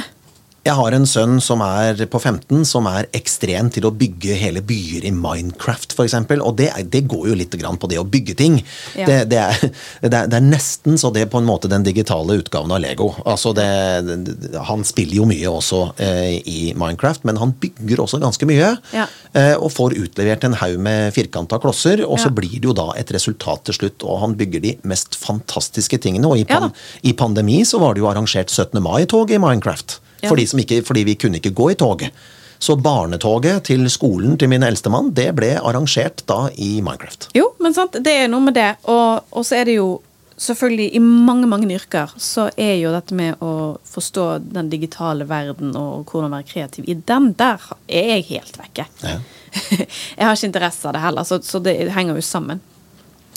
Jeg 0.60 0.76
har 0.76 0.92
en 0.92 1.06
sønn 1.08 1.38
som 1.40 1.62
er 1.64 2.02
på 2.12 2.18
15, 2.20 2.66
som 2.68 2.84
er 2.90 3.06
ekstrem 3.16 3.70
til 3.72 3.86
å 3.88 3.92
bygge 3.96 4.34
hele 4.36 4.60
byer 4.60 5.06
i 5.08 5.12
Minecraft, 5.16 5.94
f.eks. 5.96 6.16
Og 6.36 6.52
det, 6.58 6.68
det 6.92 7.00
går 7.08 7.30
jo 7.30 7.36
litt 7.40 7.54
grann 7.56 7.78
på 7.80 7.88
det 7.88 7.96
å 7.96 8.04
bygge 8.04 8.34
ting. 8.36 8.58
Ja. 8.92 9.06
Det, 9.08 9.16
det, 9.32 9.38
er, 9.40 9.70
det, 10.04 10.20
er, 10.36 10.44
nesten 10.44 11.00
så 11.00 11.08
det 11.14 11.24
er 11.24 11.30
på 11.32 11.40
en 11.40 11.48
måte 11.48 11.70
den 11.72 11.86
digitale 11.86 12.36
utgaven 12.42 12.74
av 12.76 12.82
Lego. 12.84 13.08
Altså 13.24 13.54
han 13.56 14.84
spiller 14.84 15.22
jo 15.22 15.28
mye 15.30 15.48
også 15.48 15.80
eh, 15.96 16.36
i 16.44 16.58
Minecraft, 16.76 17.24
men 17.28 17.40
han 17.40 17.56
bygger 17.62 18.04
også 18.04 18.20
ganske 18.20 18.50
mye. 18.50 18.74
Ja. 18.92 19.08
Eh, 19.32 19.54
og 19.56 19.72
får 19.72 19.96
utlevert 19.96 20.44
en 20.44 20.58
haug 20.60 20.76
med 20.84 21.16
firkanta 21.16 21.60
klosser, 21.62 22.04
og 22.04 22.20
så 22.20 22.28
Ja. 22.28 22.36
blir 22.36 22.60
det 22.60 22.68
jo 22.68 22.76
da 22.76 22.90
et 23.00 23.10
resultat 23.16 23.64
til 23.64 23.78
slutt. 23.80 24.04
Og 24.04 24.20
han 24.26 24.36
bygger 24.36 24.60
de 24.60 24.76
mest 24.84 25.16
fantastiske 25.16 25.98
tingene. 26.04 26.28
Og 26.28 26.44
i, 26.44 26.44
pan 26.44 26.68
i 27.02 27.16
pandemi 27.16 27.62
så 27.64 27.80
var 27.80 27.96
det 27.96 28.04
jo 28.04 28.12
arrangert 28.12 28.52
17. 28.52 28.76
mai-tog 28.84 29.32
i 29.32 29.40
Minecraft. 29.40 29.98
Ja. 30.20 30.28
Fordi, 30.28 30.46
som 30.46 30.60
ikke, 30.62 30.82
fordi 30.86 31.06
vi 31.08 31.16
kunne 31.20 31.40
ikke 31.40 31.54
gå 31.56 31.70
i 31.72 31.78
toget. 31.80 32.14
Så 32.60 32.76
barnetoget 32.76 33.64
til 33.70 33.86
skolen 33.88 34.36
til 34.38 34.50
min 34.52 34.62
eldstemann, 34.66 35.14
det 35.16 35.30
ble 35.38 35.54
arrangert 35.56 36.20
da 36.28 36.50
i 36.60 36.82
Minecraft. 36.84 37.30
Jo, 37.36 37.54
men 37.64 37.72
sant, 37.72 37.96
det 38.04 38.12
er 38.12 38.28
noe 38.28 38.44
med 38.44 38.58
det. 38.58 38.74
Og, 38.92 39.24
og 39.32 39.46
så 39.48 39.62
er 39.62 39.70
det 39.70 39.78
jo 39.78 39.94
selvfølgelig 40.40 40.88
i 40.96 41.00
mange, 41.00 41.48
mange 41.48 41.68
yrker 41.72 42.12
så 42.20 42.46
er 42.56 42.74
jo 42.80 42.92
dette 42.94 43.16
med 43.16 43.40
å 43.44 43.78
forstå 43.88 44.26
den 44.56 44.70
digitale 44.72 45.26
verden 45.28 45.74
og 45.76 46.08
hvordan 46.08 46.32
være 46.32 46.48
kreativ 46.48 46.88
i 46.88 46.96
den, 46.96 47.32
der 47.36 47.64
er 47.88 48.12
jeg 48.14 48.28
helt 48.30 48.60
vekke. 48.60 48.86
Ja. 49.04 49.18
jeg 49.78 50.24
har 50.24 50.36
ikke 50.36 50.48
interesse 50.48 50.88
av 50.88 50.96
det 50.96 51.04
heller, 51.04 51.28
så, 51.28 51.40
så 51.44 51.60
det 51.64 51.76
henger 51.92 52.16
jo 52.16 52.24
sammen. 52.24 52.62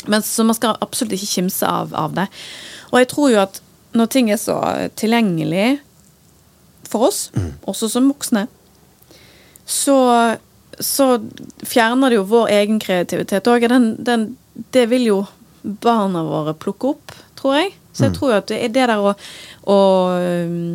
Men 0.07 0.23
Så 0.23 0.43
man 0.43 0.55
skal 0.55 0.79
absolutt 0.83 1.15
ikke 1.15 1.31
kimse 1.37 1.67
av, 1.67 1.93
av 1.95 2.15
det. 2.15 2.27
Og 2.91 2.99
jeg 2.99 3.11
tror 3.11 3.31
jo 3.31 3.41
at 3.43 3.59
når 3.95 4.09
ting 4.11 4.31
er 4.33 4.39
så 4.41 4.57
tilgjengelig 4.99 5.77
for 6.93 7.09
oss, 7.09 7.27
også 7.69 7.89
som 7.91 8.09
voksne, 8.11 8.47
så, 9.65 9.97
så 10.79 11.07
fjerner 11.67 12.13
det 12.13 12.19
jo 12.19 12.29
vår 12.29 12.51
egen 12.59 12.79
kreativitet 12.83 13.47
òg. 13.49 13.67
Den, 13.71 13.93
den, 14.03 14.25
det 14.75 14.87
vil 14.91 15.07
jo 15.09 15.19
barna 15.61 16.23
våre 16.27 16.53
plukke 16.53 16.93
opp, 16.93 17.15
tror 17.39 17.59
jeg. 17.61 17.73
Så 17.93 18.07
jeg 18.07 18.15
tror 18.17 18.31
jo 18.31 18.39
at 18.41 18.49
det 18.49 18.57
er 18.57 18.73
det 18.73 18.87
der 18.89 19.01
å, 19.05 19.13
å 19.69 19.77
um, 20.17 20.73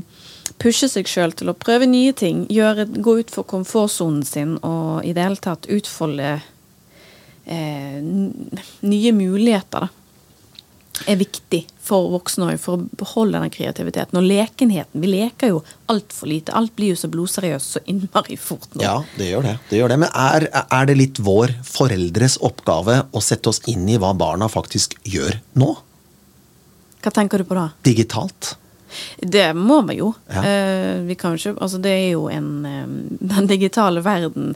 pushe 0.63 0.89
seg 0.91 1.09
sjøl 1.11 1.35
til 1.37 1.51
å 1.51 1.57
prøve 1.59 1.89
nye 1.91 2.15
ting, 2.17 2.45
gjøre, 2.53 2.87
gå 3.03 3.19
ut 3.21 3.33
for 3.35 3.47
komfortsonen 3.49 4.23
sin 4.27 4.57
og 4.63 5.03
i 5.07 5.15
det 5.17 5.25
hele 5.27 5.43
tatt 5.43 5.67
utfolde 5.71 6.37
eh, 7.45 7.99
nye 8.01 9.13
muligheter, 9.15 9.89
da 9.89 9.98
er 11.07 11.19
viktig 11.21 11.63
for 11.85 12.11
voksne 12.13 12.51
òg, 12.51 12.61
for 12.61 12.77
å 12.79 12.87
beholde 13.01 13.41
den 13.41 13.53
kreativiteten. 13.55 14.19
Og 14.21 14.27
lekenheten. 14.27 15.01
Vi 15.03 15.11
leker 15.11 15.53
jo 15.53 15.63
altfor 15.93 16.31
lite. 16.31 16.55
Alt 16.57 16.75
blir 16.77 16.95
jo 16.95 17.01
så 17.01 17.11
blodseriøst 17.13 17.77
så 17.77 17.83
innmari 17.89 18.39
fort 18.41 18.69
nå. 18.75 18.83
Ja, 18.85 18.97
det 19.17 19.31
gjør 19.31 19.49
det. 19.49 19.57
det, 19.71 19.81
gjør 19.81 19.95
det. 19.95 19.99
Men 20.05 20.15
er, 20.15 20.49
er 20.65 20.89
det 20.91 20.99
litt 20.99 21.21
vår 21.25 21.55
foreldres 21.67 22.39
oppgave 22.45 23.03
å 23.11 23.25
sette 23.25 23.53
oss 23.53 23.63
inn 23.71 23.89
i 23.89 23.99
hva 24.01 24.15
barna 24.19 24.51
faktisk 24.53 24.99
gjør 25.09 25.41
nå? 25.61 25.75
Hva 27.05 27.15
tenker 27.15 27.41
du 27.41 27.49
på 27.49 27.57
da? 27.59 27.69
Digitalt. 27.87 28.57
Det 29.21 29.53
må 29.55 29.83
vi 29.89 29.99
jo. 30.01 30.13
Ja. 30.33 30.43
Eh, 30.43 31.01
vi 31.09 31.17
kan 31.19 31.35
jo 31.35 31.41
ikke 31.41 31.63
Altså, 31.63 31.81
det 31.83 31.93
er 31.93 32.07
jo 32.15 32.29
en 32.33 32.53
eh, 32.65 32.87
Den 33.21 33.49
digitale 33.51 34.01
verden 34.01 34.55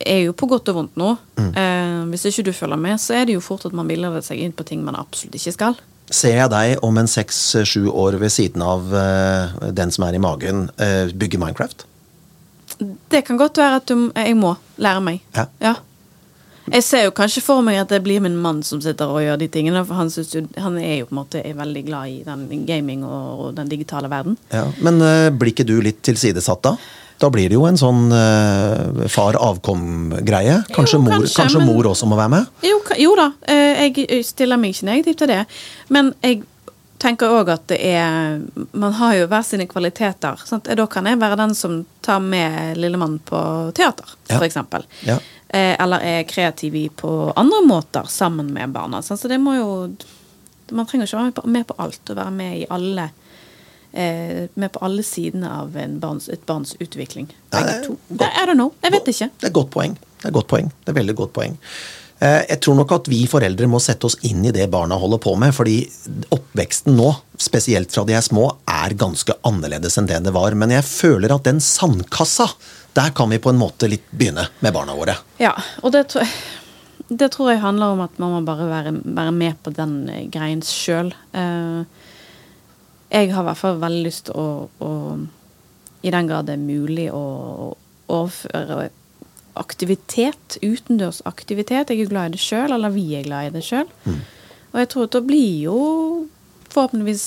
er 0.00 0.20
jo 0.26 0.34
på 0.36 0.48
godt 0.50 0.70
og 0.72 0.78
vondt 0.78 1.00
nå. 1.00 1.14
Mm. 1.38 1.50
Eh, 1.50 1.96
hvis 2.12 2.28
ikke 2.30 2.46
du 2.48 2.52
følger 2.56 2.80
med, 2.80 3.00
så 3.00 3.18
er 3.18 3.26
det 3.28 3.36
jo 3.36 3.44
fort 3.44 3.66
at 3.68 3.74
man 3.76 3.88
billeder 3.90 4.24
seg 4.24 4.42
inn 4.42 4.54
på 4.56 4.66
ting 4.68 4.84
man 4.86 4.98
absolutt 4.98 5.38
ikke 5.38 5.54
skal. 5.56 5.80
Ser 6.12 6.36
jeg 6.36 6.52
deg 6.52 6.84
om 6.84 7.00
en 7.00 7.08
seks-sju 7.08 7.88
år 7.88 8.18
ved 8.20 8.32
siden 8.32 8.62
av 8.64 8.92
eh, 8.92 9.70
den 9.72 9.94
som 9.94 10.04
er 10.06 10.18
i 10.18 10.22
magen, 10.22 10.68
eh, 10.76 11.08
bygge 11.14 11.40
Minecraft? 11.40 11.86
Det 13.10 13.24
kan 13.24 13.38
godt 13.40 13.58
være 13.60 13.80
at 13.80 13.88
du, 13.88 14.10
jeg 14.12 14.36
må 14.36 14.56
lære 14.82 15.02
meg. 15.04 15.24
Ja. 15.62 15.76
Jeg 16.64 16.84
ser 16.84 17.02
jo 17.04 17.12
kanskje 17.12 17.42
for 17.44 17.60
meg 17.64 17.76
at 17.82 17.90
det 17.92 18.00
blir 18.04 18.22
min 18.24 18.36
mann 18.40 18.62
som 18.64 18.80
sitter 18.80 19.10
og 19.12 19.20
gjør 19.20 19.36
de 19.40 19.48
tingene, 19.52 19.82
for 19.84 20.00
han, 20.00 20.08
jo, 20.08 20.44
han 20.64 20.78
er 20.80 20.94
jo 21.02 21.08
på 21.10 21.12
en 21.12 21.20
måte 21.20 21.42
er 21.44 21.56
veldig 21.58 21.82
glad 21.84 22.12
i 22.12 22.20
den 22.24 22.64
gaming 22.68 23.04
og, 23.04 23.24
og 23.44 23.50
den 23.58 23.68
digitale 23.68 24.08
verden. 24.12 24.38
Ja. 24.52 24.64
Men 24.84 25.00
eh, 25.04 25.28
blir 25.32 25.52
ikke 25.52 25.68
du 25.68 25.76
litt 25.84 26.00
tilsidesatt 26.06 26.64
da? 26.64 26.76
Da 27.22 27.28
blir 27.30 27.48
det 27.48 27.54
jo 27.54 27.64
en 27.68 27.76
sånn 27.78 28.08
uh, 28.12 29.06
far-avkom-greie. 29.08 30.64
Kanskje, 30.74 30.98
Jo, 30.98 31.02
mor, 31.04 31.12
kanskje, 31.20 31.36
kanskje 31.42 31.58
men- 31.58 31.66
mor 31.68 31.84
også 31.92 32.06
må 32.10 32.16
være 32.18 32.30
med? 32.30 32.46
Jo, 32.62 32.80
jo 32.98 33.14
da, 33.16 33.32
eh, 33.48 33.88
jeg 33.88 34.24
stiller 34.24 34.56
meg 34.58 34.74
ikke 34.74 34.88
negativt 34.90 35.18
til 35.18 35.28
det. 35.28 35.46
Men 35.88 36.12
jeg 36.22 36.42
tenker 36.98 37.28
òg 37.28 37.48
at 37.52 37.66
det 37.68 37.78
er 37.84 38.40
Man 38.72 38.92
har 38.92 39.14
jo 39.14 39.26
hver 39.26 39.42
sine 39.44 39.66
kvaliteter. 39.66 40.38
Sant? 40.46 40.64
Da 40.64 40.86
kan 40.86 41.04
jeg 41.06 41.18
være 41.18 41.36
den 41.36 41.54
som 41.54 41.84
tar 42.02 42.20
med 42.20 42.76
lillemann 42.76 43.18
på 43.24 43.72
teater, 43.74 44.04
Ja. 44.28 44.40
eksempel. 44.40 44.84
Ja. 45.06 45.18
Eh, 45.50 45.76
eller 45.78 45.98
er 46.02 46.24
kreativ 46.24 46.74
i 46.74 46.88
på 46.88 47.32
andre 47.36 47.60
måter 47.66 48.08
sammen 48.08 48.52
med 48.52 48.72
barna. 48.72 49.02
Sant? 49.02 49.20
Så 49.20 49.28
det 49.28 49.38
må 49.40 49.54
jo 49.56 49.96
Man 50.72 50.86
trenger 50.86 51.06
ikke 51.06 51.18
være 51.18 51.24
med 51.24 51.34
på, 51.34 51.46
med 51.46 51.66
på 51.66 51.74
alt 51.78 52.10
og 52.10 52.16
være 52.16 52.30
med 52.32 52.56
i 52.62 52.66
alle 52.70 53.10
eh, 53.94 54.48
Med 54.54 54.72
på 54.74 54.82
alle 54.84 55.02
sidene 55.06 55.50
av 55.62 55.76
en 55.76 55.98
barns, 56.02 56.28
et 56.28 56.44
barns 56.46 56.74
utvikling. 56.80 57.28
Begge 57.54 57.80
to. 57.86 57.96
godt. 58.10 58.30
I 58.42 58.46
don't 58.46 58.58
know. 58.58 58.72
Jeg 58.82 58.92
vet 58.98 59.08
ikke. 59.14 59.30
Det 59.38 59.46
er 59.48 59.52
et 59.52 59.58
godt 59.60 59.70
poeng. 59.74 59.98
Det 60.20 60.30
er 60.30 60.34
godt 60.38 60.48
poeng. 60.50 60.72
Det 60.84 60.92
er 60.94 60.98
veldig 61.00 61.14
godt 61.22 61.32
poeng. 61.36 61.58
Eh, 62.20 62.42
Jeg 62.48 62.60
tror 62.64 62.76
nok 62.78 62.92
at 62.92 63.08
vi 63.10 63.24
foreldre 63.28 63.66
må 63.68 63.80
sette 63.82 64.06
oss 64.08 64.16
inn 64.24 64.44
i 64.46 64.52
det 64.54 64.68
barna 64.70 64.96
holder 65.00 65.18
på 65.18 65.34
med. 65.38 65.54
fordi 65.54 65.78
oppveksten 66.34 66.96
nå, 66.96 67.10
spesielt 67.38 67.92
fra 67.92 68.04
de 68.08 68.14
er 68.16 68.24
små, 68.24 68.48
er 68.70 68.94
ganske 68.98 69.34
annerledes 69.44 69.98
enn 69.98 70.06
det 70.10 70.22
det 70.24 70.32
var. 70.34 70.54
Men 70.54 70.70
jeg 70.70 70.84
føler 70.84 71.34
at 71.34 71.44
den 71.44 71.60
sandkassa, 71.60 72.48
der 72.94 73.10
kan 73.10 73.30
vi 73.30 73.38
på 73.42 73.50
en 73.50 73.58
måte 73.58 73.88
litt 73.90 74.06
begynne 74.14 74.46
med 74.62 74.72
barna 74.76 74.94
våre. 74.94 75.16
Ja, 75.42 75.54
og 75.82 75.92
det 75.92 76.08
tror 76.12 76.22
jeg 76.26 76.32
det 77.10 77.26
tror 77.34 77.50
jeg 77.52 77.60
handler 77.60 77.92
om 77.92 78.00
at 78.00 78.14
man 78.18 78.30
må 78.32 78.38
bare 78.46 78.64
være, 78.64 78.92
være 79.04 79.32
med 79.36 79.58
på 79.62 79.70
den 79.76 80.08
eh, 80.08 80.22
greien 80.32 80.62
sjøl. 80.64 81.10
Eh, 81.36 81.82
jeg 83.14 83.30
har 83.30 83.44
i 83.44 83.48
hvert 83.48 83.60
fall 83.60 83.80
veldig 83.82 84.02
lyst 84.04 84.26
til 84.28 84.36
å, 84.38 84.66
å 84.82 84.90
I 86.04 86.12
den 86.12 86.28
grad 86.28 86.50
det 86.50 86.58
er 86.58 86.62
mulig 86.62 87.08
å 87.14 87.24
overføre 88.10 88.90
aktivitet, 89.54 90.58
utendørsaktivitet. 90.62 91.92
Jeg 91.92 92.02
er 92.02 92.10
glad 92.10 92.32
i 92.32 92.34
det 92.34 92.42
sjøl, 92.42 92.74
eller 92.74 92.90
vi 92.92 93.06
er 93.14 93.26
glad 93.26 93.48
i 93.48 93.52
det 93.54 93.62
sjøl. 93.64 93.86
Og 94.74 94.80
jeg 94.82 94.90
tror 94.90 95.06
at 95.06 95.14
da 95.14 95.22
blir 95.22 95.52
jo 95.62 95.78
forhåpentligvis 96.74 97.26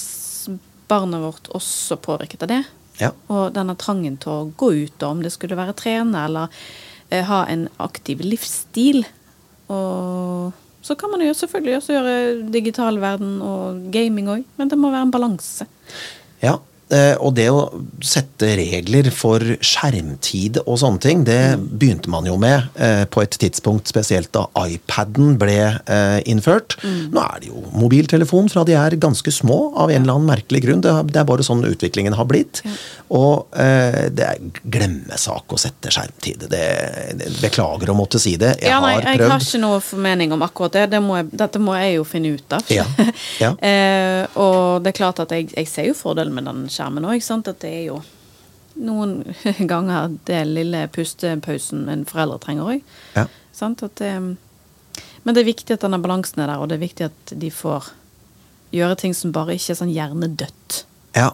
barnet 0.91 1.23
vårt 1.23 1.47
også 1.55 1.97
påvirket 2.03 2.43
av 2.43 2.51
det. 2.51 2.61
Ja. 2.99 3.13
Og 3.31 3.53
denne 3.55 3.77
trangen 3.79 4.17
til 4.19 4.33
å 4.33 4.51
gå 4.59 4.73
ut, 4.75 5.07
om 5.07 5.23
det 5.23 5.31
skulle 5.35 5.57
være 5.59 5.75
trene 5.77 6.25
eller 6.27 6.53
eh, 7.09 7.23
ha 7.27 7.43
en 7.47 7.67
aktiv 7.83 8.23
livsstil. 8.25 9.05
Og 9.71 10.51
så 10.81 10.95
kan 10.95 11.11
man 11.11 11.23
jo 11.25 11.33
selvfølgelig 11.35 11.77
også 11.79 11.95
gjøre 11.95 12.51
digital 12.53 12.99
verden 13.01 13.37
og 13.41 13.81
gaming 13.93 14.29
òg, 14.31 14.43
men 14.57 14.69
det 14.71 14.79
må 14.79 14.91
være 14.93 15.07
en 15.09 15.13
balanse. 15.13 15.67
Ja, 16.43 16.57
og 17.19 17.33
det 17.35 17.49
å 17.51 17.67
sette 18.05 18.53
regler 18.55 19.09
for 19.11 19.43
skjermtid 19.59 20.61
og 20.63 20.77
sånne 20.79 21.01
ting, 21.03 21.23
det 21.27 21.57
begynte 21.59 22.11
man 22.11 22.27
jo 22.27 22.37
med 22.39 22.69
eh, 22.79 23.03
på 23.11 23.23
et 23.23 23.35
tidspunkt, 23.41 23.89
spesielt 23.91 24.31
da 24.35 24.45
iPaden 24.63 25.35
ble 25.41 25.57
eh, 25.83 26.19
innført. 26.29 26.77
Nå 26.83 27.23
er 27.23 27.43
det 27.43 27.51
jo 27.51 27.63
mobiltelefon 27.75 28.47
fra 28.51 28.63
de 28.67 28.77
er 28.79 28.95
ganske 29.01 29.33
små, 29.33 29.73
av 29.75 29.91
en 29.91 30.05
eller 30.05 30.15
annen 30.15 30.31
merkelig 30.31 30.63
grunn. 30.63 30.83
Det 30.85 30.93
er- 30.93 31.25
bare 31.27 31.43
sånn 31.43 31.65
utviklingen 31.67 32.15
har 32.15 32.23
blitt. 32.29 32.61
Og 33.11 33.51
eh, 33.59 34.07
det 34.13 34.23
er 34.23 34.61
glemmesak 34.63 35.51
å 35.51 35.59
sette 35.59 35.91
skjermtid. 35.91 36.47
Det, 36.47 36.63
det, 37.19 37.31
beklager 37.41 37.91
å 37.91 37.97
måtte 37.97 38.21
si 38.21 38.37
det. 38.39 38.53
Jeg 38.61 38.71
ja, 38.71 38.79
nei, 38.79 38.93
har 38.95 39.09
jeg 39.11 39.27
har 39.27 39.43
ikke 39.43 39.59
noe 39.59 39.81
formening 39.83 40.31
om 40.35 40.45
akkurat 40.45 40.77
det. 40.77 40.85
det 40.95 41.03
må 41.03 41.19
jeg, 41.19 41.29
dette 41.35 41.59
må 41.59 41.75
jeg 41.75 41.97
jo 41.97 42.07
finne 42.07 42.31
ut 42.37 42.55
av. 42.55 42.71
Ja, 42.71 42.87
ja. 43.43 43.51
eh, 43.59 44.23
og 44.39 44.85
det 44.85 44.93
er 44.93 44.99
klart 45.01 45.19
at 45.25 45.35
jeg, 45.35 45.51
jeg 45.51 45.67
ser 45.67 45.91
jo 45.91 45.97
fordelen 45.99 46.35
med 46.37 46.47
den 46.47 46.63
skjermen 46.71 46.76
òg. 46.79 47.47
At 47.47 47.59
det 47.61 47.71
er 47.71 47.85
jo 47.87 48.01
noen 48.77 49.23
ganger 49.71 50.17
det 50.25 50.43
lille 50.47 50.87
pustepausen 50.93 51.87
en 51.89 52.05
forelder 52.05 52.37
trenger 52.43 52.63
òg. 52.63 52.81
Ja. 53.15 53.27
Det, 53.57 54.11
men 55.23 55.33
det 55.33 55.41
er 55.41 55.47
viktig 55.49 55.73
at 55.73 55.81
denne 55.81 55.97
balansen 56.03 56.43
er 56.43 56.47
der, 56.51 56.59
og 56.61 56.69
det 56.69 56.77
er 56.77 56.85
viktig 56.85 57.05
at 57.09 57.33
de 57.41 57.49
får 57.51 57.89
gjøre 58.75 58.97
ting 59.01 59.15
som 59.17 59.31
bare 59.33 59.55
ikke 59.57 59.73
er 59.73 59.79
sånn 59.79 59.93
hjernedødt. 59.95 60.83
Ja. 61.17 61.31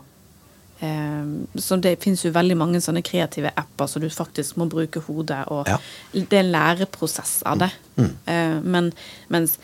Eh, 0.79 1.25
så 1.59 1.75
det 1.83 1.97
finnes 2.03 2.23
jo 2.23 2.31
veldig 2.35 2.55
mange 2.59 2.79
sånne 2.83 3.03
kreative 3.03 3.51
apper 3.59 3.87
så 3.91 3.99
du 3.99 4.07
faktisk 4.13 4.55
må 4.61 4.69
bruke 4.71 5.03
hodet, 5.07 5.43
og 5.51 5.67
Ja. 5.67 5.77
det 6.13 6.31
er 6.33 6.43
en 6.45 6.51
læreprosess 6.55 7.41
av 7.45 7.59
det. 7.59 7.71
Eh, 7.99 8.59
men 8.63 8.93
mens 9.29 9.57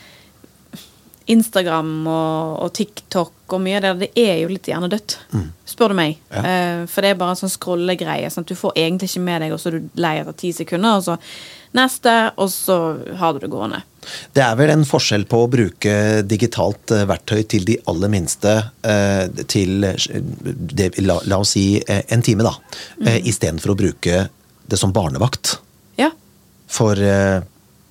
Instagram 1.29 1.91
og, 2.09 2.55
og 2.63 2.71
TikTok 2.73 3.53
og 3.53 3.61
mye 3.61 3.79
av 3.79 3.85
det, 3.85 4.09
det 4.15 4.25
er 4.25 4.41
jo 4.43 4.49
litt 4.51 4.67
hjernedødt, 4.69 5.15
spør 5.69 5.93
du 5.93 5.97
meg. 5.99 6.17
Ja. 6.33 6.41
Eh, 6.41 6.81
for 6.89 7.05
det 7.05 7.13
er 7.13 7.19
bare 7.19 7.35
en 7.35 7.39
sånn 7.39 7.53
scrollegreie. 7.53 8.29
Sånn 8.33 8.47
du 8.49 8.55
får 8.57 8.75
egentlig 8.77 9.09
ikke 9.11 9.23
med 9.25 9.43
deg, 9.43 9.53
og 9.53 9.61
så 9.61 9.71
er 9.71 9.77
du 9.77 10.01
lei 10.01 10.15
etter 10.21 10.37
ti 10.37 10.51
sekunder, 10.55 10.99
og 10.99 11.05
så 11.05 11.17
neste, 11.77 12.15
og 12.41 12.49
så 12.53 12.77
har 13.19 13.35
du 13.35 13.43
det 13.43 13.51
gående. 13.53 13.81
Det 14.33 14.41
er 14.41 14.57
vel 14.57 14.73
en 14.73 14.87
forskjell 14.87 15.27
på 15.29 15.43
å 15.43 15.51
bruke 15.51 15.93
digitalt 16.25 16.93
eh, 16.95 17.05
verktøy 17.09 17.43
til 17.51 17.67
de 17.67 17.77
aller 17.91 18.13
minste 18.13 18.55
eh, 18.81 19.25
til 19.49 19.85
det, 19.85 20.91
la, 21.03 21.19
la 21.29 21.41
oss 21.41 21.53
si 21.57 21.67
en 21.85 22.25
time, 22.25 22.45
da. 22.45 22.55
Mm. 23.01 23.13
Istedenfor 23.29 23.75
å 23.75 23.79
bruke 23.85 24.27
det 24.69 24.77
som 24.81 24.93
barnevakt. 24.93 25.57
Ja. 25.97 26.11
For 26.69 26.97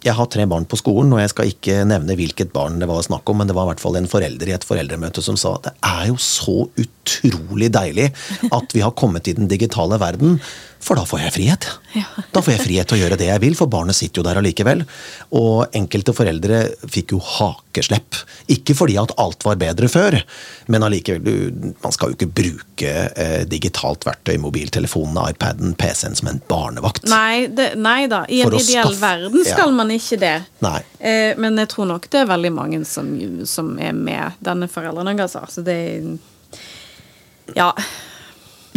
jeg 0.04 0.14
har 0.14 0.28
tre 0.30 0.44
barn 0.46 0.66
på 0.68 0.78
skolen, 0.78 1.10
og 1.14 1.20
jeg 1.22 1.32
skal 1.32 1.50
ikke 1.50 1.80
nevne 1.88 2.14
hvilket 2.18 2.52
barn 2.54 2.78
det 2.78 2.86
var 2.90 3.02
snakk 3.02 3.28
om, 3.30 3.40
men 3.40 3.50
det 3.50 3.56
var 3.56 3.66
i 3.66 3.72
hvert 3.72 3.82
fall 3.82 3.98
en 3.98 4.10
forelder 4.10 4.50
i 4.50 4.54
et 4.54 4.66
foreldremøte 4.66 5.24
som 5.24 5.38
sa 5.40 5.56
det 5.64 5.74
er 5.82 6.04
jo 6.12 6.18
så 6.22 6.68
utrolig 6.78 7.72
deilig 7.74 8.08
at 8.46 8.76
vi 8.76 8.84
har 8.84 8.94
kommet 8.98 9.26
i 9.26 9.34
den 9.38 9.50
digitale 9.50 9.98
verden, 10.00 10.38
for 10.80 10.98
da 10.98 11.02
får 11.08 11.20
jeg 11.24 11.32
frihet. 11.34 11.64
Ja. 11.96 12.04
Da 12.32 12.40
får 12.44 12.54
jeg 12.54 12.62
frihet 12.62 12.88
til 12.88 12.98
å 12.98 13.00
gjøre 13.00 13.16
det 13.18 13.26
jeg 13.28 13.42
vil, 13.42 13.56
for 13.58 13.70
barnet 13.70 13.96
sitter 13.98 14.20
jo 14.20 14.24
der 14.28 14.38
allikevel. 14.40 14.84
Og 15.36 15.74
enkelte 15.76 16.14
foreldre 16.16 16.60
fikk 16.86 17.14
jo 17.16 17.18
hakeslepp. 17.24 18.18
Ikke 18.54 18.76
fordi 18.78 18.94
at 19.00 19.12
alt 19.20 19.42
var 19.44 19.58
bedre 19.60 19.90
før, 19.90 20.16
men 20.70 20.86
allikevel, 20.86 21.24
du, 21.26 21.72
man 21.82 21.94
skal 21.94 22.12
jo 22.12 22.18
ikke 22.18 22.30
bruke 22.40 22.94
eh, 23.10 23.42
digitalt 23.50 24.06
verktøy, 24.06 24.36
mobiltelefonen, 24.42 25.18
iPaden, 25.34 25.74
PC-en 25.80 26.16
som 26.18 26.30
en 26.32 26.40
barnevakt. 26.48 27.08
Nei, 27.10 27.48
det, 27.50 27.72
nei 27.80 28.06
da, 28.10 28.22
i 28.30 28.42
en 28.44 28.54
ideell 28.54 28.92
skaffe- 28.94 29.02
verden 29.02 29.44
skal 29.44 29.72
ja. 29.72 29.76
man 29.82 29.94
ikke 29.94 30.20
det. 30.22 30.34
Eh, 31.00 31.34
men 31.40 31.58
jeg 31.64 31.72
tror 31.74 31.90
nok 31.90 32.08
det 32.12 32.22
er 32.22 32.30
veldig 32.30 32.54
mange 32.54 32.84
som, 32.88 33.10
som 33.48 33.74
er 33.82 33.96
med 33.96 34.38
denne 34.44 34.70
foreldrene. 34.70 35.16
Altså. 35.26 35.44
Så 35.50 35.66
det 35.66 35.78
Ja. 37.56 37.72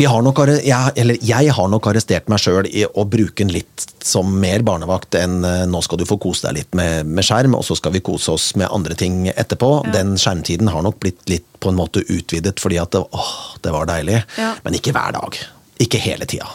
Vi 0.02 0.06
har 0.10 0.24
nok, 0.26 0.40
jeg, 0.66 0.92
eller 0.98 1.18
jeg 1.22 1.52
har 1.54 1.68
nok 1.70 1.86
arrestert 1.92 2.30
meg 2.32 2.40
sjøl 2.42 2.66
i 2.66 2.88
å 2.90 3.04
bruke 3.06 3.44
den 3.44 3.52
litt 3.54 3.84
som 4.02 4.32
mer 4.42 4.64
barnevakt 4.66 5.14
enn 5.20 5.44
eh, 5.46 5.60
nå 5.70 5.78
skal 5.86 6.00
du 6.02 6.08
få 6.10 6.16
kose 6.24 6.48
deg 6.48 6.56
litt 6.58 6.78
med, 6.80 7.06
med 7.06 7.28
skjerm, 7.28 7.54
og 7.54 7.62
så 7.68 7.78
skal 7.78 7.94
vi 7.94 8.02
kose 8.02 8.34
oss 8.34 8.48
med 8.58 8.72
andre 8.74 8.98
ting 8.98 9.28
etterpå. 9.30 9.70
Ja. 9.86 9.94
Den 10.00 10.16
skjermtiden 10.18 10.72
har 10.74 10.82
nok 10.88 10.98
blitt 11.06 11.22
litt 11.30 11.46
på 11.62 11.70
en 11.70 11.78
måte 11.78 12.02
utvidet 12.02 12.58
fordi 12.64 12.82
at 12.82 12.96
det, 12.98 13.04
åh, 13.14 13.30
det 13.62 13.76
var 13.78 13.86
deilig. 13.92 14.24
Ja. 14.42 14.56
Men 14.66 14.80
ikke 14.80 14.96
hver 14.98 15.14
dag. 15.20 15.38
Ikke 15.86 16.02
hele 16.02 16.26
tida. 16.26 16.49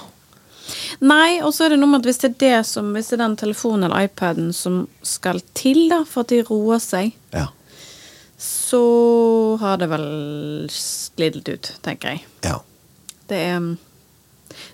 Nei, 1.06 1.38
og 1.38 1.54
så 1.54 1.68
er 1.68 1.76
det 1.76 1.82
noe 1.84 1.92
med 1.94 2.02
at 2.02 2.10
hvis 2.10 2.22
det 2.24 2.32
er 2.32 2.38
det 2.42 2.60
som 2.66 2.88
Hvis 2.98 3.12
det 3.12 3.20
er 3.20 3.26
den 3.28 3.38
telefonen 3.38 3.86
eller 3.86 4.08
iPaden 4.08 4.50
som 4.56 4.88
skal 5.06 5.38
til 5.54 5.84
da 5.94 6.02
for 6.02 6.26
at 6.26 6.34
de 6.34 6.42
roer 6.50 6.82
seg, 6.82 7.14
Ja. 7.30 7.52
så 8.42 8.86
har 9.62 9.78
det 9.78 9.94
vel 9.94 10.08
sklidd 10.74 11.44
ut, 11.46 11.76
tenker 11.86 12.16
jeg. 12.16 12.26
ja. 12.42 12.58
Det 13.30 13.42
er 13.50 13.76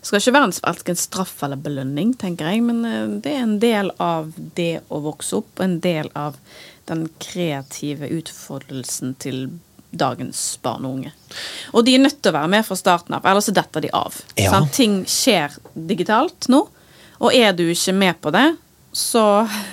det 0.02 0.06
skal 0.06 0.20
ikke 0.20 0.34
være 0.34 0.48
en 0.92 0.98
straff 0.98 1.42
eller 1.42 1.60
belønning, 1.60 2.12
tenker 2.18 2.50
jeg, 2.50 2.62
men 2.66 2.84
eh, 2.86 3.16
det 3.24 3.32
er 3.32 3.44
en 3.46 3.58
del 3.62 3.90
av 4.02 4.32
det 4.36 4.82
å 4.92 5.00
vokse 5.04 5.40
opp, 5.40 5.52
og 5.58 5.64
en 5.64 5.78
del 5.82 6.10
av 6.18 6.38
den 6.90 7.06
kreative 7.22 8.10
utfoldelsen 8.12 9.14
til 9.22 9.46
dagens 9.92 10.40
barn 10.64 10.86
og 10.88 10.98
unge. 10.98 11.12
Og 11.72 11.86
de 11.86 11.96
er 11.96 12.02
nødt 12.04 12.20
til 12.20 12.32
å 12.32 12.38
være 12.38 12.50
med 12.54 12.66
fra 12.66 12.78
starten 12.78 13.16
av, 13.16 13.26
ellers 13.28 13.50
detter 13.52 13.84
de 13.84 13.92
av. 13.96 14.18
Ja. 14.40 14.52
Sant? 14.54 14.72
Ting 14.76 15.00
skjer 15.08 15.56
digitalt 15.74 16.48
nå, 16.52 16.64
og 17.22 17.34
er 17.36 17.54
du 17.56 17.64
ikke 17.70 17.94
med 17.96 18.20
på 18.24 18.32
det, 18.34 18.46
så, 18.92 19.24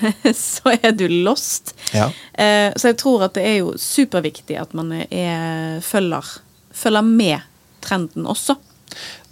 så 0.35 0.75
er 0.77 0.93
du 0.95 1.07
lost. 1.11 1.73
Ja. 1.95 2.09
Eh, 2.33 2.69
så 2.75 2.93
jeg 2.93 2.99
tror 3.01 3.27
at 3.27 3.35
det 3.39 3.45
er 3.47 3.59
jo 3.61 3.75
superviktig 3.79 4.59
at 4.61 4.75
man 4.77 4.93
er, 5.01 5.79
følger, 5.83 6.37
følger 6.75 7.07
med 7.07 7.47
trenden 7.83 8.27
også. 8.29 8.59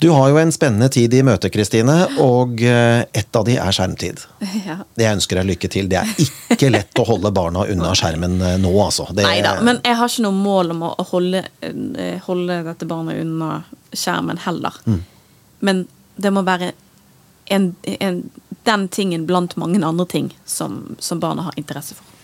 Du 0.01 0.09
har 0.13 0.29
jo 0.29 0.37
en 0.37 0.51
spennende 0.53 0.89
tid 0.93 1.13
i 1.17 1.23
møte, 1.25 1.49
Kristine, 1.53 1.95
og 2.21 2.61
et 2.61 3.27
ett 3.27 3.35
av 3.35 3.45
de 3.45 3.57
er 3.57 3.71
skjermtid. 3.71 4.23
Ja. 4.67 4.77
Jeg 4.99 5.15
ønsker 5.15 5.39
deg 5.39 5.47
lykke 5.51 5.69
til. 5.71 5.87
Det 5.89 5.99
er 5.99 6.09
ikke 6.53 6.69
lett 6.71 6.99
å 6.99 7.05
holde 7.07 7.31
barna 7.31 7.63
unna 7.71 7.93
skjermen 7.95 8.39
eh, 8.41 8.57
nå, 8.59 8.71
altså. 8.83 9.05
Det, 9.13 9.23
Nei 9.23 9.39
da, 9.45 9.57
men 9.63 9.79
jeg 9.85 9.95
har 9.99 10.11
ikke 10.11 10.25
noe 10.25 10.35
mål 10.35 10.73
om 10.73 10.83
å 10.87 10.89
holde, 11.11 11.43
eh, 11.61 12.17
holde 12.25 12.57
dette 12.65 12.87
barnet 12.89 13.21
unna 13.21 13.61
skjermen 13.93 14.41
heller. 14.43 14.75
Mm. 14.87 14.99
Men 15.69 15.85
det 16.17 16.33
må 16.33 16.43
være 16.47 16.73
en, 17.53 17.69
en, 17.99 18.21
den 18.67 18.87
tingen 18.91 19.25
blant 19.29 19.55
mange 19.61 19.79
andre 19.85 20.07
ting 20.09 20.31
som, 20.45 20.97
som 20.99 21.21
barna 21.23 21.47
har 21.47 21.59
interesse 21.59 21.95
for. 21.95 22.16